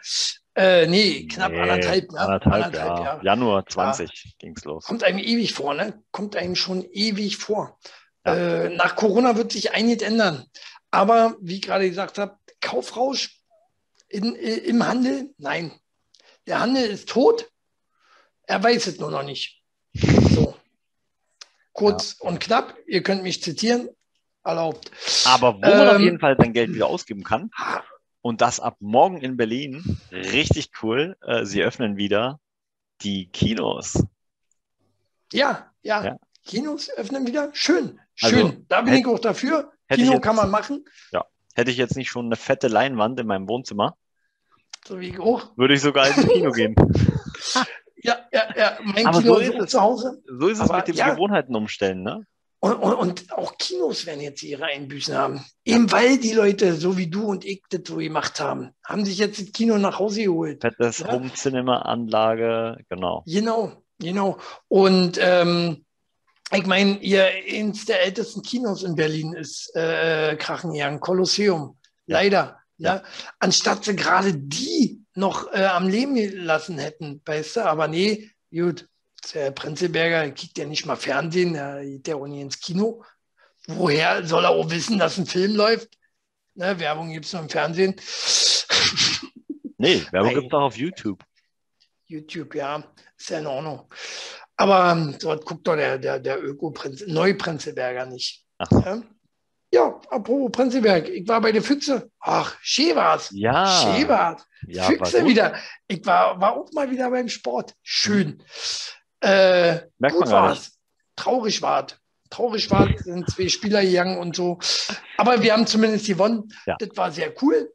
Äh, 0.55 0.87
nee, 0.87 1.27
knapp 1.27 1.51
Nee, 1.51 1.59
anderthalb, 1.59 2.11
ne? 2.11 2.19
Anderthalb, 2.19 2.73
ja. 2.73 3.19
Januar 3.21 3.65
20 3.67 4.37
ging's 4.39 4.63
los. 4.63 4.85
Kommt 4.85 5.03
einem 5.03 5.19
ewig 5.19 5.53
vor, 5.53 5.75
ne? 5.75 6.01
Kommt 6.11 6.35
einem 6.35 6.55
schon 6.55 6.83
ewig 6.91 7.37
vor. 7.37 7.77
Ja. 8.25 8.35
Äh, 8.35 8.69
nach 8.75 8.95
Corona 8.95 9.37
wird 9.37 9.51
sich 9.51 9.73
einiges 9.73 10.01
ändern. 10.01 10.45
Aber 10.91 11.35
wie 11.41 11.55
ich 11.55 11.61
gerade 11.61 11.87
gesagt 11.87 12.17
habe, 12.17 12.37
Kaufrausch 12.61 13.39
in, 14.09 14.35
äh, 14.35 14.55
im 14.57 14.85
Handel, 14.85 15.33
nein. 15.37 15.71
Der 16.47 16.59
Handel 16.59 16.85
ist 16.85 17.09
tot. 17.09 17.51
Er 18.43 18.63
weiß 18.63 18.87
es 18.87 18.99
nur 18.99 19.11
noch 19.11 19.23
nicht. 19.23 19.61
So. 19.93 20.55
Kurz 21.73 22.13
und 22.19 22.39
knapp, 22.39 22.75
ihr 22.87 23.03
könnt 23.03 23.21
mich 23.23 23.43
zitieren, 23.43 23.89
erlaubt. 24.43 24.89
Aber 25.25 25.55
wo 25.55 25.59
man 25.59 25.87
auf 25.89 25.95
Ähm, 25.95 26.01
jeden 26.01 26.19
Fall 26.19 26.35
sein 26.39 26.53
Geld 26.53 26.73
wieder 26.73 26.87
ausgeben 26.87 27.23
kann, 27.23 27.51
und 28.21 28.41
das 28.41 28.59
ab 28.59 28.77
morgen 28.79 29.21
in 29.21 29.37
Berlin, 29.37 29.99
richtig 30.11 30.71
cool, 30.81 31.17
äh, 31.21 31.45
sie 31.45 31.61
öffnen 31.61 31.97
wieder 31.97 32.39
die 33.01 33.27
Kinos. 33.29 34.03
Ja, 35.33 35.71
ja, 35.81 36.03
Ja. 36.05 36.17
Kinos 36.45 36.89
öffnen 36.91 37.27
wieder. 37.27 37.49
Schön, 37.53 37.99
Also, 38.21 38.37
schön. 38.37 38.65
da 38.69 38.81
bin 38.81 38.93
ich 38.93 39.05
auch 39.05 39.19
dafür. 39.19 39.73
Kino 39.89 40.13
jetzt- 40.13 40.21
kann 40.23 40.35
man 40.35 40.49
machen, 40.51 40.83
Hätte 41.55 41.71
ich 41.71 41.77
jetzt 41.77 41.95
nicht 41.95 42.09
schon 42.11 42.27
eine 42.27 42.35
fette 42.35 42.67
Leinwand 42.67 43.19
in 43.19 43.25
meinem 43.25 43.49
Wohnzimmer, 43.49 43.97
so 44.87 44.99
wie 44.99 45.17
auch. 45.17 45.57
würde 45.57 45.73
ich 45.73 45.81
sogar 45.81 46.07
ins 46.07 46.27
Kino 46.27 46.51
gehen. 46.51 46.75
Ja, 48.03 48.15
ja, 48.31 48.43
ja. 48.55 48.77
Mein 48.83 49.07
Aber 49.07 49.21
Kino 49.21 49.33
so 49.33 49.39
ist 49.39 49.55
es. 49.55 49.71
zu 49.71 49.81
Hause. 49.81 50.21
So 50.27 50.47
ist 50.49 50.59
es 50.59 50.69
Aber 50.69 50.77
mit 50.77 50.87
dem 50.89 50.95
ja. 50.95 51.09
Gewohnheiten 51.09 51.55
umstellen, 51.55 52.03
ne? 52.03 52.25
Und, 52.59 52.73
und, 52.75 52.93
und 52.93 53.33
auch 53.33 53.57
Kinos 53.57 54.05
werden 54.05 54.21
jetzt 54.21 54.43
ihre 54.43 54.65
Einbüßen 54.65 55.15
haben. 55.17 55.43
Eben 55.65 55.91
weil 55.91 56.19
die 56.19 56.31
Leute, 56.33 56.73
so 56.75 56.95
wie 56.95 57.07
du 57.07 57.23
und 57.25 57.43
ich, 57.43 57.63
das 57.71 57.81
so 57.85 57.97
gemacht 57.97 58.39
haben, 58.39 58.69
haben 58.85 59.03
sich 59.03 59.17
jetzt 59.17 59.41
das 59.41 59.51
Kino 59.51 59.77
nach 59.79 59.97
Hause 59.97 60.23
geholt. 60.23 60.61
Fettes 60.61 60.99
Ja. 60.99 61.11
Home-Cinema-Anlage, 61.11 62.77
genau. 62.87 63.23
Genau, 63.25 63.83
genau. 63.99 64.37
Und 64.67 65.17
ähm, 65.19 65.83
ich 66.53 66.65
meine, 66.65 66.97
ihr 66.99 67.25
eins 67.25 67.85
der 67.85 68.03
ältesten 68.03 68.41
Kinos 68.41 68.83
in 68.83 68.95
Berlin 68.95 69.33
ist 69.33 69.75
äh, 69.75 70.35
Krachenjagen, 70.37 70.99
Kolosseum. 70.99 71.77
Ja. 72.05 72.21
Leider. 72.21 72.59
Ja. 72.77 72.95
Ja. 72.95 73.03
Anstatt 73.39 73.85
sie 73.85 73.95
gerade 73.95 74.33
die 74.33 75.01
noch 75.13 75.51
äh, 75.51 75.65
am 75.65 75.87
Leben 75.87 76.15
gelassen 76.15 76.77
hätten, 76.77 77.21
weißt 77.25 77.57
du, 77.57 77.65
aber 77.65 77.87
nee, 77.87 78.29
gut, 78.51 78.87
der 79.33 79.51
Prenzelberger 79.51 80.31
kriegt 80.31 80.57
ja 80.57 80.65
nicht 80.65 80.85
mal 80.85 80.95
Fernsehen, 80.95 81.53
der 81.53 81.83
geht 81.83 82.07
ja 82.07 82.15
auch 82.15 82.27
nie 82.27 82.41
ins 82.41 82.59
Kino. 82.59 83.03
Woher 83.67 84.25
soll 84.25 84.45
er 84.45 84.51
auch 84.51 84.69
wissen, 84.69 84.99
dass 84.99 85.17
ein 85.17 85.25
Film 85.25 85.55
läuft? 85.55 85.97
Ne, 86.53 86.79
Werbung 86.79 87.11
gibt 87.11 87.25
es 87.25 87.33
nur 87.33 87.41
im 87.41 87.49
Fernsehen. 87.49 87.95
Nee, 89.77 90.03
Werbung 90.11 90.33
gibt 90.33 90.47
es 90.47 90.53
auch 90.53 90.63
auf 90.63 90.77
YouTube. 90.77 91.23
YouTube, 92.05 92.55
ja, 92.55 92.83
ist 93.17 93.29
ja 93.29 93.39
in 93.39 93.47
Ordnung. 93.47 93.93
Aber 94.57 94.91
ähm, 94.91 95.15
dort 95.19 95.45
guckt 95.45 95.67
doch 95.67 95.75
der, 95.75 95.97
der, 95.99 96.19
der 96.19 96.43
Öko-Prinz, 96.43 97.03
Neuprenzelberger 97.07 98.05
nicht. 98.07 98.43
Ach. 98.57 98.69
Ja? 98.71 99.01
ja, 99.71 100.01
apropos 100.09 100.51
Prenzelberg, 100.51 101.07
ich 101.09 101.27
war 101.27 101.39
bei 101.41 101.51
der 101.51 101.61
Füchse. 101.61 102.09
Ach, 102.19 102.55
schön 102.61 102.95
war's. 102.95 103.29
Ja, 103.31 103.65
Schön 103.67 104.07
war's. 104.07 104.43
ja 104.67 104.83
war 104.83 104.89
Füchse 104.89 105.19
gut. 105.21 105.29
wieder. 105.29 105.55
Ich 105.87 106.03
war, 106.05 106.41
war 106.41 106.53
auch 106.57 106.71
mal 106.73 106.89
wieder 106.89 107.09
beim 107.11 107.29
Sport. 107.29 107.75
Schön. 107.83 108.41
Äh, 109.21 109.73
Merkt 109.73 109.91
man 109.99 110.11
gut 110.13 110.31
war's. 110.31 110.71
Traurig 111.15 111.61
war's. 111.61 111.95
Traurig 112.29 112.69
war's, 112.71 113.03
sind 113.03 113.29
zwei 113.29 113.47
Spieler 113.47 113.81
gegangen 113.83 114.17
und 114.17 114.35
so. 114.35 114.59
Aber 115.17 115.41
wir 115.41 115.53
haben 115.53 115.65
zumindest 115.67 116.07
gewonnen. 116.07 116.51
Ja. 116.65 116.75
Das 116.79 116.89
war 116.95 117.11
sehr 117.11 117.31
cool. 117.41 117.71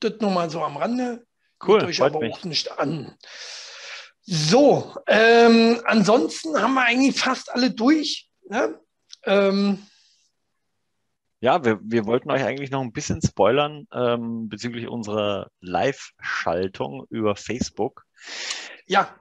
Das 0.00 0.14
nur 0.20 0.30
mal 0.30 0.48
so 0.50 0.62
am 0.62 0.76
Rande. 0.76 1.26
Cool, 1.66 1.80
Geht 1.80 1.88
euch 1.88 2.02
aber 2.02 2.20
mich. 2.20 2.32
auch 2.32 2.44
nicht 2.44 2.78
an. 2.78 3.14
So, 4.24 4.94
ähm, 5.08 5.80
ansonsten 5.84 6.60
haben 6.60 6.74
wir 6.74 6.82
eigentlich 6.82 7.18
fast 7.18 7.52
alle 7.52 7.70
durch. 7.72 8.28
Ne? 8.48 8.78
Ähm, 9.24 9.84
Ja, 11.40 11.64
wir, 11.64 11.80
wir 11.82 12.06
wollten 12.06 12.30
euch 12.30 12.44
eigentlich 12.44 12.70
noch 12.70 12.82
ein 12.82 12.92
bisschen 12.92 13.20
spoilern 13.20 13.86
ähm, 13.92 14.48
bezüglich 14.48 14.86
unserer 14.86 15.50
Live-Schaltung 15.60 17.06
über 17.10 17.34
Facebook. 17.34 18.04
ja, 18.86 19.16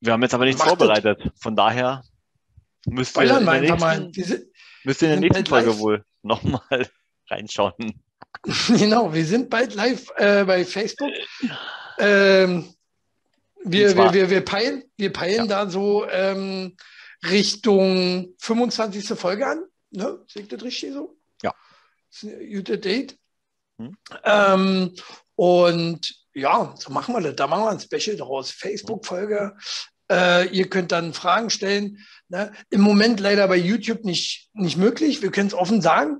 Wir 0.00 0.12
haben 0.12 0.22
jetzt 0.22 0.34
aber 0.34 0.44
nichts 0.44 0.60
Macht 0.60 0.68
vorbereitet. 0.68 1.30
Von 1.40 1.56
daher 1.56 2.02
müsst 2.86 3.16
ihr 3.16 3.38
in 3.38 3.44
der 3.44 3.60
nächsten, 3.60 4.52
müsst 4.84 5.02
ihr 5.02 5.12
in 5.12 5.20
der 5.20 5.30
nächsten 5.30 5.46
Folge 5.46 5.70
live. 5.70 5.78
wohl 5.78 6.04
nochmal 6.22 6.88
reinschauen. 7.30 8.02
genau, 8.68 9.12
wir 9.12 9.24
sind 9.26 9.50
bald 9.50 9.74
live 9.74 10.10
äh, 10.16 10.44
bei 10.44 10.64
Facebook. 10.64 11.10
Ähm, 11.98 12.72
wir, 13.64 13.96
wir, 13.96 14.12
wir, 14.12 14.30
wir 14.30 14.44
peilen, 14.44 14.84
wir 14.96 15.12
peilen 15.12 15.48
da 15.48 15.68
so 15.68 16.08
ähm, 16.08 16.76
Richtung 17.28 18.34
25. 18.38 19.18
Folge 19.18 19.46
an. 19.46 19.64
Ne? 19.90 20.20
Sehe 20.28 20.42
ich 20.42 20.48
das 20.48 20.62
richtig 20.62 20.92
so? 20.92 21.16
Ja. 21.42 21.52
Das 22.10 22.22
ist 22.22 22.32
ein 22.32 22.52
gutes 22.52 22.80
Date. 22.80 23.18
Hm. 23.78 23.96
Ähm, 24.24 24.94
und 25.34 26.14
ja, 26.34 26.74
so 26.78 26.92
machen 26.92 27.14
wir 27.14 27.20
das. 27.20 27.36
Da 27.36 27.46
machen 27.46 27.64
wir 27.64 27.70
ein 27.70 27.80
Special 27.80 28.16
draus. 28.16 28.50
Facebook-Folge. 28.50 29.56
Äh, 30.10 30.48
ihr 30.48 30.68
könnt 30.68 30.92
dann 30.92 31.12
Fragen 31.12 31.50
stellen. 31.50 31.98
Ne? 32.28 32.52
Im 32.70 32.80
Moment 32.82 33.20
leider 33.20 33.48
bei 33.48 33.56
YouTube 33.56 34.04
nicht, 34.04 34.50
nicht 34.52 34.76
möglich. 34.76 35.22
Wir 35.22 35.30
können 35.30 35.48
es 35.48 35.54
offen 35.54 35.82
sagen. 35.82 36.18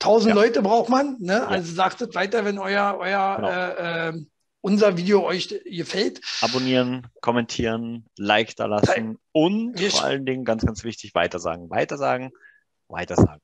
1000 0.00 0.28
Ja. 0.28 0.34
Leute 0.34 0.62
braucht 0.62 0.90
man. 0.90 1.16
Ne? 1.20 1.46
Also 1.46 1.74
sagt 1.74 2.00
es 2.02 2.14
weiter, 2.14 2.44
wenn 2.44 2.58
euer, 2.58 2.96
euer 3.00 3.36
Genau. 3.36 3.48
äh, 3.50 4.08
äh, 4.08 4.24
unser 4.66 4.96
Video 4.96 5.24
euch 5.24 5.48
gefällt. 5.64 6.20
Abonnieren, 6.40 7.06
kommentieren, 7.20 8.04
Like 8.18 8.56
da 8.56 8.66
lassen 8.66 9.16
und 9.30 9.78
Wir 9.78 9.92
vor 9.92 10.02
allen 10.02 10.26
Dingen 10.26 10.44
ganz, 10.44 10.66
ganz 10.66 10.82
wichtig, 10.82 11.14
weitersagen. 11.14 11.70
Weitersagen, 11.70 12.32
weitersagen. 12.88 13.40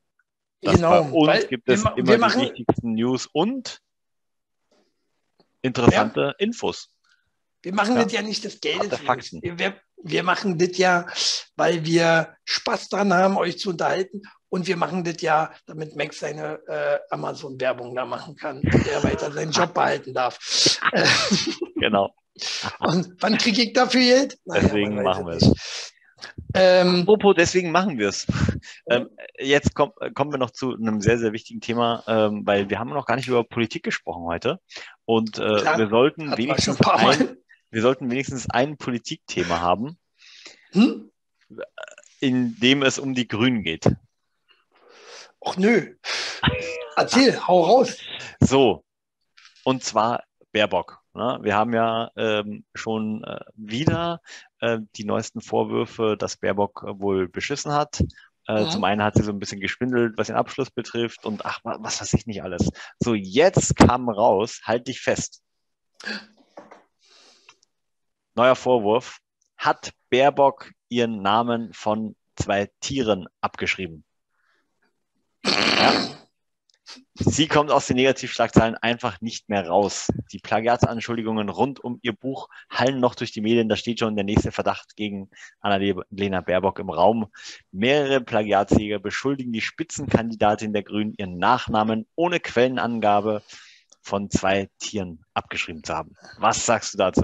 dass 0.62 0.74
Genau, 0.74 0.90
bei 0.90 1.10
uns 1.10 1.48
gibt 1.48 1.68
wir 1.68 1.74
es 1.74 1.84
ma- 1.84 1.94
immer 1.96 2.08
wir 2.08 2.28
die 2.28 2.40
wichtigsten 2.40 2.94
News 2.94 3.28
und 3.32 3.80
interessante 5.62 6.34
Infos. 6.38 6.91
Wir 7.62 7.74
machen 7.74 7.96
Ja. 7.96 8.04
das 8.04 8.12
ja 8.12 8.22
nicht 8.22 8.44
des 8.44 8.60
Geldes. 8.60 9.00
Wir, 9.40 9.74
wir 10.02 10.22
machen 10.22 10.58
das 10.58 10.76
ja, 10.78 11.06
weil 11.56 11.84
wir 11.84 12.34
Spaß 12.44 12.88
dran 12.88 13.12
haben, 13.14 13.36
euch 13.36 13.58
zu 13.58 13.70
unterhalten. 13.70 14.22
Und 14.48 14.66
wir 14.66 14.76
machen 14.76 15.02
das 15.02 15.22
ja, 15.22 15.50
damit 15.66 15.96
Max 15.96 16.18
seine 16.18 16.60
äh, 16.66 16.98
Amazon-Werbung 17.10 17.94
da 17.94 18.04
machen 18.04 18.36
kann 18.36 18.58
und 18.58 18.86
er 18.86 19.02
weiter 19.02 19.32
seinen 19.32 19.50
Job 19.50 19.72
behalten 19.74 20.12
darf. 20.12 20.38
Genau. 21.82 22.14
und 22.78 23.08
wann 23.20 23.38
kriege 23.38 23.62
ich 23.62 23.72
dafür 23.72 24.00
Geld? 24.00 24.38
Naja, 24.44 24.62
Deswegen 24.62 25.02
machen 25.02 25.26
wir 25.26 25.32
es. 25.34 25.92
Ähm, 26.54 27.00
Apropos, 27.00 27.34
deswegen 27.36 27.72
machen 27.72 27.98
wir 27.98 28.08
es. 28.08 28.26
Ähm, 28.88 29.08
jetzt 29.38 29.74
komm, 29.74 29.90
kommen 30.14 30.30
wir 30.32 30.38
noch 30.38 30.50
zu 30.52 30.74
einem 30.74 31.00
sehr, 31.00 31.18
sehr 31.18 31.32
wichtigen 31.32 31.60
Thema, 31.60 32.04
ähm, 32.06 32.42
weil 32.44 32.70
wir 32.70 32.78
haben 32.78 32.90
noch 32.90 33.06
gar 33.06 33.16
nicht 33.16 33.26
über 33.26 33.42
Politik 33.42 33.82
gesprochen 33.82 34.24
heute. 34.26 34.60
Und 35.04 35.38
äh, 35.38 35.42
wir 35.42 35.88
sollten 35.88 36.36
wenigstens 36.36 36.76
schon 36.78 36.86
ein 36.86 36.92
paar 36.92 37.02
Mal. 37.02 37.14
ein, 37.14 37.36
wir 37.72 37.82
sollten 37.82 38.10
wenigstens 38.10 38.48
ein 38.48 38.76
Politikthema 38.76 39.60
haben, 39.60 39.98
hm? 40.70 41.10
in 42.20 42.56
dem 42.60 42.82
es 42.82 42.98
um 43.00 43.14
die 43.14 43.26
Grünen 43.26 43.62
geht. 43.64 43.90
Och 45.40 45.56
nö. 45.56 45.94
Erzähl, 46.96 47.36
hau 47.48 47.62
raus. 47.64 47.96
So, 48.40 48.84
und 49.64 49.82
zwar 49.82 50.22
Baerbock. 50.52 51.00
Ne? 51.14 51.38
Wir 51.42 51.56
haben 51.56 51.72
ja 51.74 52.10
ähm, 52.16 52.64
schon 52.74 53.24
äh, 53.24 53.40
wieder 53.56 54.20
äh, 54.60 54.78
die 54.96 55.04
neuesten 55.04 55.40
Vorwürfe, 55.40 56.16
dass 56.16 56.36
Baerbock 56.36 56.84
äh, 56.86 57.00
wohl 57.00 57.28
beschissen 57.28 57.72
hat. 57.72 58.00
Äh, 58.00 58.64
Mhm. 58.64 58.70
Zum 58.70 58.84
einen 58.84 59.02
hat 59.02 59.14
sie 59.16 59.22
so 59.22 59.30
ein 59.32 59.38
bisschen 59.38 59.60
geschwindelt, 59.60 60.14
was 60.18 60.26
den 60.28 60.36
Abschluss 60.36 60.70
betrifft 60.70 61.24
und 61.24 61.44
ach, 61.46 61.60
wa- 61.64 61.78
was 61.80 62.00
weiß 62.00 62.12
ich 62.14 62.26
nicht 62.26 62.42
alles. 62.42 62.68
So, 62.98 63.14
jetzt 63.14 63.76
kam 63.76 64.08
raus, 64.08 64.60
halt 64.64 64.88
dich 64.88 65.00
fest. 65.00 65.42
Neuer 68.34 68.56
Vorwurf. 68.56 69.18
Hat 69.56 69.92
Baerbock 70.10 70.72
ihren 70.88 71.22
Namen 71.22 71.72
von 71.72 72.16
zwei 72.36 72.70
Tieren 72.80 73.26
abgeschrieben? 73.40 74.04
Ja. 75.44 76.18
Sie 77.14 77.46
kommt 77.46 77.70
aus 77.70 77.86
den 77.86 77.96
Negativschlagzeilen 77.96 78.74
einfach 78.76 79.20
nicht 79.20 79.48
mehr 79.48 79.68
raus. 79.68 80.10
Die 80.32 80.38
Plagiatsanschuldigungen 80.38 81.48
rund 81.48 81.78
um 81.78 81.98
ihr 82.02 82.12
Buch 82.12 82.48
hallen 82.70 83.00
noch 83.00 83.14
durch 83.14 83.32
die 83.32 83.40
Medien. 83.40 83.68
Da 83.68 83.76
steht 83.76 84.00
schon 84.00 84.16
der 84.16 84.24
nächste 84.24 84.50
Verdacht 84.50 84.96
gegen 84.96 85.30
Annalena 85.60 86.40
Baerbock 86.40 86.78
im 86.78 86.90
Raum. 86.90 87.30
Mehrere 87.70 88.20
Plagiatsjäger 88.20 88.98
beschuldigen 88.98 89.52
die 89.52 89.60
Spitzenkandidatin 89.60 90.72
der 90.72 90.82
Grünen, 90.82 91.14
ihren 91.16 91.38
Nachnamen 91.38 92.06
ohne 92.14 92.40
Quellenangabe 92.40 93.42
von 94.00 94.30
zwei 94.30 94.68
Tieren 94.78 95.24
abgeschrieben 95.34 95.84
zu 95.84 95.94
haben. 95.94 96.16
Was 96.38 96.66
sagst 96.66 96.94
du 96.94 96.98
dazu? 96.98 97.22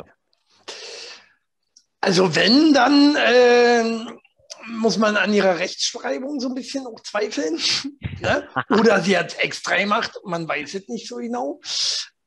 Also 2.01 2.35
wenn, 2.35 2.73
dann 2.73 3.17
ähm, 3.19 4.19
muss 4.67 4.99
man 4.99 5.17
an 5.17 5.33
ihrer 5.33 5.59
Rechtschreibung 5.59 6.41
so 6.41 6.49
ein 6.49 6.55
bisschen 6.55 6.87
auch 6.87 7.01
zweifeln. 7.01 7.59
ne? 8.21 8.49
Oder 8.71 9.01
sie 9.01 9.17
hat 9.17 9.33
es 9.33 9.39
extra 9.39 9.77
gemacht, 9.77 10.13
man 10.25 10.47
weiß 10.47 10.75
es 10.75 10.89
nicht 10.89 11.09
so 11.09 11.17
genau. 11.17 11.61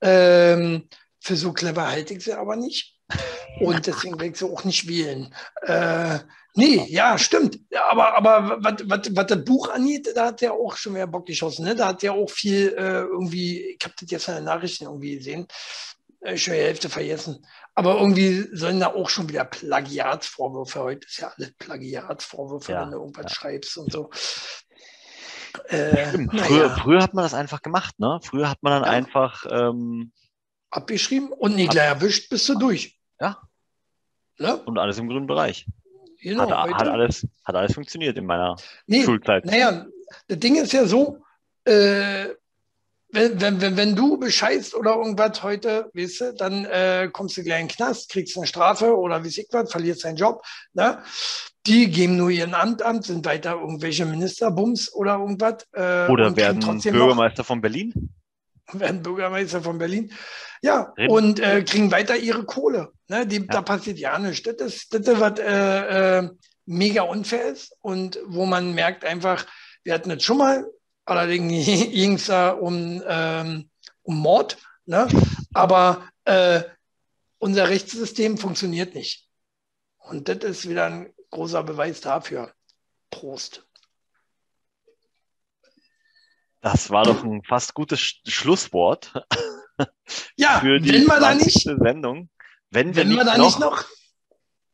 Ähm, 0.01 0.89
für 1.19 1.35
so 1.35 1.53
clever 1.53 1.89
halte 1.89 2.15
ich 2.15 2.23
sie 2.23 2.33
aber 2.33 2.55
nicht. 2.55 2.97
Und 3.59 3.85
deswegen 3.85 4.13
werde 4.13 4.31
ich 4.31 4.37
sie 4.37 4.45
auch 4.45 4.63
nicht 4.63 4.87
wählen. 4.87 5.33
Äh, 5.61 6.19
nee, 6.55 6.85
ja, 6.87 7.17
stimmt. 7.17 7.59
Ja, 7.69 7.91
aber 7.91 8.15
aber 8.15 8.57
was, 8.61 9.27
das 9.27 9.45
Buch 9.45 9.69
angeht, 9.69 10.09
da 10.15 10.27
hat 10.27 10.41
der 10.41 10.53
auch 10.53 10.75
schon 10.77 10.93
mehr 10.93 11.07
Bock 11.07 11.25
geschossen. 11.25 11.65
Ne? 11.65 11.75
Da 11.75 11.89
hat 11.89 12.01
der 12.01 12.13
auch 12.13 12.29
viel 12.29 12.69
äh, 12.69 13.01
irgendwie, 13.01 13.75
ich 13.75 13.83
habe 13.83 13.93
das 13.99 14.09
jetzt 14.09 14.27
in 14.29 14.35
den 14.35 14.43
Nachrichten 14.45 14.85
irgendwie 14.85 15.17
gesehen, 15.17 15.47
äh, 16.00 16.00
schon 16.35 16.53
die 16.53 16.59
Hälfte 16.59 16.89
vergessen. 16.89 17.45
Aber 17.73 17.99
irgendwie 17.99 18.47
sollen 18.55 18.79
da 18.79 18.87
auch 18.87 19.09
schon 19.09 19.29
wieder 19.29 19.45
Plagiatsvorwürfe. 19.45 20.79
Heute 20.81 21.07
ist 21.07 21.17
ja 21.17 21.31
alles 21.35 21.53
Plagiatsvorwürfe, 21.53 22.71
Ja, 22.71 22.81
wenn 22.83 22.91
du 22.91 22.97
irgendwas 22.99 23.25
ja. 23.25 23.29
schreibst 23.29 23.77
und 23.77 23.91
so. 23.91 24.09
Äh, 25.67 26.07
Stimmt. 26.09 26.33
naja, 26.33 26.45
Früher, 26.45 26.69
früher 26.69 27.01
hat 27.03 27.13
man 27.13 27.23
das 27.23 27.33
einfach 27.33 27.61
gemacht, 27.61 27.99
ne? 27.99 28.19
Früher 28.23 28.49
hat 28.49 28.61
man 28.61 28.73
dann 28.73 28.83
Ja. 28.83 28.89
einfach 28.89 29.45
ähm, 29.49 30.11
abgeschrieben 30.69 31.31
und 31.31 31.55
nie 31.55 31.67
gleich 31.67 31.87
erwischt, 31.87 32.29
bist 32.29 32.47
du 32.49 32.57
durch. 32.57 32.97
Ja. 33.19 33.41
Ne? 34.37 34.57
und 34.63 34.79
alles 34.79 34.97
im 34.97 35.07
grünen 35.07 35.27
Bereich. 35.27 35.67
Genau, 36.19 36.49
hat, 36.49 36.73
hat, 36.73 36.87
alles, 36.87 37.27
hat 37.43 37.55
alles 37.55 37.73
funktioniert 37.73 38.17
in 38.17 38.25
meiner 38.25 38.55
nee, 38.87 39.03
Schulzeit. 39.03 39.45
Naja, 39.45 39.85
das 40.27 40.39
Ding 40.39 40.55
ist 40.55 40.71
ja 40.73 40.85
so, 40.85 41.23
äh, 41.65 42.29
wenn, 43.13 43.39
wenn, 43.41 43.61
wenn, 43.61 43.77
wenn 43.77 43.95
du 43.95 44.17
bescheißt 44.17 44.73
oder 44.75 44.95
irgendwas 44.95 45.43
heute, 45.43 45.89
weißt 45.93 46.21
du, 46.21 46.33
dann 46.33 46.65
äh, 46.65 47.09
kommst 47.11 47.37
du 47.37 47.43
gleich 47.43 47.61
in 47.61 47.67
den 47.67 47.75
Knast, 47.75 48.09
kriegst 48.11 48.37
eine 48.37 48.47
Strafe 48.47 48.95
oder 48.97 49.23
wie 49.23 49.27
ich 49.29 49.47
was, 49.51 49.71
verlierst 49.71 50.03
deinen 50.05 50.15
Job. 50.17 50.43
Ne? 50.73 50.99
Die 51.67 51.89
geben 51.91 52.17
nur 52.17 52.29
ihren 52.29 52.53
Amt 52.53 52.81
an, 52.81 53.01
sind 53.01 53.25
weiter 53.25 53.53
irgendwelche 53.53 54.05
Ministerbums 54.05 54.93
oder 54.93 55.15
irgendwas. 55.19 55.67
Äh, 55.73 56.07
Oder 56.09 56.35
werden 56.35 56.59
trotzdem 56.61 56.93
noch- 56.95 57.01
Bürgermeister 57.01 57.43
von 57.43 57.61
Berlin? 57.61 58.09
werden 58.73 59.03
Bürgermeister 59.03 59.61
von 59.61 59.77
Berlin. 59.77 60.11
Ja, 60.61 60.93
Reden. 60.97 61.11
und 61.11 61.39
äh, 61.41 61.61
kriegen 61.63 61.91
weiter 61.91 62.15
ihre 62.15 62.45
Kohle. 62.45 62.91
Ne? 63.09 63.27
Die, 63.27 63.37
Ja. 63.37 63.43
Da 63.43 63.61
passiert 63.61 63.99
ja 63.99 64.17
nichts. 64.17 64.43
Das 64.43 64.73
ist, 64.75 64.93
das 64.93 65.01
ist 65.07 65.19
was 65.19 65.39
äh, 65.39 66.19
äh, 66.19 66.29
mega 66.65 67.01
unfair 67.03 67.45
ist 67.47 67.75
und 67.81 68.17
wo 68.27 68.45
man 68.45 68.73
merkt 68.73 69.03
einfach, 69.03 69.45
wir 69.83 69.93
hatten 69.93 70.09
das 70.09 70.23
schon 70.23 70.37
mal, 70.37 70.65
allerdings 71.05 71.65
ging 71.65 72.13
es 72.13 72.27
da 72.27 72.51
um, 72.51 73.01
ähm, 73.05 73.69
um 74.03 74.17
Mord, 74.17 74.57
ne? 74.85 75.07
aber 75.53 76.07
äh, 76.25 76.63
unser 77.39 77.69
Rechtssystem 77.69 78.37
funktioniert 78.37 78.93
nicht. 78.93 79.27
Und 79.97 80.27
das 80.27 80.37
ist 80.37 80.69
wieder 80.69 80.85
ein 80.85 81.13
großer 81.29 81.63
Beweis 81.63 82.01
dafür. 82.01 82.53
Prost. 83.09 83.65
Das 86.61 86.91
war 86.91 87.03
doch 87.03 87.23
ein 87.23 87.41
fast 87.43 87.73
gutes 87.73 87.99
Sch 87.99 88.21
Schlusswort 88.27 89.11
Ja, 90.35 90.59
für 90.61 90.79
die 90.79 90.93
wenn 90.93 91.05
man 91.05 91.21
da 91.21 91.31
20. 91.31 91.45
nicht 91.45 91.79
Sendung. 91.81 92.29
Wenn 92.69 92.95
wir 92.95 93.03
Wenn 93.03 93.15
wir 93.15 93.23
da 93.25 93.37
noch 93.37 93.45
nicht 93.45 93.59
noch 93.59 93.83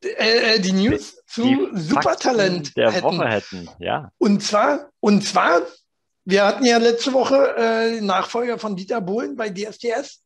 äh, 0.03 0.55
äh, 0.55 0.59
die 0.59 0.73
News 0.73 1.23
zu 1.25 1.43
die 1.43 1.80
Supertalent 1.80 2.75
der 2.78 2.91
hätten. 2.91 3.03
Woche 3.03 3.28
hätten. 3.28 3.69
Ja, 3.80 4.11
Und 4.17 4.43
zwar, 4.43 4.89
und 4.99 5.23
zwar, 5.23 5.61
wir 6.30 6.45
hatten 6.45 6.65
ja 6.65 6.78
letzte 6.78 7.13
Woche 7.13 7.55
äh, 7.55 7.91
den 7.95 8.05
Nachfolger 8.05 8.59
von 8.59 8.75
Dieter 8.75 8.99
Bohlen 8.99 9.38
bei 9.38 9.49
DSDS. 9.49 10.23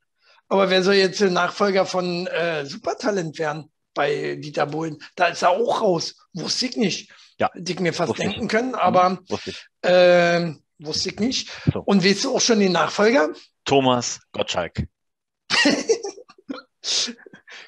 Aber 0.50 0.70
wer 0.72 0.82
soll 0.84 0.96
jetzt 0.96 1.22
der 1.22 1.30
Nachfolger 1.30 1.86
von 1.86 2.26
äh, 2.28 2.66
Supertalent 2.66 3.38
werden 3.38 3.72
bei 3.94 4.36
Dieter 4.36 4.66
Bohlen? 4.66 4.98
Da 5.16 5.28
ist 5.28 5.44
er 5.44 5.52
auch 5.52 5.82
raus. 5.82 6.16
Wusste 6.34 6.66
ich 6.66 6.76
nicht. 6.76 7.12
Ja, 7.38 7.52
Hätte 7.54 7.72
ich 7.72 7.80
mir 7.80 7.94
fast 7.94 8.10
wusste 8.10 8.24
ich. 8.24 8.32
denken 8.32 8.48
können, 8.48 8.74
aber 8.76 9.20
wusste 9.30 9.52
ich. 9.52 9.66
äh, 9.84 10.54
wusste 10.80 11.10
ich 11.10 11.20
nicht. 11.20 11.50
So. 11.72 11.82
Und 11.86 12.04
weißt 12.04 12.24
du 12.24 12.36
auch 12.36 12.42
schon 12.42 12.60
den 12.60 12.72
Nachfolger? 12.72 13.30
Thomas 13.64 14.20
Gottschalk. 14.32 14.88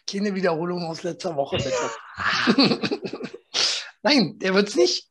Keine 0.10 0.34
Wiederholung 0.36 0.84
aus 0.86 1.04
letzter 1.04 1.36
Woche, 1.36 1.58
bitte. 1.58 2.90
Nein, 4.02 4.40
der 4.40 4.54
wird's 4.56 4.76
nicht. 4.76 5.08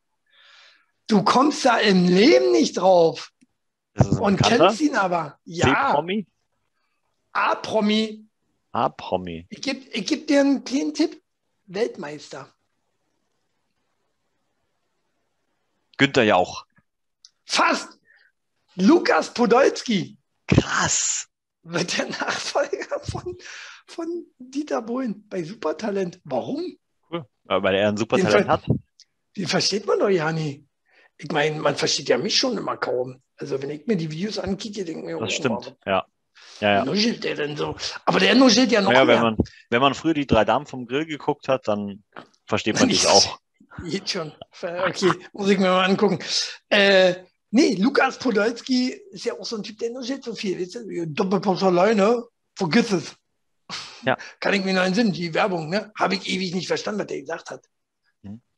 Du 1.06 1.22
kommst 1.24 1.64
da 1.64 1.78
im 1.78 2.06
Leben 2.06 2.52
nicht 2.52 2.78
drauf 2.78 3.32
und 4.20 4.36
Bekannter. 4.36 4.68
kennst 4.68 4.80
ihn 4.80 4.96
aber. 4.96 5.38
Ja, 5.44 5.66
C-Promi? 5.90 6.26
A-Promi. 7.32 8.24
A-Promi. 8.72 9.46
Ich 9.50 9.62
gebe 9.62 9.80
ich 9.90 10.06
geb 10.06 10.26
dir 10.26 10.40
einen 10.40 10.64
kleinen 10.64 10.94
Tipp. 10.94 11.20
Weltmeister. 11.66 12.52
Günther 15.96 16.24
Jauch. 16.24 16.66
Fast. 17.44 17.98
Lukas 18.74 19.32
Podolski 19.34 20.18
Krass. 20.46 21.28
wird 21.62 21.96
der 21.98 22.08
Nachfolger 22.08 23.00
von, 23.00 23.36
von 23.86 24.26
Dieter 24.38 24.82
Bohlen 24.82 25.28
bei 25.28 25.42
Supertalent. 25.42 26.20
Warum? 26.24 26.76
Cool. 27.10 27.26
Weil 27.44 27.74
er 27.74 27.90
ein 27.90 27.96
super 27.96 28.16
Den 28.16 28.48
hat. 28.48 28.64
Die 29.36 29.46
versteht 29.46 29.86
man 29.86 29.98
doch 29.98 30.08
ja 30.08 30.32
nie. 30.32 30.66
Ich 31.22 31.30
meine, 31.30 31.60
man 31.60 31.76
versteht 31.76 32.08
ja 32.08 32.18
mich 32.18 32.36
schon 32.36 32.58
immer 32.58 32.76
kaum. 32.76 33.22
Also 33.36 33.62
wenn 33.62 33.70
ich 33.70 33.86
mir 33.86 33.96
die 33.96 34.10
Videos 34.10 34.38
ankicke, 34.38 34.84
denke 34.84 35.00
ich 35.00 35.06
mir, 35.06 35.18
Das 35.20 35.28
oh, 35.28 35.36
stimmt. 35.36 35.76
Ja. 35.86 36.04
Ja, 36.60 36.68
Ja. 36.68 36.74
ja. 36.78 36.84
nuschelt 36.84 37.22
der 37.22 37.36
denn 37.36 37.56
so? 37.56 37.76
Aber 38.04 38.18
der 38.18 38.34
nuschelt 38.34 38.72
ja 38.72 38.80
noch 38.80 38.90
Naja, 38.90 39.04
mehr. 39.04 39.16
wenn 39.16 39.22
man, 39.22 39.36
wenn 39.70 39.80
man 39.80 39.94
früher 39.94 40.14
die 40.14 40.26
drei 40.26 40.44
Damen 40.44 40.66
vom 40.66 40.86
Grill 40.86 41.06
geguckt 41.06 41.48
hat, 41.48 41.68
dann 41.68 42.02
versteht 42.46 42.78
man 42.80 42.88
dich 42.88 43.06
auch. 43.06 43.38
Geht 43.84 44.10
schon. 44.10 44.32
Okay, 44.60 45.10
muss 45.32 45.48
ich 45.48 45.58
mir 45.58 45.68
mal 45.68 45.84
angucken. 45.84 46.18
Äh, 46.68 47.14
nee, 47.50 47.74
Lukas 47.76 48.18
Podolski 48.18 48.90
ist 49.12 49.24
ja 49.24 49.34
auch 49.38 49.44
so 49.44 49.56
ein 49.56 49.62
Typ, 49.62 49.78
der 49.78 49.90
nuschelt 49.90 50.24
so 50.24 50.34
viel. 50.34 50.60
Weißt 50.60 50.74
du? 50.74 51.06
Doppelpass 51.06 51.62
alleine, 51.62 52.24
vergiss 52.56 52.90
es. 52.92 53.14
Ja. 54.04 54.18
Kann 54.40 54.54
ich 54.54 54.64
mir 54.64 54.74
noch 54.74 54.82
entsinnen, 54.82 55.12
die 55.12 55.32
Werbung, 55.32 55.70
ne? 55.70 55.90
Habe 55.96 56.16
ich 56.16 56.28
ewig 56.28 56.54
nicht 56.54 56.66
verstanden, 56.66 57.00
was 57.00 57.06
der 57.06 57.20
gesagt 57.20 57.50
hat. 57.50 57.64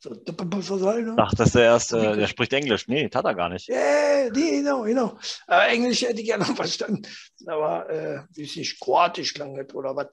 Hm. 0.04 0.62
So, 0.62 0.76
ne? 0.76 1.14
Dachtest 1.16 1.54
du 1.54 1.58
erst, 1.60 1.92
äh, 1.92 2.16
der 2.16 2.26
spricht 2.26 2.52
Englisch. 2.52 2.88
Nee, 2.88 3.08
tat 3.08 3.24
er 3.24 3.34
gar 3.34 3.48
nicht. 3.48 3.68
Yeah, 3.68 4.30
nee, 4.30 4.58
genau, 4.58 4.82
genau. 4.82 5.18
Äh, 5.48 5.74
Englisch 5.74 6.02
hätte 6.02 6.20
ich 6.20 6.26
gerne 6.26 6.44
noch 6.44 6.56
verstanden. 6.56 7.02
Aber, 7.46 7.88
äh, 7.90 8.20
wie 8.34 8.44
es 8.44 8.56
nicht, 8.56 8.80
Kroatisch 8.80 9.34
klang 9.34 9.56
das 9.56 9.74
oder 9.74 9.96
was. 9.96 10.08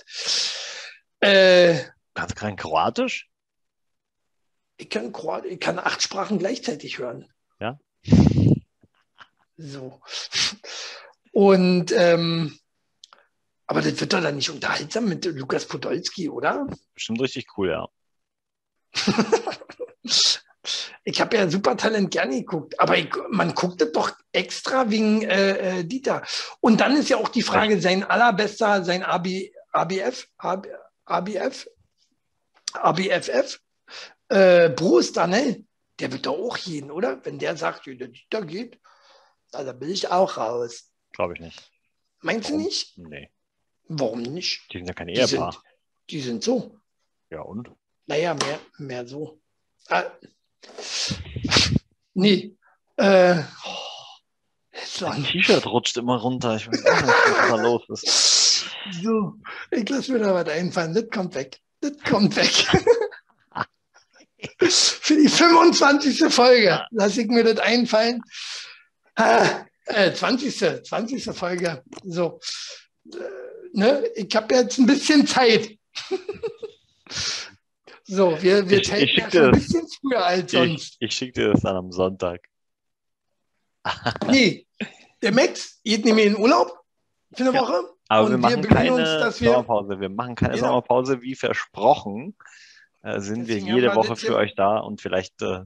Äh, 1.20 1.84
Kannst 2.14 2.36
du 2.36 2.40
kein 2.40 2.56
Kroatisch? 2.56 3.32
ich, 4.82 4.90
kann 4.90 5.12
Kroat 5.14 5.46
ich 5.46 5.60
kann 5.60 5.80
acht 5.80 6.02
Sprachen 6.02 6.40
gleichzeitig 6.40 6.98
hören. 6.98 7.30
Ja. 7.60 7.80
So. 9.58 10.02
Und, 11.32 11.92
ähm, 11.92 12.58
aber 13.68 13.82
das 13.82 14.00
wird 14.02 14.12
doch 14.12 14.22
dann 14.22 14.36
nicht 14.36 14.50
unterhaltsam 14.50 15.08
mit 15.08 15.24
Lukas 15.26 15.68
Podolski, 15.68 16.30
oder? 16.30 16.68
Bestimmt 16.94 17.22
richtig 17.22 17.46
cool, 17.58 17.70
ja. 17.70 17.88
ich 21.04 21.22
habe 21.22 21.38
ja 21.38 21.50
Supertalent 21.50 22.12
gerne 22.12 22.40
geguckt, 22.40 22.80
aber 22.80 22.98
ich, 22.98 23.10
man 23.30 23.54
guckt 23.54 23.82
das 23.82 23.92
doch 23.92 24.12
extra 24.32 24.90
wegen 24.90 25.24
äh, 25.24 25.80
äh, 25.80 25.84
Dieter. 25.84 26.24
Und 26.60 26.82
dann 26.82 26.96
ist 26.96 27.10
ja 27.10 27.18
auch 27.18 27.30
die 27.30 27.42
Frage, 27.42 27.82
sein 27.82 28.04
allerbester, 28.04 28.84
sein 28.84 29.04
AB, 29.04 29.28
ABF, 29.72 30.28
AB, 30.38 30.68
ABF, 31.06 31.68
ABFF, 32.74 33.60
äh, 34.30 34.70
Bruce 34.70 35.14
Danell, 35.14 35.66
der 36.00 36.12
wird 36.12 36.26
doch 36.26 36.38
auch 36.38 36.58
jeden, 36.58 36.92
oder? 36.92 37.24
Wenn 37.26 37.40
der 37.40 37.58
sagt, 37.58 37.86
der 37.86 38.08
Dieter 38.08 38.46
geht, 38.46 38.80
da 39.52 39.72
bin 39.74 39.90
ich 39.90 40.10
auch 40.10 40.38
raus. 40.38 40.92
Glaube 41.12 41.34
ich 41.34 41.40
nicht. 41.42 41.72
Meinst 42.22 42.50
du 42.50 42.54
Warum? 42.54 42.66
nicht? 42.66 42.98
Nee. 42.98 43.30
Warum 43.88 44.22
nicht? 44.22 44.72
Die 44.72 44.78
sind 44.78 44.88
ja 44.88 44.94
kein 44.94 45.08
Die 45.08 45.14
Ehepaar. 45.16 45.52
sind, 45.52 45.64
die 46.10 46.22
sind 46.22 46.44
so. 46.44 46.80
Ja, 47.30 47.42
und? 47.42 47.72
Naja, 48.12 48.34
mehr, 48.34 48.60
mehr 48.78 49.08
so. 49.08 49.40
Ah. 49.88 50.04
Nee. 52.14 52.58
Äh, 52.98 53.42
oh, 53.66 53.70
lang. 55.00 55.24
T-Shirt 55.24 55.66
rutscht 55.66 55.96
immer 55.96 56.18
runter. 56.18 56.58
Ich 56.58 56.68
weiß 56.68 56.86
auch 56.88 57.02
nicht, 57.04 57.08
was 57.08 57.48
da 57.48 57.56
los 57.56 57.84
ist. 57.88 58.66
So, 59.02 59.36
ich 59.72 59.88
lasse 59.88 60.12
mir 60.12 60.20
da 60.20 60.34
was 60.34 60.50
einfallen. 60.50 60.94
Das 60.94 61.10
kommt 61.10 61.36
weg. 61.36 61.62
Das 61.80 61.94
kommt 62.04 62.36
weg. 62.36 62.52
Für 64.70 65.16
die 65.16 65.30
25. 65.30 66.34
Folge 66.34 66.86
lasse 66.92 67.22
ich 67.22 67.28
mir 67.28 67.46
das 67.46 67.60
einfallen. 67.60 68.22
Ah, 69.16 69.64
äh, 69.86 70.12
20. 70.12 70.86
20. 70.86 71.24
Folge. 71.34 71.82
So. 72.04 72.42
Äh, 73.14 73.20
ne? 73.72 74.04
Ich 74.16 74.36
habe 74.36 74.54
jetzt 74.54 74.80
ein 74.80 74.86
bisschen 74.86 75.26
Zeit. 75.26 75.78
so, 78.04 78.42
wir, 78.42 78.70
wir 78.70 78.80
Ich- 78.80 78.92
ich 78.92 79.24
schon 79.32 79.46
ein 79.46 79.52
bisschen 79.52 79.88
früher 80.00 80.26
als 80.26 80.52
Ich, 80.54 80.60
sonst. 80.60 80.98
ich 81.00 81.14
schicke 81.14 81.34
dir 81.42 81.52
das 81.54 81.62
dann 81.62 81.76
am 81.76 81.92
Sonntag. 81.92 82.42
Nee, 84.30 84.68
der 85.22 85.32
Max 85.34 85.80
geht 85.84 86.06
nämlich 86.06 86.28
in 86.28 86.38
Urlaub 86.38 86.78
für 87.34 87.44
eine 87.44 87.54
Ja. 87.54 87.62
Woche. 87.62 87.90
Aber 88.08 88.28
wir 88.28 88.32
wir 88.32 88.38
machen 88.40 88.62
bemühen 88.62 88.70
keine 88.76 88.94
uns, 88.94 89.04
dass 89.04 89.42
wir- 89.42 89.50
Sommerpause. 89.52 90.00
Wir 90.00 90.10
machen 90.10 90.36
keine 90.36 90.56
Genau. 90.56 90.68
Sommerpause, 90.68 91.22
wie 91.22 91.36
versprochen. 91.36 92.36
Äh, 93.04 93.20
sind 93.22 93.48
Deswegen 93.48 93.68
wir 93.68 93.76
jede 93.76 93.88
wir 93.88 93.96
Woche 93.96 94.10
das 94.10 94.20
für 94.20 94.36
euch 94.36 94.54
da 94.56 94.78
und 94.78 95.02
vielleicht 95.02 95.42
äh, 95.42 95.62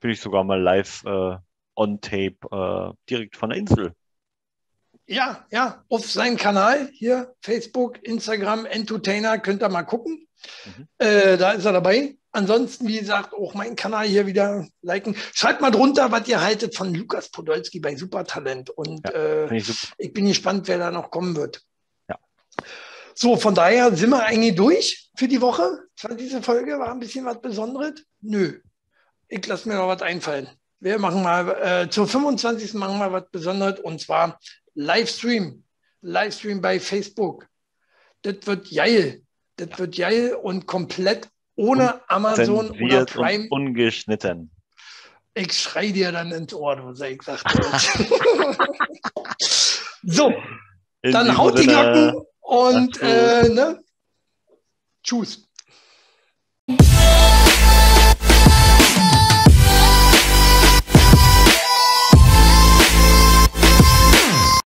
bin 0.00 0.10
ich 0.10 0.20
sogar 0.20 0.42
mal 0.44 0.60
live 0.60 1.04
äh, 1.04 1.36
on 1.76 2.00
tape 2.00 2.36
äh, 2.50 2.94
direkt 3.08 3.36
von 3.36 3.50
der 3.50 3.58
Insel. 3.58 3.92
Ja, 5.06 5.46
ja, 5.50 5.84
auf 5.88 6.06
seinem 6.10 6.36
Kanal 6.36 6.88
hier, 6.94 7.34
Facebook, 7.42 8.02
Instagram, 8.02 8.66
Entertainer, 8.66 9.38
könnt 9.38 9.62
ihr 9.62 9.68
mal 9.68 9.82
gucken. 9.82 10.26
Mhm. 10.64 10.88
Äh, 10.98 11.36
da 11.36 11.52
ist 11.52 11.64
er 11.64 11.72
dabei. 11.72 12.16
Ansonsten, 12.34 12.88
wie 12.88 12.98
gesagt, 12.98 13.34
auch 13.34 13.52
meinen 13.52 13.76
Kanal 13.76 14.06
hier 14.06 14.26
wieder 14.26 14.66
liken. 14.80 15.14
Schreibt 15.34 15.60
mal 15.60 15.70
drunter, 15.70 16.10
was 16.10 16.26
ihr 16.28 16.40
haltet 16.40 16.74
von 16.74 16.94
Lukas 16.94 17.28
Podolski 17.28 17.78
bei 17.78 17.94
Supertalent. 17.94 18.70
Und 18.70 19.06
äh, 19.10 19.48
Finde 19.48 19.56
ich 19.56 19.66
super. 19.66 19.94
ich 19.98 20.12
bin 20.14 20.26
gespannt, 20.26 20.66
wer 20.66 20.78
da 20.78 20.90
noch 20.90 21.10
kommen 21.10 21.36
wird. 21.36 21.62
Ja. 22.08 22.18
So, 23.14 23.36
von 23.36 23.54
daher 23.54 23.94
sind 23.94 24.10
wir 24.10 24.24
eigentlich 24.24 24.54
durch 24.54 25.10
für 25.14 25.28
die 25.28 25.42
Woche. 25.42 25.78
War 26.00 26.14
diese 26.14 26.42
Folge, 26.42 26.78
war 26.78 26.90
ein 26.90 27.00
bisschen 27.00 27.26
was 27.26 27.38
Besonderes? 27.40 28.02
Nö. 28.22 28.60
Ich 29.28 29.46
lasse 29.46 29.68
mir 29.68 29.74
noch 29.74 29.88
was 29.88 30.00
einfallen. 30.00 30.48
Wir 30.80 30.98
machen 30.98 31.22
mal, 31.22 31.84
äh, 31.84 31.90
zur 31.90 32.08
25. 32.08 32.74
machen 32.74 32.98
wir 32.98 33.12
was 33.12 33.30
Besonderes 33.30 33.78
und 33.80 34.00
zwar 34.00 34.40
Livestream. 34.74 35.64
Livestream 36.00 36.62
bei 36.62 36.80
Facebook. 36.80 37.46
Das 38.22 38.36
wird 38.46 38.70
geil. 38.74 39.22
Das 39.56 39.78
wird 39.78 39.96
geil 39.96 40.34
und 40.34 40.66
komplett 40.66 41.28
ohne 41.56 42.00
Amazon 42.08 42.70
oder 42.70 43.04
Prime. 43.04 43.46
ungeschnitten. 43.50 44.50
Ich 45.34 45.52
schrei 45.58 45.90
dir 45.90 46.12
dann 46.12 46.30
ins 46.32 46.52
Ohr, 46.52 46.76
du 46.76 46.94
sei 46.94 47.14
gesagt. 47.14 47.44
so, 50.02 50.32
In 51.02 51.12
dann 51.12 51.36
haut 51.36 51.58
die 51.58 51.66
Glocken 51.66 52.22
und 52.40 53.00
äh, 53.00 53.48
ne? 53.48 53.82
Tschüss. 55.02 55.48